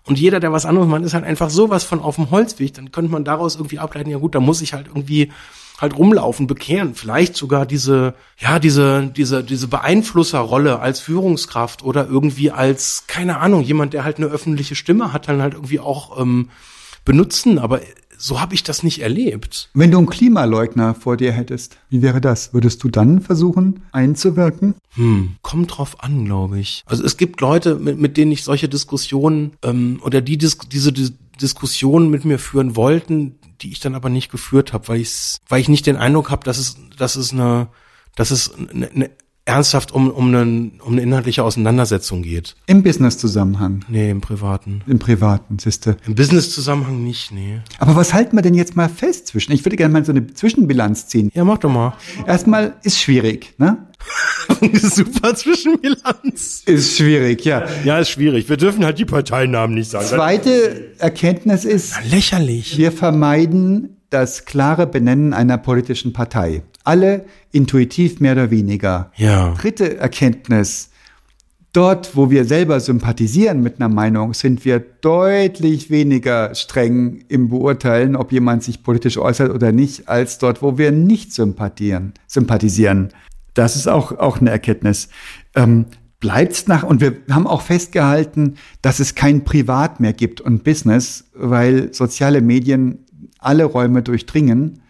und 0.05 0.17
jeder, 0.17 0.39
der 0.39 0.51
was 0.51 0.65
anderes 0.65 0.87
macht, 0.87 1.03
ist 1.03 1.13
halt 1.13 1.23
einfach 1.23 1.51
sowas 1.51 1.83
von 1.83 1.99
auf 1.99 2.15
dem 2.15 2.31
Holzweg. 2.31 2.73
Dann 2.73 2.91
könnte 2.91 3.11
man 3.11 3.23
daraus 3.23 3.55
irgendwie 3.55 3.77
ableiten, 3.77 4.09
ja 4.09 4.17
gut, 4.17 4.33
da 4.33 4.39
muss 4.39 4.61
ich 4.61 4.73
halt 4.73 4.87
irgendwie 4.87 5.31
halt 5.77 5.97
rumlaufen, 5.97 6.47
bekehren, 6.47 6.95
vielleicht 6.95 7.35
sogar 7.35 7.65
diese, 7.65 8.15
ja, 8.39 8.59
diese, 8.59 9.11
diese, 9.15 9.43
diese 9.43 9.67
Beeinflusserrolle 9.67 10.79
als 10.79 10.99
Führungskraft 10.99 11.83
oder 11.83 12.07
irgendwie 12.07 12.51
als, 12.51 13.05
keine 13.07 13.39
Ahnung, 13.39 13.61
jemand, 13.61 13.93
der 13.93 14.03
halt 14.03 14.17
eine 14.17 14.27
öffentliche 14.27 14.75
Stimme 14.75 15.13
hat, 15.13 15.27
dann 15.27 15.41
halt 15.41 15.53
irgendwie 15.53 15.79
auch 15.79 16.19
ähm, 16.19 16.49
benutzen. 17.05 17.59
Aber 17.59 17.81
so 18.17 18.41
habe 18.41 18.55
ich 18.55 18.63
das 18.63 18.81
nicht 18.81 19.01
erlebt. 19.01 19.69
Wenn 19.73 19.91
du 19.91 19.99
einen 19.99 20.07
Klimaleugner 20.07 20.95
vor 20.95 21.17
dir 21.17 21.31
hättest, 21.31 21.77
wie 21.89 22.01
wäre 22.01 22.19
das? 22.19 22.53
Würdest 22.53 22.83
du 22.83 22.89
dann 22.89 23.21
versuchen, 23.21 23.81
einzuwirken? 23.91 24.75
Hm, 24.95 25.35
kommt 25.43 25.77
drauf 25.77 26.03
an, 26.03 26.25
glaube 26.25 26.59
ich. 26.59 26.83
Also 26.87 27.03
es 27.03 27.17
gibt 27.17 27.39
Leute, 27.41 27.75
mit, 27.75 27.99
mit 27.99 28.17
denen 28.17 28.31
ich 28.31 28.43
solche 28.43 28.67
Diskussionen 28.67 29.53
ähm, 29.63 29.99
oder 30.03 30.21
die 30.21 30.37
Dis 30.37 30.57
diese 30.57 30.91
Dis 30.91 31.13
Diskussionen 31.39 32.09
mit 32.09 32.25
mir 32.25 32.39
führen 32.39 32.75
wollten, 32.75 33.35
die 33.61 33.71
ich 33.71 33.79
dann 33.79 33.95
aber 33.95 34.09
nicht 34.09 34.31
geführt 34.31 34.73
habe, 34.73 34.87
weil 34.87 35.01
ich 35.01 35.37
weil 35.49 35.61
ich 35.61 35.69
nicht 35.69 35.85
den 35.85 35.97
Eindruck 35.97 36.29
habe, 36.31 36.43
dass 36.43 36.57
es 36.57 36.77
dass 36.97 37.15
es 37.15 37.33
eine 37.33 37.67
dass 38.15 38.31
es 38.31 38.51
eine, 38.55 38.89
eine 38.89 39.09
ernsthaft 39.47 39.93
um, 39.93 40.09
um, 40.11 40.27
einen, 40.27 40.81
um 40.81 40.91
eine 40.93 41.01
inhaltliche 41.01 41.41
Auseinandersetzung 41.43 42.21
geht. 42.21 42.55
Im 42.65 42.83
Business-Zusammenhang, 42.83 43.85
Nee, 43.87 44.09
im 44.11 44.19
Privaten. 44.19 44.81
im 44.87 44.99
privaten, 44.99 45.57
siehste. 45.57 45.95
Im 46.05 46.15
Business-Zusammenhang 46.15 47.01
nicht, 47.03 47.31
nee. 47.31 47.61
Aber 47.79 47.95
was 47.95 48.13
halten 48.13 48.35
wir 48.35 48.41
denn 48.41 48.53
jetzt 48.55 48.75
mal 48.75 48.89
fest 48.89 49.27
zwischen? 49.27 49.53
Ich 49.53 49.63
würde 49.65 49.77
gerne 49.77 49.93
mal 49.93 50.03
so 50.03 50.11
eine 50.11 50.27
Zwischenbilanz 50.27 51.07
ziehen. 51.07 51.31
Ja, 51.33 51.45
mach 51.45 51.59
doch 51.59 51.71
mal. 51.71 51.93
Erstmal 52.25 52.75
ist 52.83 52.99
schwierig, 52.99 53.53
ne? 53.57 53.86
Super 54.73 55.35
Zwischenbilanz. 55.35 56.63
Ist 56.65 56.97
schwierig, 56.97 57.43
ja. 57.45 57.65
Ja, 57.83 57.99
ist 57.99 58.09
schwierig. 58.09 58.49
Wir 58.49 58.57
dürfen 58.57 58.85
halt 58.85 58.99
die 58.99 59.05
Parteinamen 59.05 59.75
nicht 59.75 59.89
sagen. 59.89 60.05
Zweite 60.05 60.93
Erkenntnis 60.99 61.65
ist, 61.65 61.95
Lächerlich. 62.09 62.77
wir 62.77 62.91
vermeiden 62.91 63.97
das 64.09 64.45
klare 64.45 64.87
Benennen 64.87 65.33
einer 65.33 65.57
politischen 65.57 66.13
Partei. 66.13 66.63
Alle 66.83 67.25
intuitiv 67.51 68.19
mehr 68.19 68.33
oder 68.33 68.51
weniger. 68.51 69.11
Ja. 69.17 69.53
Dritte 69.53 69.97
Erkenntnis. 69.97 70.91
Dort, 71.73 72.15
wo 72.15 72.31
wir 72.31 72.45
selber 72.45 72.79
sympathisieren 72.79 73.61
mit 73.61 73.79
einer 73.79 73.93
Meinung, 73.93 74.33
sind 74.33 74.65
wir 74.65 74.79
deutlich 74.79 75.91
weniger 75.91 76.55
streng 76.55 77.25
im 77.27 77.49
Beurteilen, 77.49 78.15
ob 78.15 78.31
jemand 78.31 78.63
sich 78.63 78.81
politisch 78.81 79.17
äußert 79.17 79.51
oder 79.53 79.71
nicht, 79.71 80.07
als 80.07 80.39
dort, 80.39 80.61
wo 80.63 80.77
wir 80.77 80.91
nicht 80.91 81.33
sympathieren, 81.33 82.13
sympathisieren. 82.25 83.09
Das 83.57 83.75
ist 83.75 83.87
auch, 83.87 84.11
auch 84.11 84.39
eine 84.39 84.51
Erkenntnis. 84.51 85.09
Ähm, 85.55 85.85
bleibt's 86.19 86.67
nach, 86.67 86.83
und 86.83 87.01
wir 87.01 87.17
haben 87.29 87.47
auch 87.47 87.61
festgehalten, 87.61 88.55
dass 88.81 88.99
es 88.99 89.15
kein 89.15 89.43
Privat 89.43 89.99
mehr 89.99 90.13
gibt 90.13 90.41
und 90.41 90.63
Business, 90.63 91.25
weil 91.33 91.93
soziale 91.93 92.41
Medien 92.41 93.05
alle 93.39 93.65
Räume 93.65 94.03
durchdringen 94.03 94.81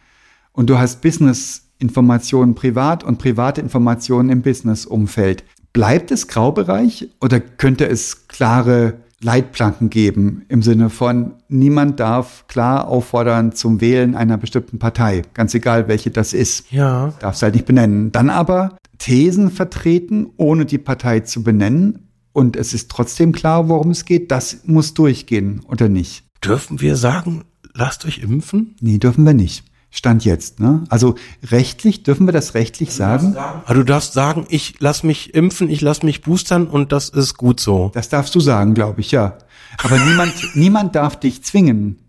und 0.51 0.69
du 0.69 0.77
hast 0.77 1.01
Business-Informationen 1.01 2.55
privat 2.55 3.03
und 3.03 3.19
private 3.19 3.61
Informationen 3.61 4.29
im 4.29 4.41
Business-Umfeld. 4.41 5.43
Bleibt 5.71 6.11
es 6.11 6.27
Graubereich 6.27 7.09
oder 7.21 7.39
könnte 7.39 7.87
es 7.87 8.27
klare 8.27 8.95
Leitplanken 9.21 9.89
geben 9.89 10.45
im 10.47 10.61
Sinne 10.61 10.89
von, 10.89 11.33
niemand 11.49 11.99
darf 11.99 12.45
klar 12.47 12.87
auffordern 12.87 13.51
zum 13.51 13.81
Wählen 13.81 14.15
einer 14.15 14.37
bestimmten 14.37 14.77
Partei, 14.77 15.23
ganz 15.33 15.55
egal 15.55 15.87
welche 15.87 16.11
das 16.11 16.33
ist. 16.33 16.71
Ja. 16.71 17.13
Darfst 17.19 17.41
halt 17.41 17.55
nicht 17.55 17.65
benennen. 17.65 18.11
Dann 18.11 18.29
aber 18.29 18.77
Thesen 18.99 19.49
vertreten, 19.49 20.27
ohne 20.37 20.65
die 20.65 20.77
Partei 20.77 21.21
zu 21.21 21.43
benennen. 21.43 22.09
Und 22.31 22.55
es 22.55 22.73
ist 22.73 22.91
trotzdem 22.91 23.31
klar, 23.31 23.67
worum 23.69 23.89
es 23.89 24.05
geht. 24.05 24.29
Das 24.31 24.59
muss 24.65 24.93
durchgehen 24.93 25.61
oder 25.67 25.89
nicht. 25.89 26.23
Dürfen 26.43 26.81
wir 26.81 26.95
sagen, 26.95 27.43
lasst 27.73 28.05
euch 28.05 28.19
impfen? 28.19 28.75
Nee, 28.79 28.99
dürfen 28.99 29.25
wir 29.25 29.33
nicht. 29.33 29.63
Stand 29.89 30.25
jetzt, 30.25 30.59
ne? 30.59 30.83
Also 30.89 31.15
rechtlich, 31.43 32.03
dürfen 32.03 32.27
wir 32.27 32.33
das 32.33 32.53
rechtlich 32.53 32.93
sagen? 32.93 33.35
Aber 33.37 33.73
du 33.73 33.83
darfst 33.83 34.13
sagen, 34.13 34.45
ich 34.49 34.75
lass 34.79 35.03
mich 35.03 35.33
impfen, 35.33 35.69
ich 35.69 35.81
lass 35.81 36.03
mich 36.03 36.21
boostern 36.21 36.67
und 36.67 36.91
das 36.91 37.09
ist 37.09 37.35
gut 37.35 37.59
so. 37.59 37.89
Das 37.93 38.09
darfst 38.09 38.35
du 38.35 38.39
sagen, 38.39 38.73
glaube 38.73 39.01
ich, 39.01 39.11
ja. 39.11 39.37
Aber 39.83 39.97
niemand, 40.05 40.33
niemand 40.55 40.95
darf 40.95 41.19
dich 41.19 41.43
zwingen, 41.43 41.99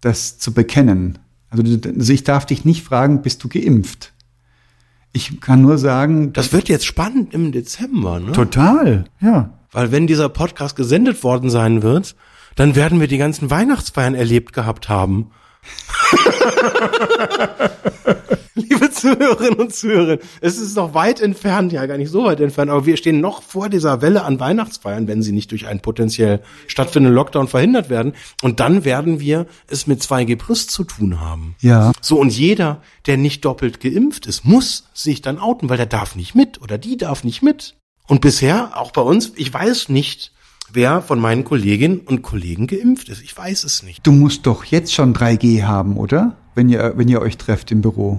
das 0.00 0.38
zu 0.38 0.52
bekennen. 0.52 1.18
Also, 1.50 1.62
also 1.62 2.12
ich 2.12 2.24
darf 2.24 2.46
dich 2.46 2.64
nicht 2.64 2.82
fragen, 2.82 3.22
bist 3.22 3.44
du 3.44 3.48
geimpft? 3.48 4.12
Ich 5.12 5.40
kann 5.40 5.60
nur 5.60 5.76
sagen, 5.76 6.32
Das 6.32 6.54
wird 6.54 6.70
jetzt 6.70 6.86
spannend 6.86 7.34
im 7.34 7.52
Dezember, 7.52 8.18
ne? 8.18 8.32
total, 8.32 9.04
ja. 9.20 9.58
Weil 9.70 9.92
wenn 9.92 10.06
dieser 10.06 10.30
Podcast 10.30 10.76
gesendet 10.76 11.22
worden 11.22 11.50
sein 11.50 11.82
wird, 11.82 12.16
dann 12.56 12.74
werden 12.74 13.00
wir 13.00 13.08
die 13.08 13.18
ganzen 13.18 13.50
Weihnachtsfeiern 13.50 14.14
erlebt 14.14 14.54
gehabt 14.54 14.88
haben. 14.88 15.30
Liebe 18.54 18.90
Zuhörerinnen 18.90 19.54
und 19.54 19.74
Zuhörer, 19.74 20.18
es 20.40 20.58
ist 20.58 20.76
noch 20.76 20.94
weit 20.94 21.20
entfernt, 21.20 21.72
ja 21.72 21.86
gar 21.86 21.96
nicht 21.96 22.10
so 22.10 22.24
weit 22.24 22.40
entfernt, 22.40 22.70
aber 22.70 22.84
wir 22.84 22.96
stehen 22.96 23.20
noch 23.20 23.42
vor 23.42 23.68
dieser 23.68 24.02
Welle 24.02 24.24
an 24.24 24.40
Weihnachtsfeiern, 24.40 25.08
wenn 25.08 25.22
sie 25.22 25.32
nicht 25.32 25.50
durch 25.52 25.66
einen 25.66 25.80
potenziell 25.80 26.42
stattfindenden 26.66 27.14
Lockdown 27.14 27.48
verhindert 27.48 27.88
werden. 27.88 28.12
Und 28.42 28.60
dann 28.60 28.84
werden 28.84 29.20
wir 29.20 29.46
es 29.68 29.86
mit 29.86 30.02
2G 30.02 30.36
Plus 30.36 30.66
zu 30.66 30.84
tun 30.84 31.20
haben. 31.20 31.54
Ja. 31.60 31.92
So, 32.00 32.18
und 32.18 32.36
jeder, 32.36 32.82
der 33.06 33.16
nicht 33.16 33.44
doppelt 33.44 33.80
geimpft 33.80 34.26
ist, 34.26 34.44
muss 34.44 34.88
sich 34.92 35.22
dann 35.22 35.38
outen, 35.38 35.70
weil 35.70 35.78
der 35.78 35.86
darf 35.86 36.14
nicht 36.14 36.34
mit 36.34 36.60
oder 36.60 36.76
die 36.76 36.98
darf 36.98 37.24
nicht 37.24 37.42
mit. 37.42 37.76
Und 38.06 38.20
bisher, 38.20 38.76
auch 38.76 38.90
bei 38.90 39.02
uns, 39.02 39.32
ich 39.36 39.52
weiß 39.52 39.88
nicht, 39.88 40.32
wer 40.72 41.02
von 41.02 41.20
meinen 41.20 41.44
Kolleginnen 41.44 42.00
und 42.00 42.22
Kollegen 42.22 42.66
geimpft 42.66 43.08
ist. 43.08 43.22
Ich 43.22 43.36
weiß 43.36 43.64
es 43.64 43.82
nicht. 43.82 44.06
Du 44.06 44.12
musst 44.12 44.46
doch 44.46 44.64
jetzt 44.64 44.92
schon 44.94 45.14
3G 45.14 45.64
haben, 45.64 45.96
oder? 45.96 46.36
Wenn 46.54 46.68
ihr, 46.68 46.94
wenn 46.96 47.08
ihr 47.08 47.20
euch 47.20 47.38
trefft 47.38 47.70
im 47.70 47.80
Büro. 47.80 48.18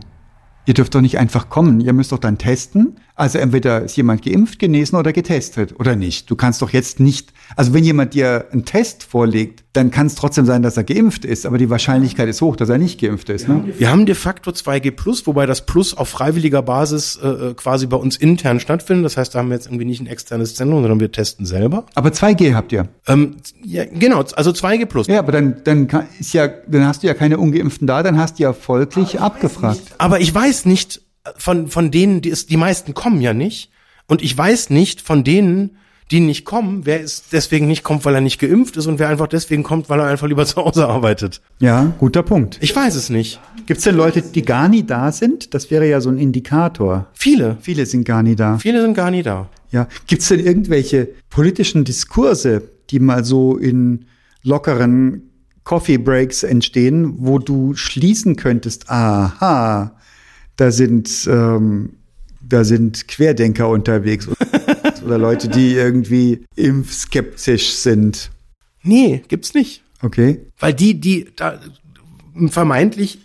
Ihr 0.65 0.73
dürft 0.73 0.95
doch 0.95 1.01
nicht 1.01 1.17
einfach 1.19 1.49
kommen. 1.49 1.81
Ihr 1.81 1.93
müsst 1.93 2.11
doch 2.11 2.19
dann 2.19 2.37
testen. 2.37 2.97
Also 3.15 3.37
entweder 3.37 3.81
ist 3.83 3.95
jemand 3.95 4.23
geimpft, 4.23 4.57
genesen 4.57 4.97
oder 4.97 5.13
getestet 5.13 5.79
oder 5.79 5.95
nicht. 5.95 6.31
Du 6.31 6.35
kannst 6.35 6.63
doch 6.63 6.71
jetzt 6.71 6.99
nicht, 6.99 7.31
also 7.55 7.73
wenn 7.73 7.83
jemand 7.83 8.15
dir 8.15 8.47
einen 8.51 8.65
Test 8.65 9.03
vorlegt, 9.03 9.63
dann 9.73 9.91
kann 9.91 10.07
es 10.07 10.15
trotzdem 10.15 10.45
sein, 10.45 10.63
dass 10.63 10.77
er 10.77 10.83
geimpft 10.83 11.23
ist. 11.23 11.45
Aber 11.45 11.59
die 11.59 11.69
Wahrscheinlichkeit 11.69 12.27
ist 12.27 12.41
hoch, 12.41 12.55
dass 12.55 12.69
er 12.69 12.79
nicht 12.79 12.99
geimpft 12.99 13.29
ist. 13.29 13.47
Ne? 13.47 13.65
Wir 13.77 13.91
haben 13.91 14.07
de 14.07 14.15
facto 14.15 14.49
2G 14.51 14.91
Plus, 14.91 15.27
wobei 15.27 15.45
das 15.45 15.65
Plus 15.65 15.95
auf 15.95 16.09
freiwilliger 16.09 16.63
Basis 16.63 17.19
äh, 17.21 17.27
äh, 17.27 17.53
quasi 17.53 17.85
bei 17.85 17.97
uns 17.97 18.17
intern 18.17 18.59
stattfindet. 18.59 19.05
Das 19.05 19.17
heißt, 19.17 19.35
da 19.35 19.39
haben 19.39 19.49
wir 19.49 19.55
jetzt 19.55 19.67
irgendwie 19.67 19.85
nicht 19.85 20.01
ein 20.01 20.07
externes 20.07 20.55
Zentrum, 20.55 20.81
sondern 20.81 20.99
wir 20.99 21.11
testen 21.11 21.45
selber. 21.45 21.85
Aber 21.93 22.09
2G 22.09 22.55
habt 22.55 22.71
ihr. 22.71 22.87
Ähm, 23.07 23.37
ja, 23.63 23.85
genau, 23.85 24.23
also 24.35 24.51
2G 24.51 24.85
Plus. 24.87 25.07
Ja, 25.07 25.19
aber 25.19 25.31
dann, 25.31 25.61
dann 25.63 25.87
kann, 25.87 26.07
ist 26.19 26.33
ja, 26.33 26.47
dann 26.47 26.87
hast 26.87 27.03
du 27.03 27.07
ja 27.07 27.13
keine 27.13 27.37
Ungeimpften 27.37 27.85
da, 27.85 28.01
dann 28.01 28.17
hast 28.17 28.39
du 28.39 28.43
ja 28.43 28.53
folglich 28.53 29.19
abgefragt. 29.19 29.81
Aber 29.99 30.19
ich 30.19 30.33
weiß 30.33 30.65
nicht 30.65 31.02
von, 31.37 31.67
von 31.67 31.91
denen, 31.91 32.21
die, 32.21 32.29
es, 32.29 32.45
die 32.45 32.57
meisten 32.57 32.93
kommen 32.93 33.21
ja 33.21 33.33
nicht. 33.33 33.71
Und 34.07 34.21
ich 34.21 34.37
weiß 34.37 34.69
nicht 34.69 35.01
von 35.01 35.23
denen, 35.23 35.77
die 36.11 36.19
nicht 36.19 36.45
kommen, 36.45 36.85
wer 36.85 36.99
ist 36.99 37.31
deswegen 37.31 37.67
nicht 37.67 37.83
kommt, 37.83 38.05
weil 38.05 38.13
er 38.15 38.21
nicht 38.21 38.39
geimpft 38.39 38.77
ist 38.77 38.87
und 38.87 38.99
wer 38.99 39.07
einfach 39.07 39.27
deswegen 39.27 39.63
kommt, 39.63 39.89
weil 39.89 39.99
er 39.99 40.07
einfach 40.07 40.27
lieber 40.27 40.45
zu 40.45 40.57
Hause 40.57 40.87
arbeitet. 40.87 41.41
Ja, 41.59 41.93
guter 41.97 42.23
Punkt. 42.23 42.59
Ich 42.61 42.75
weiß 42.75 42.95
es 42.95 43.09
nicht. 43.09 43.39
Gibt's 43.65 43.83
denn 43.83 43.95
Leute, 43.95 44.21
die 44.21 44.43
gar 44.43 44.67
nie 44.67 44.83
da 44.83 45.11
sind? 45.11 45.53
Das 45.53 45.71
wäre 45.71 45.87
ja 45.87 46.01
so 46.01 46.09
ein 46.09 46.17
Indikator. 46.17 47.07
Viele. 47.13 47.57
Viele 47.61 47.85
sind 47.85 48.03
gar 48.03 48.21
nie 48.21 48.35
da. 48.35 48.57
Viele 48.57 48.81
sind 48.81 48.93
gar 48.93 49.11
nie 49.11 49.23
da. 49.23 49.49
Ja. 49.71 49.87
Gibt's 50.05 50.27
denn 50.27 50.39
irgendwelche 50.39 51.09
politischen 51.29 51.85
Diskurse, 51.85 52.61
die 52.89 52.99
mal 52.99 53.23
so 53.23 53.57
in 53.57 54.05
lockeren 54.43 55.29
Coffee 55.63 55.97
Breaks 55.97 56.43
entstehen, 56.43 57.15
wo 57.19 57.39
du 57.39 57.73
schließen 57.73 58.35
könntest, 58.35 58.89
aha, 58.89 59.95
da 60.55 60.71
sind, 60.71 61.27
ähm, 61.29 61.93
da 62.41 62.63
sind 62.63 63.07
Querdenker 63.07 63.69
unterwegs 63.69 64.27
oder 65.05 65.17
Leute, 65.17 65.47
die 65.47 65.73
irgendwie 65.73 66.45
impfskeptisch 66.55 67.73
sind. 67.73 68.31
Nee, 68.83 69.23
gibt's 69.27 69.53
nicht. 69.53 69.83
Okay. 70.01 70.41
Weil 70.59 70.73
die, 70.73 70.99
die 70.99 71.27
da 71.35 71.59
vermeintlich 72.47 73.19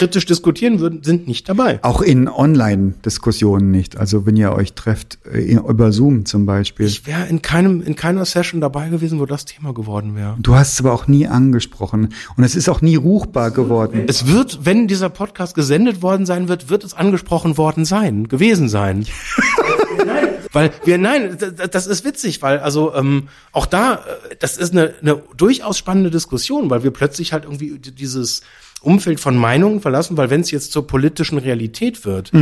kritisch 0.00 0.24
diskutieren 0.24 0.80
würden, 0.80 1.02
sind 1.02 1.28
nicht 1.28 1.46
dabei. 1.46 1.78
Auch 1.82 2.00
in 2.00 2.26
Online-Diskussionen 2.26 3.70
nicht. 3.70 3.98
Also 3.98 4.24
wenn 4.24 4.34
ihr 4.34 4.54
euch 4.54 4.72
trefft, 4.72 5.18
äh, 5.30 5.56
über 5.56 5.92
Zoom 5.92 6.24
zum 6.24 6.46
Beispiel. 6.46 6.86
Ich 6.86 7.06
wäre 7.06 7.26
in 7.26 7.42
keinem, 7.42 7.82
in 7.82 7.96
keiner 7.96 8.24
Session 8.24 8.62
dabei 8.62 8.88
gewesen, 8.88 9.20
wo 9.20 9.26
das 9.26 9.44
Thema 9.44 9.74
geworden 9.74 10.16
wäre. 10.16 10.36
Du 10.38 10.54
hast 10.54 10.72
es 10.72 10.80
aber 10.80 10.94
auch 10.94 11.06
nie 11.06 11.26
angesprochen. 11.26 12.14
Und 12.34 12.44
es 12.44 12.56
ist 12.56 12.70
auch 12.70 12.80
nie 12.80 12.96
ruchbar 12.96 13.50
geworden. 13.50 14.04
Es 14.06 14.26
wird, 14.26 14.60
wenn 14.64 14.88
dieser 14.88 15.10
Podcast 15.10 15.54
gesendet 15.54 16.00
worden 16.00 16.24
sein 16.24 16.48
wird, 16.48 16.70
wird 16.70 16.82
es 16.82 16.94
angesprochen 16.94 17.58
worden 17.58 17.84
sein, 17.84 18.26
gewesen 18.26 18.70
sein. 18.70 19.04
weil 20.52 20.70
wir, 20.84 20.96
nein, 20.96 21.36
das, 21.70 21.86
ist 21.86 22.06
witzig, 22.06 22.40
weil 22.40 22.60
also 22.60 22.94
ähm, 22.94 23.28
auch 23.52 23.66
da, 23.66 23.96
äh, 23.96 24.36
das 24.38 24.56
ist 24.56 24.72
eine, 24.72 24.94
eine 25.02 25.22
durchaus 25.36 25.76
spannende 25.76 26.10
Diskussion, 26.10 26.70
weil 26.70 26.84
wir 26.84 26.90
plötzlich 26.90 27.34
halt 27.34 27.44
irgendwie 27.44 27.78
dieses 27.78 28.40
Umfeld 28.82 29.20
von 29.20 29.36
Meinungen 29.36 29.80
verlassen, 29.80 30.16
weil 30.16 30.30
wenn 30.30 30.40
es 30.40 30.50
jetzt 30.50 30.72
zur 30.72 30.86
politischen 30.86 31.38
Realität 31.38 32.04
wird 32.04 32.32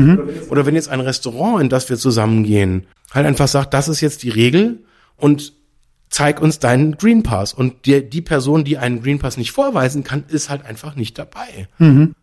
oder 0.50 0.66
wenn 0.66 0.74
jetzt 0.74 0.88
ein 0.88 1.00
Restaurant, 1.00 1.60
in 1.60 1.68
das 1.68 1.88
wir 1.88 1.96
zusammengehen, 1.96 2.86
halt 3.12 3.26
einfach 3.26 3.48
sagt, 3.48 3.74
das 3.74 3.88
ist 3.88 4.00
jetzt 4.00 4.22
die 4.22 4.30
Regel 4.30 4.84
und 5.16 5.52
zeig 6.10 6.40
uns 6.40 6.58
deinen 6.58 6.96
Green 6.96 7.22
Pass. 7.22 7.52
Und 7.52 7.86
die, 7.86 8.08
die 8.08 8.22
Person, 8.22 8.64
die 8.64 8.78
einen 8.78 9.02
Green 9.02 9.18
Pass 9.18 9.36
nicht 9.36 9.52
vorweisen 9.52 10.04
kann, 10.04 10.24
ist 10.28 10.48
halt 10.48 10.64
einfach 10.64 10.96
nicht 10.96 11.18
dabei. 11.18 11.68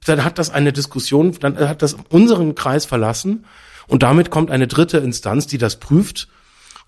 Dann 0.06 0.24
hat 0.24 0.40
das 0.40 0.50
eine 0.50 0.74
Diskussion, 0.74 1.36
dann 1.40 1.58
hat 1.58 1.82
das 1.82 1.96
unseren 2.10 2.56
Kreis 2.56 2.86
verlassen 2.86 3.46
und 3.88 4.02
damit 4.02 4.32
kommt 4.32 4.50
eine 4.50 4.68
dritte 4.68 4.98
Instanz, 4.98 5.46
die 5.48 5.58
das 5.58 5.76
prüft, 5.80 6.30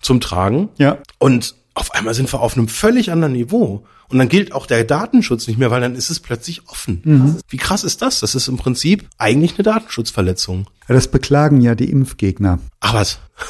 zum 0.00 0.20
Tragen. 0.20 0.70
Ja. 0.78 0.98
Und 1.18 1.54
auf 1.78 1.94
einmal 1.94 2.14
sind 2.14 2.32
wir 2.32 2.40
auf 2.40 2.56
einem 2.56 2.68
völlig 2.68 3.10
anderen 3.10 3.32
Niveau. 3.32 3.86
Und 4.08 4.18
dann 4.18 4.28
gilt 4.28 4.52
auch 4.52 4.66
der 4.66 4.84
Datenschutz 4.84 5.46
nicht 5.48 5.58
mehr, 5.58 5.70
weil 5.70 5.80
dann 5.80 5.94
ist 5.94 6.10
es 6.10 6.20
plötzlich 6.20 6.68
offen. 6.68 7.36
Wie 7.48 7.58
krass 7.58 7.84
ist 7.84 8.00
das? 8.00 8.20
Das 8.20 8.34
ist 8.34 8.48
im 8.48 8.56
Prinzip 8.56 9.06
eigentlich 9.18 9.54
eine 9.54 9.64
Datenschutzverletzung. 9.64 10.66
Ja, 10.88 10.94
das 10.94 11.08
beklagen 11.08 11.60
ja 11.60 11.74
die 11.74 11.90
Impfgegner. 11.90 12.58
Ach 12.80 12.94
was. 12.94 13.18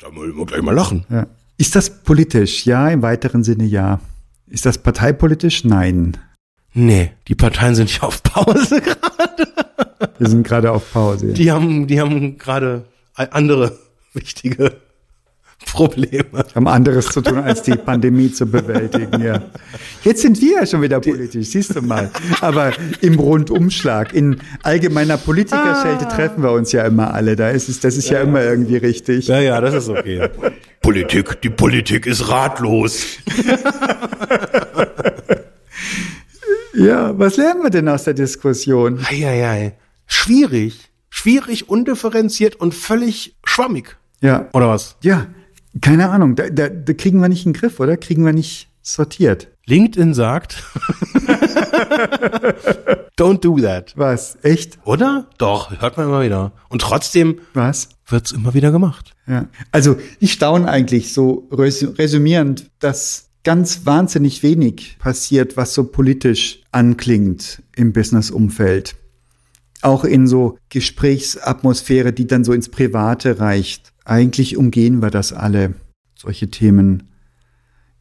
da 0.00 0.10
muss 0.10 0.34
man 0.34 0.46
gleich 0.46 0.62
mal 0.62 0.74
lachen. 0.74 1.04
Ja. 1.10 1.26
Ist 1.58 1.76
das 1.76 2.02
politisch? 2.02 2.64
Ja, 2.64 2.88
im 2.88 3.02
weiteren 3.02 3.44
Sinne 3.44 3.64
ja. 3.64 4.00
Ist 4.46 4.64
das 4.64 4.78
parteipolitisch? 4.78 5.64
Nein. 5.64 6.16
Nee, 6.72 7.12
die 7.28 7.34
Parteien 7.34 7.74
sind 7.74 7.90
ja 7.90 8.02
auf 8.02 8.22
Pause. 8.22 8.82
Wir 10.18 10.28
sind 10.28 10.46
gerade 10.46 10.72
auf 10.72 10.92
Pause. 10.92 11.32
Die 11.32 11.50
haben, 11.50 11.86
die 11.86 12.00
haben 12.00 12.38
gerade 12.38 12.86
andere 13.14 13.78
wichtige 14.12 14.80
Probleme. 15.64 16.44
Haben 16.54 16.68
anderes 16.68 17.06
zu 17.06 17.20
tun, 17.20 17.38
als 17.38 17.62
die 17.62 17.76
Pandemie 17.76 18.30
zu 18.30 18.46
bewältigen, 18.46 19.22
ja. 19.22 19.42
Jetzt 20.04 20.22
sind 20.22 20.40
wir 20.40 20.60
ja 20.60 20.66
schon 20.66 20.82
wieder 20.82 21.00
politisch, 21.00 21.48
siehst 21.48 21.74
du 21.74 21.82
mal. 21.82 22.10
Aber 22.40 22.72
im 23.00 23.18
Rundumschlag, 23.18 24.12
in 24.12 24.38
allgemeiner 24.62 25.16
Politikerschelte 25.16 26.06
treffen 26.08 26.42
wir 26.42 26.52
uns 26.52 26.72
ja 26.72 26.86
immer 26.86 27.12
alle. 27.12 27.36
Da 27.36 27.50
ist 27.50 27.68
es, 27.68 27.80
das 27.80 27.96
ist 27.96 28.10
ja, 28.10 28.20
immer 28.20 28.42
irgendwie 28.42 28.76
richtig. 28.76 29.28
Ja, 29.28 29.40
ja, 29.40 29.60
das 29.60 29.74
ist 29.74 29.88
okay. 29.88 30.28
Politik, 30.82 31.40
die 31.40 31.50
Politik 31.50 32.06
ist 32.06 32.28
ratlos. 32.28 33.18
Ja, 36.74 37.18
was 37.18 37.38
lernen 37.38 37.62
wir 37.62 37.70
denn 37.70 37.88
aus 37.88 38.04
der 38.04 38.14
Diskussion? 38.14 39.00
Eieiei. 39.10 39.78
Schwierig. 40.06 40.90
Schwierig, 41.08 41.70
undifferenziert 41.70 42.56
und 42.56 42.74
völlig 42.74 43.36
schwammig. 43.44 43.96
Ja. 44.20 44.48
Oder 44.52 44.68
was? 44.68 44.96
Ja, 45.02 45.26
keine 45.80 46.10
Ahnung. 46.10 46.36
Da, 46.36 46.48
da, 46.50 46.68
da 46.68 46.92
kriegen 46.92 47.20
wir 47.20 47.28
nicht 47.28 47.46
in 47.46 47.52
den 47.52 47.58
Griff, 47.60 47.80
oder? 47.80 47.96
Kriegen 47.96 48.24
wir 48.24 48.32
nicht 48.32 48.68
sortiert. 48.82 49.48
LinkedIn 49.66 50.14
sagt, 50.14 50.62
don't 53.18 53.40
do 53.40 53.58
that. 53.60 53.92
Was? 53.96 54.38
Echt? 54.42 54.78
Oder? 54.84 55.28
Doch, 55.38 55.80
hört 55.80 55.96
man 55.96 56.06
immer 56.06 56.22
wieder. 56.22 56.52
Und 56.68 56.82
trotzdem 56.82 57.40
Was? 57.54 57.88
wird's 58.06 58.32
immer 58.32 58.54
wieder 58.54 58.70
gemacht. 58.70 59.14
Ja. 59.26 59.48
Also 59.72 59.96
ich 60.20 60.32
staune 60.32 60.68
eigentlich 60.68 61.12
so 61.12 61.48
resü- 61.50 61.98
resümierend, 61.98 62.70
dass 62.78 63.30
ganz 63.42 63.86
wahnsinnig 63.86 64.42
wenig 64.42 64.96
passiert, 64.98 65.56
was 65.56 65.74
so 65.74 65.84
politisch 65.84 66.60
anklingt 66.72 67.62
im 67.74 67.92
Business-Umfeld. 67.92 68.96
Auch 69.82 70.04
in 70.04 70.26
so 70.26 70.58
Gesprächsatmosphäre, 70.68 72.12
die 72.12 72.26
dann 72.26 72.44
so 72.44 72.52
ins 72.52 72.68
Private 72.68 73.40
reicht. 73.40 73.92
Eigentlich 74.06 74.56
umgehen 74.56 75.02
wir 75.02 75.10
das 75.10 75.32
alle, 75.32 75.74
solche 76.14 76.48
Themen. 76.48 77.08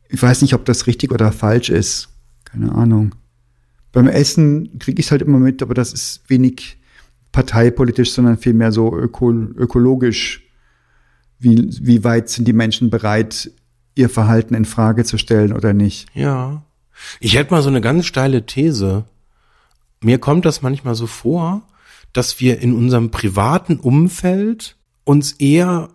Ich 0.08 0.22
weiß 0.22 0.44
nicht, 0.44 0.54
ob 0.54 0.64
das 0.64 0.86
richtig 0.86 1.12
oder 1.12 1.32
falsch 1.32 1.70
ist. 1.70 2.10
Keine 2.46 2.74
Ahnung. 2.74 3.16
Beim 3.92 4.08
Essen 4.08 4.78
kriege 4.78 5.00
ich 5.00 5.08
es 5.08 5.12
halt 5.12 5.24
immer 5.24 5.40
mit, 5.40 5.64
aber 5.64 5.74
das 5.74 5.94
ist 5.94 6.22
wenig 6.28 6.78
parteipolitisch, 7.32 8.12
sondern 8.12 8.38
vielmehr 8.38 8.72
so 8.72 8.96
öko 8.96 9.32
ökologisch. 9.32 10.44
Wie, 11.40 11.70
wie 11.82 12.04
weit 12.04 12.30
sind 12.30 12.48
die 12.48 12.54
Menschen 12.54 12.92
bereit, 12.92 13.52
ihr 13.96 14.10
Verhalten 14.10 14.54
in 14.54 14.66
Frage 14.66 15.06
zu 15.06 15.18
stellen 15.18 15.54
oder 15.54 15.74
nicht? 15.74 16.08
Ja. 16.14 16.64
Ich 17.20 17.36
hätte 17.36 17.52
mal 17.52 17.64
so 17.64 17.70
eine 17.70 17.82
ganz 17.82 18.06
steile 18.06 18.46
These. 18.46 19.06
Mir 20.02 20.20
kommt 20.20 20.46
das 20.46 20.62
manchmal 20.62 20.94
so 20.94 21.08
vor, 21.08 21.64
dass 22.14 22.40
wir 22.40 22.60
in 22.62 22.74
unserem 22.74 23.10
privaten 23.10 23.78
Umfeld 23.80 24.78
uns 25.04 25.34
eher 25.34 25.90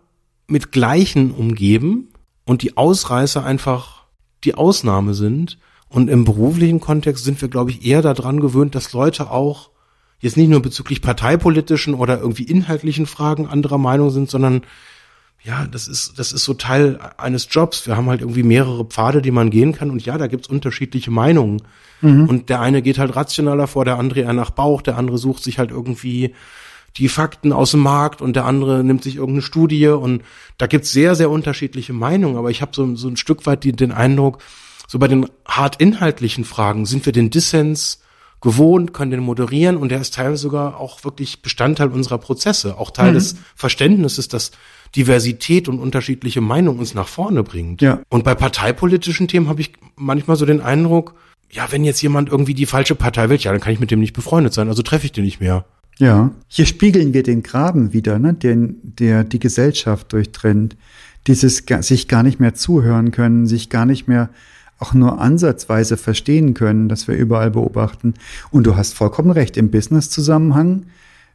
mit 0.51 0.73
Gleichen 0.73 1.31
umgeben 1.31 2.09
und 2.45 2.63
die 2.63 2.77
Ausreißer 2.77 3.45
einfach 3.45 4.05
die 4.45 4.55
Ausnahme 4.55 5.15
sind. 5.15 5.59
Und 5.89 6.09
im 6.09 6.25
beruflichen 6.25 6.81
Kontext 6.81 7.25
sind 7.25 7.41
wir, 7.41 7.49
glaube 7.49 7.71
ich, 7.71 7.85
eher 7.85 8.03
daran 8.03 8.41
gewöhnt, 8.41 8.75
dass 8.75 8.93
Leute 8.93 9.31
auch 9.31 9.71
jetzt 10.21 10.37
nicht 10.37 10.49
nur 10.49 10.61
bezüglich 10.61 11.03
parteipolitischen 11.03 11.95
oder 11.95 12.21
irgendwie 12.21 12.45
inhaltlichen 12.45 13.07
Fragen 13.07 13.47
anderer 13.47 13.79
Meinung 13.79 14.11
sind, 14.11 14.31
sondern 14.31 14.63
ja, 15.43 15.67
das 15.67 15.89
ist, 15.89 16.19
das 16.19 16.33
ist 16.33 16.45
so 16.45 16.53
Teil 16.53 17.01
eines 17.17 17.49
Jobs. 17.51 17.87
Wir 17.87 17.97
haben 17.97 18.09
halt 18.09 18.21
irgendwie 18.21 18.43
mehrere 18.43 18.85
Pfade, 18.85 19.23
die 19.23 19.31
man 19.31 19.49
gehen 19.51 19.73
kann. 19.73 19.91
Und 19.91 20.05
ja, 20.05 20.19
da 20.19 20.27
gibt's 20.27 20.49
unterschiedliche 20.49 21.11
Meinungen. 21.11 21.63
Und 22.29 22.51
der 22.51 22.61
eine 22.61 22.83
geht 22.83 22.99
halt 22.99 23.17
rationaler 23.17 23.67
vor, 23.67 23.87
der 23.87 23.99
andere 23.99 24.21
eher 24.21 24.35
nach 24.35 24.51
Bauch, 24.51 24.83
der 24.83 24.99
andere 24.99 25.17
sucht 25.17 25.43
sich 25.43 25.59
halt 25.59 25.71
irgendwie 25.71 26.35
die 26.97 27.09
Fakten 27.09 27.53
aus 27.53 27.71
dem 27.71 27.81
Markt 27.81 28.21
und 28.21 28.35
der 28.35 28.45
andere 28.45 28.83
nimmt 28.85 29.03
sich 29.03 29.17
irgendeine 29.17 29.43
Studie. 29.43 29.89
Und 29.89 30.23
da 30.59 30.67
gibt's 30.67 30.93
sehr, 30.93 31.15
sehr 31.15 31.31
unterschiedliche 31.31 31.93
Meinungen. 31.93 32.37
Aber 32.37 32.51
ich 32.51 32.63
habe 32.63 32.73
so, 32.75 32.97
so 32.97 33.09
ein 33.09 33.17
Stück 33.17 33.47
weit 33.47 33.65
die, 33.65 33.73
den 33.73 33.93
Eindruck, 33.93 34.39
so 34.87 34.99
bei 34.99 35.09
den 35.09 35.27
hart 35.47 35.77
inhaltlichen 35.81 36.45
Fragen 36.45 36.85
sind 36.85 37.07
wir 37.07 37.13
den 37.13 37.31
Dissens 37.31 38.01
gewohnt, 38.41 38.93
können 38.93 39.11
den 39.11 39.21
moderieren 39.21 39.77
und 39.77 39.91
der 39.91 40.01
ist 40.01 40.15
teilweise 40.15 40.43
sogar 40.43 40.81
auch 40.81 41.05
wirklich 41.05 41.43
Bestandteil 41.43 41.89
unserer 41.89 42.19
Prozesse, 42.19 42.79
auch 42.79 42.91
Teil 42.91 43.13
des 43.13 43.37
Verständnisses, 43.55 44.29
dass 44.29 44.51
Diversität 44.97 45.69
und 45.69 45.79
unterschiedliche 45.79 46.41
Meinungen 46.41 46.81
uns 46.81 46.95
nach 46.95 47.07
vorne 47.07 47.43
bringt. 47.43 47.83
Ja. 47.83 48.01
Und 48.09 48.25
bei 48.25 48.35
parteipolitischen 48.35 49.29
Themen 49.29 49.49
habe 49.49 49.61
ich 49.61 49.73
manchmal 49.95 50.37
so 50.37 50.47
den 50.47 50.61
Eindruck, 50.61 51.15
ja, 51.51 51.71
wenn 51.71 51.85
jetzt 51.85 52.01
jemand 52.01 52.31
irgendwie 52.31 52.55
die 52.55 52.67
falsche 52.67 52.95
Partei 52.95 53.29
wählt, 53.29 53.45
ja, 53.45 53.53
dann 53.53 53.61
kann 53.61 53.73
ich 53.73 53.81
mit 53.81 53.91
dem 53.91 54.01
nicht 54.01 54.15
befreundet 54.15 54.55
sein, 54.55 54.69
also 54.69 54.83
treffe 54.83 55.07
ich 55.07 55.13
den 55.13 55.25
nicht 55.25 55.41
mehr. 55.41 55.67
Ja. 56.01 56.31
Hier 56.49 56.67
spiegeln 56.67 57.13
wir 57.13 57.23
den 57.23 57.43
Graben 57.43 57.93
wieder, 57.93 58.19
ne, 58.19 58.35
den, 58.35 58.77
der 58.83 59.23
die 59.23 59.39
Gesellschaft 59.39 60.13
durchtrennt. 60.13 60.77
Dieses 61.27 61.63
sich 61.83 62.09
gar 62.09 62.23
nicht 62.23 62.41
mehr 62.41 62.55
zuhören 62.55 63.11
können, 63.11 63.47
sich 63.47 63.69
gar 63.69 63.85
nicht 63.85 64.09
mehr 64.09 64.31
auch 64.79 64.95
nur 64.95 65.21
ansatzweise 65.21 65.99
verstehen 65.99 66.55
können, 66.55 66.89
das 66.89 67.07
wir 67.07 67.15
überall 67.15 67.51
beobachten. 67.51 68.15
Und 68.51 68.67
du 68.67 68.77
hast 68.77 68.95
vollkommen 68.95 69.31
recht, 69.31 69.59
im 69.59 69.71
Business-Zusammenhang, 69.71 70.87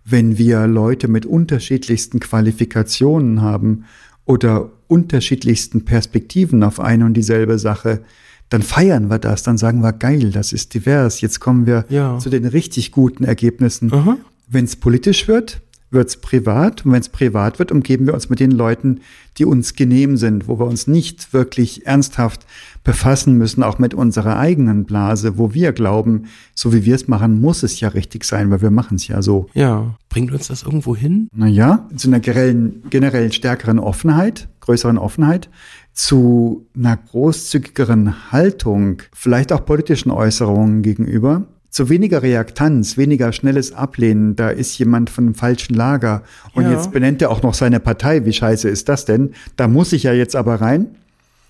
wenn 0.03 0.39
wir 0.39 0.66
Leute 0.66 1.07
mit 1.07 1.28
unterschiedlichsten 1.28 2.20
Qualifikationen 2.20 3.41
haben 3.41 3.86
oder 4.26 4.72
unterschiedlichsten 4.88 5.86
Perspektiven 5.86 6.63
auf 6.63 6.80
eine 6.80 7.05
und 7.05 7.13
dieselbe 7.13 7.59
Sache, 7.59 8.01
dann 8.49 8.63
feiern 8.63 9.09
wir 9.09 9.20
das, 9.20 9.43
dann 9.43 9.57
sagen 9.57 9.82
wir, 9.82 9.93
geil, 9.93 10.32
das 10.32 10.53
ist 10.53 10.74
divers, 10.74 11.22
jetzt 11.22 11.39
kommen 11.39 11.68
wir 11.68 11.86
Ja. 11.89 12.18
zu 12.18 12.30
den 12.30 12.45
richtig 12.45 12.91
guten 12.91 13.24
Ergebnissen. 13.24 13.93
Aha. 13.93 14.18
Wenn 14.48 14.66
es 14.66 14.76
politisch 14.76 15.28
wird, 15.28 15.62
wird 15.96 16.10
es 16.10 16.18
privat. 16.18 16.86
Und 16.86 16.91
wenn 16.91 17.02
es 17.02 17.10
privat 17.10 17.58
wird, 17.58 17.72
umgeben 17.72 18.06
wir 18.06 18.14
uns 18.14 18.30
mit 18.30 18.39
den 18.39 18.52
Leuten, 18.52 19.02
die 19.38 19.46
uns 19.46 19.74
genehm 19.74 20.18
sind, 20.18 20.48
wo 20.48 20.60
wir 20.60 20.66
uns 20.66 20.88
nicht 20.88 21.34
wirklich 21.34 21.88
ernsthaft 21.88 22.46
befassen 22.84 23.38
müssen, 23.38 23.64
auch 23.64 23.80
mit 23.80 23.93
unserer 23.93 24.38
eigenen 24.38 24.86
Blase, 24.86 25.38
wo 25.38 25.54
wir 25.54 25.72
glauben, 25.72 26.26
so 26.54 26.72
wie 26.72 26.86
wir 26.86 26.96
es 26.96 27.08
machen, 27.08 27.41
muss 27.41 27.64
es 27.64 27.80
ja 27.80 27.89
richtig 27.89 28.26
sein, 28.26 28.52
weil 28.52 28.62
wir 28.62 28.72
machen 28.72 28.96
es 28.96 29.08
ja 29.08 29.24
so. 29.24 29.48
Ja, 29.54 29.96
bringt 30.10 30.32
uns 30.32 30.48
das 30.48 30.64
irgendwo 30.64 30.96
hin? 30.96 31.28
Naja, 31.34 31.88
zu 31.96 32.08
einer 32.10 32.20
generellen, 32.20 32.84
generell 32.89 33.32
stärkeren 33.32 33.80
Offenheit, 33.80 34.48
größeren 34.62 34.98
Offenheit, 34.98 35.50
zu 35.93 36.68
einer 36.76 36.98
großzügigeren 36.98 38.32
Haltung, 38.32 39.02
vielleicht 39.14 39.52
auch 39.54 39.66
politischen 39.66 40.12
Äußerungen 40.12 40.82
gegenüber, 40.82 41.48
zu 41.76 41.89
weniger 41.89 42.23
Reaktanz, 42.23 42.95
weniger 42.95 43.34
schnelles 43.34 43.73
Ablehnen, 43.73 44.38
da 44.38 44.47
ist 44.49 44.78
jemand 44.78 45.09
von 45.09 45.26
dem 45.26 45.36
falschen 45.36 45.73
Lager 45.73 46.23
und 46.53 46.63
Ja. 46.63 46.71
jetzt 46.71 46.93
benennt 46.93 47.21
er 47.21 47.30
auch 47.30 47.43
noch 47.43 47.53
seine 47.53 47.82
Partei, 47.82 48.23
wie 48.23 48.32
scheiße 48.32 48.69
ist 48.69 48.88
das 48.88 49.03
denn? 49.03 49.34
Da 49.57 49.67
muss 49.67 49.91
ich 49.91 50.03
ja 50.03 50.13
jetzt 50.13 50.38
aber 50.38 50.61
rein, 50.61 50.95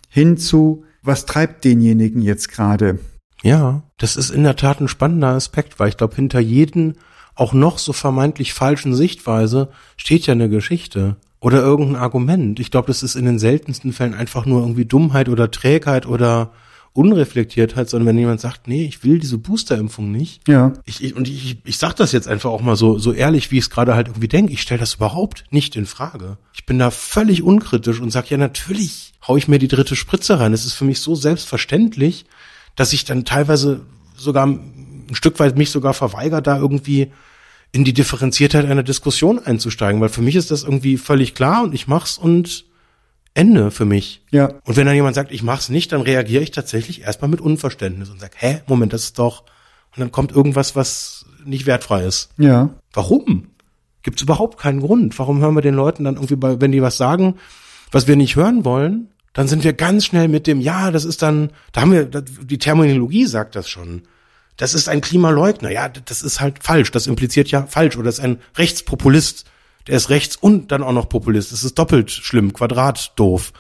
hin 0.10 0.36
zu, 0.38 0.84
was 1.04 1.28
treibt 1.28 1.64
denjenigen 1.64 2.24
jetzt 2.24 2.52
gerade? 2.52 2.98
Ja, 3.44 3.84
das 4.00 4.16
ist 4.16 4.32
in 4.32 4.42
der 4.42 4.56
Tat 4.56 4.82
ein 4.82 4.88
spannender 4.88 5.28
Aspekt, 5.28 5.80
weil 5.80 5.90
ich 5.90 5.98
glaube, 5.98 6.16
hinter 6.16 6.40
jeden 6.40 6.96
auch 7.36 7.54
noch 7.54 7.78
so 7.78 7.94
vermeintlich 7.94 8.56
falschen 8.56 8.96
Sichtweise 8.96 9.70
steht 9.96 10.26
ja 10.26 10.34
eine 10.34 10.50
Geschichte 10.50 11.18
oder 11.40 11.62
irgendein 11.62 11.98
Argument. 12.02 12.60
Ich 12.60 12.72
glaube, 12.72 12.88
das 12.88 13.04
ist 13.04 13.14
in 13.14 13.26
den 13.26 13.38
seltensten 13.38 13.94
Fällen 13.94 14.16
einfach 14.16 14.48
nur 14.48 14.62
irgendwie 14.62 14.86
Dummheit 14.86 15.30
oder 15.30 15.52
Trägheit 15.52 16.08
oder 16.08 16.50
Unreflektiertheit, 16.96 17.90
sondern 17.90 18.08
wenn 18.08 18.18
jemand 18.18 18.40
sagt, 18.40 18.70
nee, 18.70 18.86
ich 18.86 19.04
will 19.04 19.20
diese 19.20 19.38
Boosterimpfung 19.38 20.12
nicht. 20.12 20.48
Ja, 20.48 20.72
Ich, 20.86 21.04
ich, 21.04 21.16
und 21.16 21.28
ich, 21.28 21.58
ich 21.66 21.78
sag 21.78 21.94
das 21.96 22.14
jetzt 22.14 22.28
einfach 22.28 22.50
auch 22.50 22.62
mal 22.62 22.78
so, 22.78 22.98
so 22.98 23.12
ehrlich, 23.12 23.52
wie 23.52 23.58
ich 23.58 23.66
es 23.66 23.70
gerade 23.70 23.96
halt 23.96 24.08
irgendwie 24.08 24.30
denke. 24.30 24.54
Ich 24.54 24.62
stelle 24.62 24.80
das 24.80 24.96
überhaupt 24.96 25.44
nicht 25.50 25.76
in 25.76 25.86
Frage. 25.86 26.38
Ich 26.54 26.66
bin 26.66 26.80
da 26.80 26.92
völlig 26.92 27.44
unkritisch 27.44 28.00
und 28.00 28.12
sag 28.12 28.30
ja, 28.30 28.38
natürlich 28.38 29.14
hau 29.28 29.36
ich 29.36 29.50
mir 29.50 29.60
die 29.60 29.68
dritte 29.68 29.96
Spritze 29.96 30.40
rein. 30.40 30.54
Es 30.54 30.66
ist 30.66 30.74
für 30.74 30.86
mich 30.86 31.02
so 31.02 31.16
selbstverständlich, 31.16 32.26
dass 32.76 32.94
ich 32.94 33.04
dann 33.04 33.26
teilweise 33.26 33.82
sogar 34.16 34.48
ein 34.48 35.10
Stück 35.14 35.40
weit 35.40 35.58
mich 35.58 35.72
sogar 35.72 35.94
verweigere, 35.94 36.42
da 36.42 36.58
irgendwie 36.58 37.12
in 37.74 37.84
die 37.84 37.94
Differenziertheit 37.94 38.66
einer 38.66 38.84
Diskussion 38.84 39.40
einzusteigen, 39.40 40.00
weil 40.00 40.10
für 40.10 40.22
mich 40.22 40.38
ist 40.38 40.50
das 40.50 40.64
irgendwie 40.64 40.98
völlig 40.98 41.36
klar 41.36 41.64
und 41.64 41.74
ich 41.74 41.88
mach's 41.88 42.18
und 42.18 42.64
Ende 43.36 43.70
für 43.70 43.86
mich. 43.86 44.24
ja, 44.32 44.50
Und 44.64 44.78
wenn 44.78 44.88
dann 44.88 44.96
jemand 44.96 45.14
sagt, 45.14 45.32
ich 45.32 45.44
mach's 45.44 45.70
nicht, 45.70 45.92
dann 45.92 46.02
reagiere 46.02 46.42
ich 46.42 46.52
tatsächlich 46.52 47.02
erstmal 47.02 47.30
mit 47.30 47.42
Unverständnis 47.42 48.10
und 48.10 48.20
sag, 48.20 48.32
hä, 48.38 48.62
Moment, 48.66 48.94
das 48.94 49.04
ist 49.04 49.20
doch 49.20 49.44
und 49.96 50.02
dann 50.02 50.12
kommt 50.12 50.32
irgendwas, 50.32 50.76
was 50.76 51.26
nicht 51.46 51.66
wertfrei 51.68 52.04
ist. 52.06 52.30
ja, 52.38 52.72
Warum? 52.94 53.50
Gibt's 54.04 54.22
überhaupt 54.22 54.60
keinen 54.60 54.82
Grund. 54.82 55.18
Warum 55.18 55.40
hören 55.40 55.56
wir 55.56 55.62
den 55.62 55.74
Leuten 55.74 56.04
dann 56.04 56.16
irgendwie 56.16 56.36
bei, 56.36 56.62
wenn 56.62 56.72
die 56.72 56.82
was 56.82 56.96
sagen, 56.98 57.36
was 57.92 58.08
wir 58.08 58.16
nicht 58.16 58.36
hören 58.36 58.64
wollen, 58.64 59.10
dann 59.34 59.48
sind 59.48 59.64
wir 59.64 59.74
ganz 59.74 60.06
schnell 60.06 60.28
mit 60.28 60.48
dem, 60.48 60.62
ja, 60.62 60.92
das 60.92 61.06
ist 61.06 61.22
dann, 61.22 61.52
da 61.72 61.82
haben 61.82 61.92
wir, 61.92 62.06
die 62.06 62.58
Terminologie 62.58 63.26
sagt 63.26 63.56
das 63.56 63.68
schon. 63.68 64.04
Das 64.58 64.74
ist 64.74 64.88
ein 64.88 65.02
Klimaleugner. 65.02 65.72
Ja, 65.72 65.90
das 65.90 66.22
ist 66.22 66.40
halt 66.40 66.64
falsch. 66.64 66.92
Das 66.92 67.08
impliziert 67.08 67.50
ja 67.52 67.66
falsch. 67.68 67.98
Oder 67.98 68.10
ist 68.10 68.22
ein 68.22 68.40
Rechtspopulist. 68.56 69.46
Der 69.88 69.98
ist 69.98 70.10
rechts 70.10 70.36
und 70.36 70.72
dann 70.72 70.84
auch 70.84 70.94
noch 70.94 71.10
Populist. 71.10 71.52
Das 71.52 71.64
ist 71.64 71.78
doppelt 71.78 72.10
schlimm, 72.12 72.54
quadrat 72.54 73.14
doof. 73.16 73.54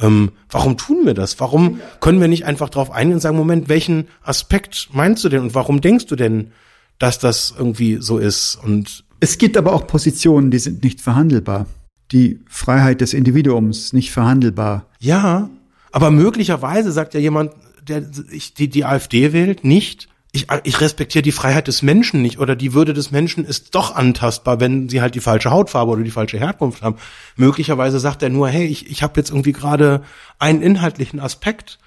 Ähm, 0.00 0.32
warum 0.50 0.76
tun 0.76 1.06
wir 1.06 1.14
das? 1.14 1.38
Warum 1.40 1.80
können 2.00 2.20
wir 2.20 2.28
nicht 2.28 2.44
einfach 2.44 2.68
drauf 2.68 2.90
eingehen 2.90 3.14
und 3.14 3.20
sagen, 3.20 3.36
Moment, 3.36 3.68
welchen 3.68 4.08
Aspekt 4.22 4.88
meinst 4.92 5.24
du 5.24 5.28
denn 5.28 5.40
und 5.42 5.54
warum 5.54 5.80
denkst 5.80 6.06
du 6.06 6.16
denn, 6.16 6.52
dass 6.98 7.18
das 7.18 7.54
irgendwie 7.56 7.98
so 8.00 8.18
ist? 8.18 8.58
Und 8.62 9.04
Es 9.20 9.38
gibt 9.38 9.56
aber 9.56 9.72
auch 9.72 9.86
Positionen, 9.86 10.50
die 10.50 10.58
sind 10.58 10.82
nicht 10.84 11.00
verhandelbar. 11.00 11.66
die 12.12 12.40
Freiheit 12.48 13.00
des 13.02 13.12
Individuums 13.12 13.92
nicht 13.92 14.10
verhandelbar. 14.12 14.86
Ja, 14.98 15.50
aber 15.92 16.10
möglicherweise 16.10 16.90
sagt 16.90 17.12
ja 17.14 17.20
jemand, 17.20 17.52
der 17.86 18.02
ich, 18.30 18.54
die, 18.54 18.68
die 18.68 18.84
AfD 18.84 19.32
wählt, 19.34 19.62
nicht, 19.64 20.08
ich, 20.32 20.46
ich 20.64 20.80
respektiere 20.80 21.22
die 21.22 21.32
Freiheit 21.32 21.68
des 21.68 21.82
Menschen 21.82 22.20
nicht 22.20 22.38
oder 22.38 22.54
die 22.54 22.74
Würde 22.74 22.92
des 22.92 23.10
Menschen 23.10 23.44
ist 23.44 23.74
doch 23.74 23.94
antastbar, 23.94 24.60
wenn 24.60 24.88
sie 24.88 25.00
halt 25.00 25.14
die 25.14 25.20
falsche 25.20 25.50
Hautfarbe 25.50 25.92
oder 25.92 26.02
die 26.02 26.10
falsche 26.10 26.38
Herkunft 26.38 26.82
haben. 26.82 26.96
Möglicherweise 27.36 27.98
sagt 27.98 28.22
er 28.22 28.28
nur, 28.28 28.48
hey, 28.48 28.66
ich, 28.66 28.90
ich 28.90 29.02
habe 29.02 29.18
jetzt 29.18 29.30
irgendwie 29.30 29.52
gerade 29.52 30.02
einen 30.38 30.60
inhaltlichen 30.60 31.18
Aspekt 31.18 31.78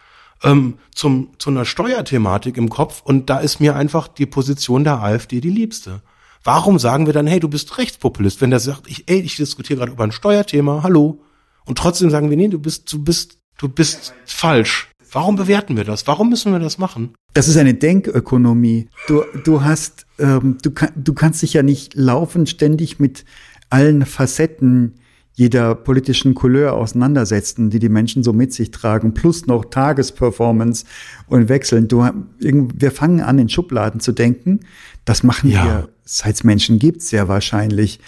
ähm, 0.44 0.80
zum, 0.94 1.34
zu 1.38 1.52
einer 1.52 1.66
Steuerthematik 1.66 2.58
im 2.58 2.70
Kopf 2.70 3.02
und 3.04 3.30
da 3.30 3.38
ist 3.38 3.60
mir 3.60 3.76
einfach 3.76 4.08
die 4.08 4.26
Position 4.26 4.84
der 4.84 5.04
AfD 5.04 5.40
die 5.40 5.50
liebste. 5.50 6.02
Warum 6.44 6.80
sagen 6.80 7.06
wir 7.06 7.14
dann, 7.14 7.28
hey, 7.28 7.40
du 7.40 7.48
bist 7.48 7.78
Rechtspopulist, 7.78 8.42
wenn 8.42 8.50
der 8.50 8.60
sagt, 8.60 8.88
ich, 8.88 9.08
ey, 9.08 9.20
ich 9.20 9.36
diskutiere 9.36 9.80
gerade 9.80 9.92
über 9.92 10.04
ein 10.04 10.12
Steuerthema, 10.12 10.82
hallo. 10.82 11.24
Und 11.66 11.78
trotzdem 11.78 12.10
sagen 12.10 12.32
wir, 12.32 12.38
nee, 12.38 12.48
du 12.48 12.58
bist, 12.58 12.92
du 12.92 13.04
bist, 13.04 13.38
du 13.60 13.70
bist 13.70 14.16
falsch. 14.26 14.91
Warum 15.12 15.36
bewerten 15.36 15.76
wir 15.76 15.84
das? 15.84 16.08
Warum 16.08 16.30
müssen 16.30 16.52
wir 16.54 16.60
das 16.60 16.78
machen? 16.78 17.14
Das 17.34 17.48
ist 17.48 17.58
eine 17.58 17.74
Denkökonomie. 17.74 18.88
Du, 19.08 19.24
du 19.44 19.64
hast, 19.64 20.06
ähm, 20.20 20.58
du, 20.62 20.72
kann, 20.72 20.90
du 20.96 21.14
kannst 21.14 21.42
dich 21.42 21.54
ja 21.54 21.64
nicht 21.64 21.96
laufend 21.96 22.50
ständig 22.50 23.00
mit 23.00 23.26
allen 23.70 24.06
Facetten 24.06 24.94
jeder 25.34 25.76
politischen 25.76 26.34
Couleur 26.34 26.74
auseinandersetzen, 26.74 27.70
die 27.70 27.80
die 27.80 27.90
Menschen 27.90 28.22
so 28.22 28.32
mit 28.34 28.54
sich 28.54 28.72
tragen, 28.72 29.14
plus 29.14 29.48
noch 29.48 29.66
Tagesperformance 29.66 30.86
und 31.28 31.50
wechseln. 31.50 31.88
Du, 31.88 32.08
wir 32.40 32.92
fangen 32.92 33.22
an, 33.22 33.40
in 33.40 33.50
Schubladen 33.50 34.02
zu 34.02 34.12
denken. 34.12 34.60
Das 35.06 35.24
machen 35.24 35.50
Ja. 35.50 35.64
wir, 35.66 35.90
seit 36.04 36.36
es 36.36 36.44
Menschen 36.44 36.80
gibt, 36.80 37.02
sehr 37.02 37.28
wahrscheinlich. 37.28 38.00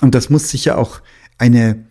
Und 0.00 0.14
das 0.14 0.28
muss 0.30 0.50
sicher 0.50 0.76
auch 0.78 1.00
eine 1.38 1.84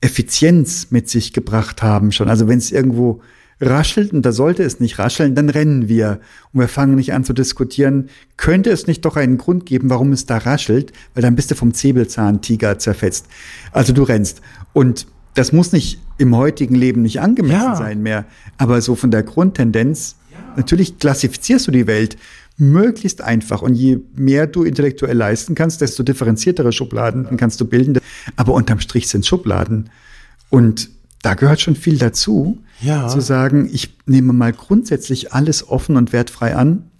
Effizienz 0.00 0.90
mit 0.90 1.08
sich 1.08 1.32
gebracht 1.32 1.82
haben 1.82 2.12
schon. 2.12 2.28
Also 2.28 2.46
wenn 2.48 2.58
es 2.58 2.70
irgendwo 2.70 3.20
raschelt 3.60 4.12
und 4.12 4.22
da 4.22 4.32
sollte 4.32 4.62
es 4.62 4.80
nicht 4.80 4.98
rascheln, 4.98 5.34
dann 5.34 5.48
rennen 5.50 5.88
wir. 5.88 6.20
Und 6.52 6.60
wir 6.60 6.68
fangen 6.68 6.94
nicht 6.94 7.12
an 7.12 7.24
zu 7.24 7.32
diskutieren, 7.32 8.08
könnte 8.36 8.70
es 8.70 8.86
nicht 8.86 9.04
doch 9.04 9.16
einen 9.16 9.38
Grund 9.38 9.66
geben, 9.66 9.90
warum 9.90 10.12
es 10.12 10.26
da 10.26 10.38
raschelt, 10.38 10.92
weil 11.14 11.22
dann 11.22 11.36
bist 11.36 11.50
du 11.50 11.54
vom 11.54 11.72
Säbelzahntiger 11.72 12.78
zerfetzt. 12.78 13.26
Also 13.72 13.92
du 13.92 14.02
rennst. 14.02 14.40
Und 14.72 15.06
das 15.34 15.52
muss 15.52 15.72
nicht 15.72 16.00
im 16.18 16.36
heutigen 16.36 16.74
Leben 16.74 17.02
nicht 17.02 17.20
angemessen 17.20 17.58
Ja. 17.58 17.76
sein 17.76 18.02
mehr, 18.02 18.26
aber 18.56 18.80
so 18.80 18.94
von 18.94 19.10
der 19.10 19.22
Grundtendenz, 19.22 20.16
natürlich 20.56 20.98
klassifizierst 20.98 21.66
du 21.66 21.70
die 21.70 21.86
Welt 21.86 22.16
möglichst 22.56 23.22
einfach. 23.22 23.62
Und 23.62 23.74
je 23.74 24.00
mehr 24.16 24.46
du 24.48 24.64
intellektuell 24.64 25.16
leisten 25.16 25.54
kannst, 25.54 25.80
desto 25.80 26.02
differenziertere 26.02 26.72
Schubladen 26.72 27.36
kannst 27.36 27.60
du 27.60 27.64
bilden, 27.64 27.98
aber 28.36 28.52
unterm 28.52 28.80
Strich 28.80 29.08
sind 29.08 29.24
Schubladen. 29.26 29.90
Und 30.50 30.90
da 31.22 31.34
gehört 31.34 31.60
schon 31.60 31.76
viel 31.76 31.98
dazu, 31.98 32.58
Ja. 32.80 33.08
zu 33.08 33.20
sagen, 33.20 33.68
ich 33.72 33.96
nehme 34.06 34.32
mal 34.32 34.52
grundsätzlich 34.52 35.32
alles 35.32 35.66
offen 35.68 35.96
und 35.96 36.12
wertfrei 36.12 36.54
an. 36.54 36.90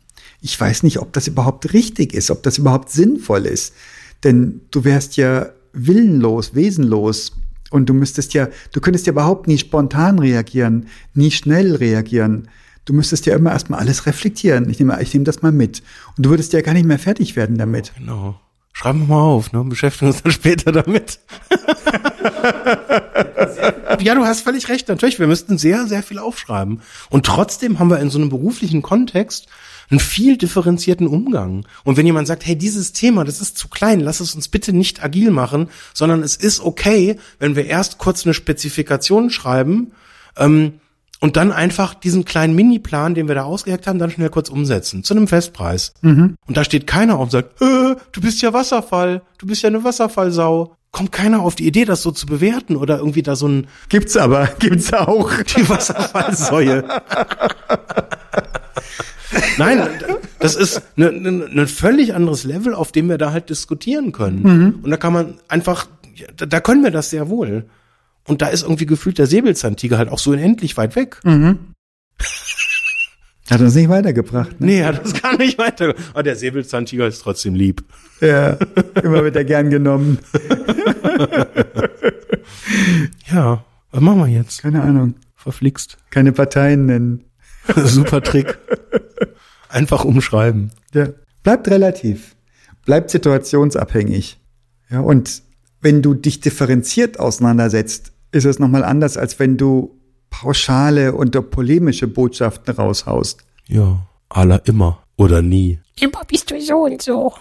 Ich 0.41 0.59
weiß 0.61 0.83
nicht, 0.83 0.99
ob 0.99 1.13
das 1.13 1.27
überhaupt 1.29 1.73
richtig 1.73 2.15
ist, 2.15 2.31
ob 2.31 2.43
das 2.43 2.59
überhaupt 2.59 2.91
sinnvoll 2.91 3.47
ist. 3.47 3.75
Denn 4.25 4.61
du 4.71 4.85
wärst 4.85 5.17
ja 5.17 5.49
willenlos, 5.73 6.55
wesenlos. 6.55 7.33
Und 7.71 7.89
du 7.89 7.95
müsstest 7.95 8.35
ja, 8.35 8.49
du 8.73 8.81
könntest 8.81 9.07
ja 9.07 9.13
überhaupt 9.13 9.47
nie 9.47 9.59
spontan 9.59 10.19
reagieren, 10.19 10.87
nie 11.15 11.31
schnell 11.31 11.75
reagieren. 11.77 12.49
Du 12.87 12.95
müsstest 12.95 13.27
ja 13.27 13.37
immer 13.37 13.53
erstmal 13.53 13.81
alles 13.81 14.07
reflektieren. 14.07 14.71
Ich 14.71 14.79
nehme, 14.79 15.01
ich 15.03 15.13
nehme 15.13 15.25
das 15.25 15.43
mal 15.43 15.53
mit. 15.53 15.83
Und 16.17 16.25
du 16.25 16.31
würdest 16.31 16.53
ja 16.55 16.63
gar 16.63 16.73
nicht 16.73 16.87
mehr 16.87 16.99
fertig 16.99 17.37
werden 17.37 17.59
damit. 17.59 17.93
Genau. 17.99 18.41
Schreiben 18.73 19.01
wir 19.01 19.07
mal 19.17 19.21
auf, 19.23 19.53
ne? 19.53 19.63
Beschäftigen 19.65 20.11
uns 20.11 20.23
dann 20.23 20.33
später 20.33 20.73
damit. 20.73 21.19
ja, 24.01 24.15
du 24.15 24.25
hast 24.25 24.43
völlig 24.43 24.69
recht. 24.69 24.89
Natürlich, 24.89 25.19
wir 25.19 25.27
müssten 25.27 25.59
sehr, 25.59 25.87
sehr 25.87 26.03
viel 26.03 26.19
aufschreiben. 26.19 26.83
Und 27.11 27.27
trotzdem 27.27 27.79
haben 27.79 27.91
wir 27.91 27.99
in 27.99 28.11
so 28.11 28.19
einem 28.19 28.29
beruflichen 28.29 28.83
Kontext 28.83 29.47
einen 29.91 30.01
viel 30.01 30.37
differenzierten 30.37 31.07
Umgang. 31.07 31.65
Und 31.85 31.97
wenn 31.97 32.07
jemand 32.07 32.29
sagt, 32.29 32.45
hey, 32.47 32.57
dieses 32.57 32.93
Thema, 32.93 33.25
das 33.25 33.41
ist 33.41 33.57
zu 33.57 33.69
klein, 33.69 34.01
lass 34.01 34.21
es 34.21 34.35
uns 34.35 34.49
bitte 34.49 34.73
nicht 34.73 35.03
agil 35.03 35.31
machen, 35.31 35.71
sondern 35.95 36.23
es 36.23 36.37
ist 36.37 36.61
okay, 36.61 37.17
wenn 37.39 37.57
wir 37.57 37.67
erst 37.67 37.99
kurz 37.99 38.27
eine 38.27 38.35
Spezifikation 38.35 39.31
schreiben, 39.31 39.93
ähm, 40.37 40.75
und 41.21 41.37
dann 41.37 41.51
einfach 41.51 41.95
diesen 41.95 42.25
kleinen 42.25 42.55
Mini-Plan, 42.55 43.15
den 43.15 43.27
wir 43.27 43.35
da 43.35 43.43
ausgeheckt 43.43 43.87
haben, 43.87 43.99
dann 43.99 44.11
schnell 44.11 44.31
kurz 44.31 44.49
umsetzen. 44.49 45.03
Zu 45.03 45.15
einem 45.15 45.27
Festpreis. 45.27 45.95
Und 46.47 46.57
da 46.57 46.63
steht 46.63 46.87
keiner 46.87 47.17
auf 47.17 47.23
und 47.23 47.31
sagt, 47.31 47.61
äh, 47.61 47.97
du 48.13 48.21
bist 48.21 48.41
ja 48.41 48.53
Wasserfall, 48.53 49.23
du 49.39 49.47
bist 49.47 49.63
ja 49.63 49.69
eine 49.69 49.83
Wasserfallsau. 49.83 50.77
Kommt 50.91 51.13
keiner 51.13 51.41
auf 51.41 51.55
die 51.55 51.67
Idee, 51.67 51.85
das 51.85 52.03
so 52.03 52.11
zu 52.11 52.27
bewerten 52.27 52.77
oder 52.77 52.99
irgendwie 52.99 53.23
da 53.23 53.37
so 53.37 53.47
ein, 53.47 53.67
Gibt's 53.89 54.17
aber, 54.17 54.47
gibt's 54.59 54.93
auch. 54.93 55.31
die 55.43 55.69
Wasserfallsäue. 55.69 56.85
Nein, 59.59 59.87
das 60.39 60.55
ist 60.55 60.83
ein 60.97 61.23
ne, 61.23 61.31
ne 61.31 61.67
völlig 61.67 62.15
anderes 62.15 62.45
Level, 62.45 62.75
auf 62.75 62.93
dem 62.93 63.09
wir 63.09 63.19
da 63.19 63.33
halt 63.33 63.51
diskutieren 63.51 64.13
können. 64.13 64.81
Und 64.83 64.91
da 64.91 64.97
kann 64.97 65.13
man 65.13 65.35
einfach, 65.49 65.87
da, 66.37 66.47
da 66.47 66.61
können 66.61 66.83
wir 66.83 66.91
das 66.91 67.11
sehr 67.11 67.29
wohl. 67.29 67.67
Und 68.27 68.41
da 68.43 68.49
ist 68.49 68.63
irgendwie 68.63 68.87
gefühlt 68.87 69.19
der 69.19 69.27
Säbelzahntiger 69.27 69.99
halt 69.99 70.11
auch 70.11 70.19
so 70.19 70.31
unendlich 70.31 70.77
weit 70.77 70.97
weg. 70.97 71.21
Hat 73.51 73.61
uns 73.61 73.75
nicht 73.75 73.89
weitergebracht. 73.89 74.61
Ne? 74.61 74.67
Nee, 74.67 74.81
ja, 74.81 74.93
das 74.93 75.15
kann 75.15 75.37
nicht 75.37 75.59
weiter. 75.59 75.95
Aber 76.13 76.23
der 76.23 76.37
Säbelzahntiger 76.37 77.07
ist 77.07 77.21
trotzdem 77.21 77.55
lieb. 77.55 77.83
Ja, 78.21 78.59
immer 79.03 79.25
wird 79.25 79.37
er 79.37 79.45
gern 79.45 79.71
genommen. 79.71 80.19
Ja, 83.31 83.65
was 83.91 84.01
machen 84.01 84.21
wir 84.21 84.29
jetzt? 84.29 84.63
Keine 84.63 84.83
Ahnung. 84.83 85.15
Verflixt. 85.37 85.99
Keine 86.11 86.33
Parteien 86.33 86.87
nennen. 86.87 87.25
Super 87.77 88.23
Trick. 88.23 88.59
Einfach 89.69 90.05
umschreiben. 90.05 90.73
Ja. 90.95 91.09
Bleibt 91.43 91.69
relativ. 91.69 92.37
Bleibt 92.85 93.11
situationsabhängig. 93.11 94.41
Ja, 94.91 95.01
und 95.01 95.43
wenn 95.81 96.01
du 96.03 96.15
dich 96.15 96.41
differenziert 96.41 97.21
auseinandersetzt, 97.21 98.13
ist 98.33 98.47
es 98.47 98.59
nochmal 98.59 98.85
anders, 98.85 99.17
als 99.17 99.39
wenn 99.39 99.57
du 99.57 99.98
pauschale 100.31 101.13
und 101.13 101.51
polemische 101.51 102.07
Botschaften 102.07 102.75
raushaust. 102.75 103.45
Ja, 103.67 104.07
aller 104.29 104.61
immer 104.67 105.03
oder 105.17 105.43
nie. 105.43 105.79
Immer 106.01 106.23
bist 106.27 106.51
du 106.51 106.61
so 106.61 106.85
und 106.85 107.03
so. 107.03 107.33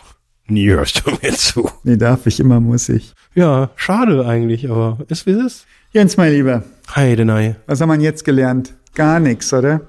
Nie 0.48 0.70
hörst 0.70 1.06
du 1.06 1.12
mir 1.22 1.34
zu. 1.34 1.70
Nee, 1.84 1.98
darf 1.98 2.26
ich, 2.26 2.40
immer 2.40 2.60
muss 2.60 2.90
ich. 2.90 3.14
Ja, 3.36 3.70
schade 3.76 4.26
eigentlich, 4.26 4.70
aber 4.70 4.98
ist 5.10 5.26
wie 5.26 5.32
es 5.32 5.46
ist. 5.46 5.66
Jens, 5.92 6.18
mein 6.18 6.32
Lieber, 6.34 6.64
Heide, 6.96 7.26
nein. 7.26 7.56
was 7.66 7.82
haben 7.82 7.90
wir 7.90 8.00
jetzt 8.00 8.24
gelernt? 8.24 8.74
Gar 8.96 9.20
nichts, 9.20 9.54
oder? 9.54 9.82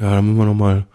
Ja, 0.00 0.16
dann 0.16 0.26
müssen 0.26 0.38
wir 0.38 0.46
nochmal 0.46 0.86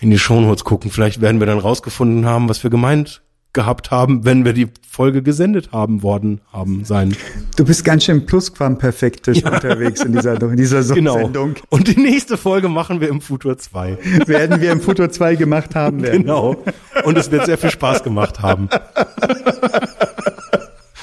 in 0.00 0.10
die 0.10 0.18
Shownotes 0.18 0.64
gucken. 0.64 0.90
Vielleicht 0.90 1.20
werden 1.20 1.40
wir 1.40 1.46
dann 1.46 1.58
rausgefunden 1.58 2.24
haben, 2.26 2.48
was 2.48 2.62
wir 2.62 2.70
gemeint 2.70 3.22
gehabt 3.52 3.90
haben, 3.90 4.24
wenn 4.24 4.44
wir 4.44 4.52
die 4.52 4.68
Folge 4.88 5.22
gesendet 5.22 5.72
haben 5.72 6.02
worden 6.02 6.40
haben 6.52 6.84
sein. 6.84 7.16
Du 7.56 7.64
bist 7.64 7.84
ganz 7.84 8.04
schön 8.04 8.26
plusquamperfektisch 8.26 9.42
unterwegs 9.44 10.02
in 10.02 10.12
dieser, 10.12 10.40
in 10.40 10.56
dieser 10.56 10.82
Genau. 10.94 11.18
Sendung. 11.18 11.54
Und 11.70 11.88
die 11.88 12.00
nächste 12.00 12.36
Folge 12.36 12.68
machen 12.68 13.00
wir 13.00 13.08
im 13.08 13.20
Futur 13.20 13.56
2. 13.58 13.98
Werden 14.26 14.60
wir 14.60 14.70
im 14.72 14.80
Futur 14.80 15.10
2 15.10 15.36
gemacht 15.36 15.74
haben 15.74 16.02
werden. 16.02 16.22
Genau. 16.22 16.56
Und 17.04 17.16
es 17.16 17.30
wird 17.30 17.46
sehr 17.46 17.58
viel 17.58 17.70
Spaß 17.70 18.02
gemacht 18.02 18.40
haben. 18.40 18.68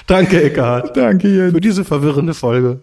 Danke, 0.07 0.43
Eckhard, 0.43 0.95
Danke, 0.95 1.27
Jens. 1.27 1.53
für 1.53 1.61
diese 1.61 1.83
verwirrende 1.83 2.35
Folge. 2.35 2.79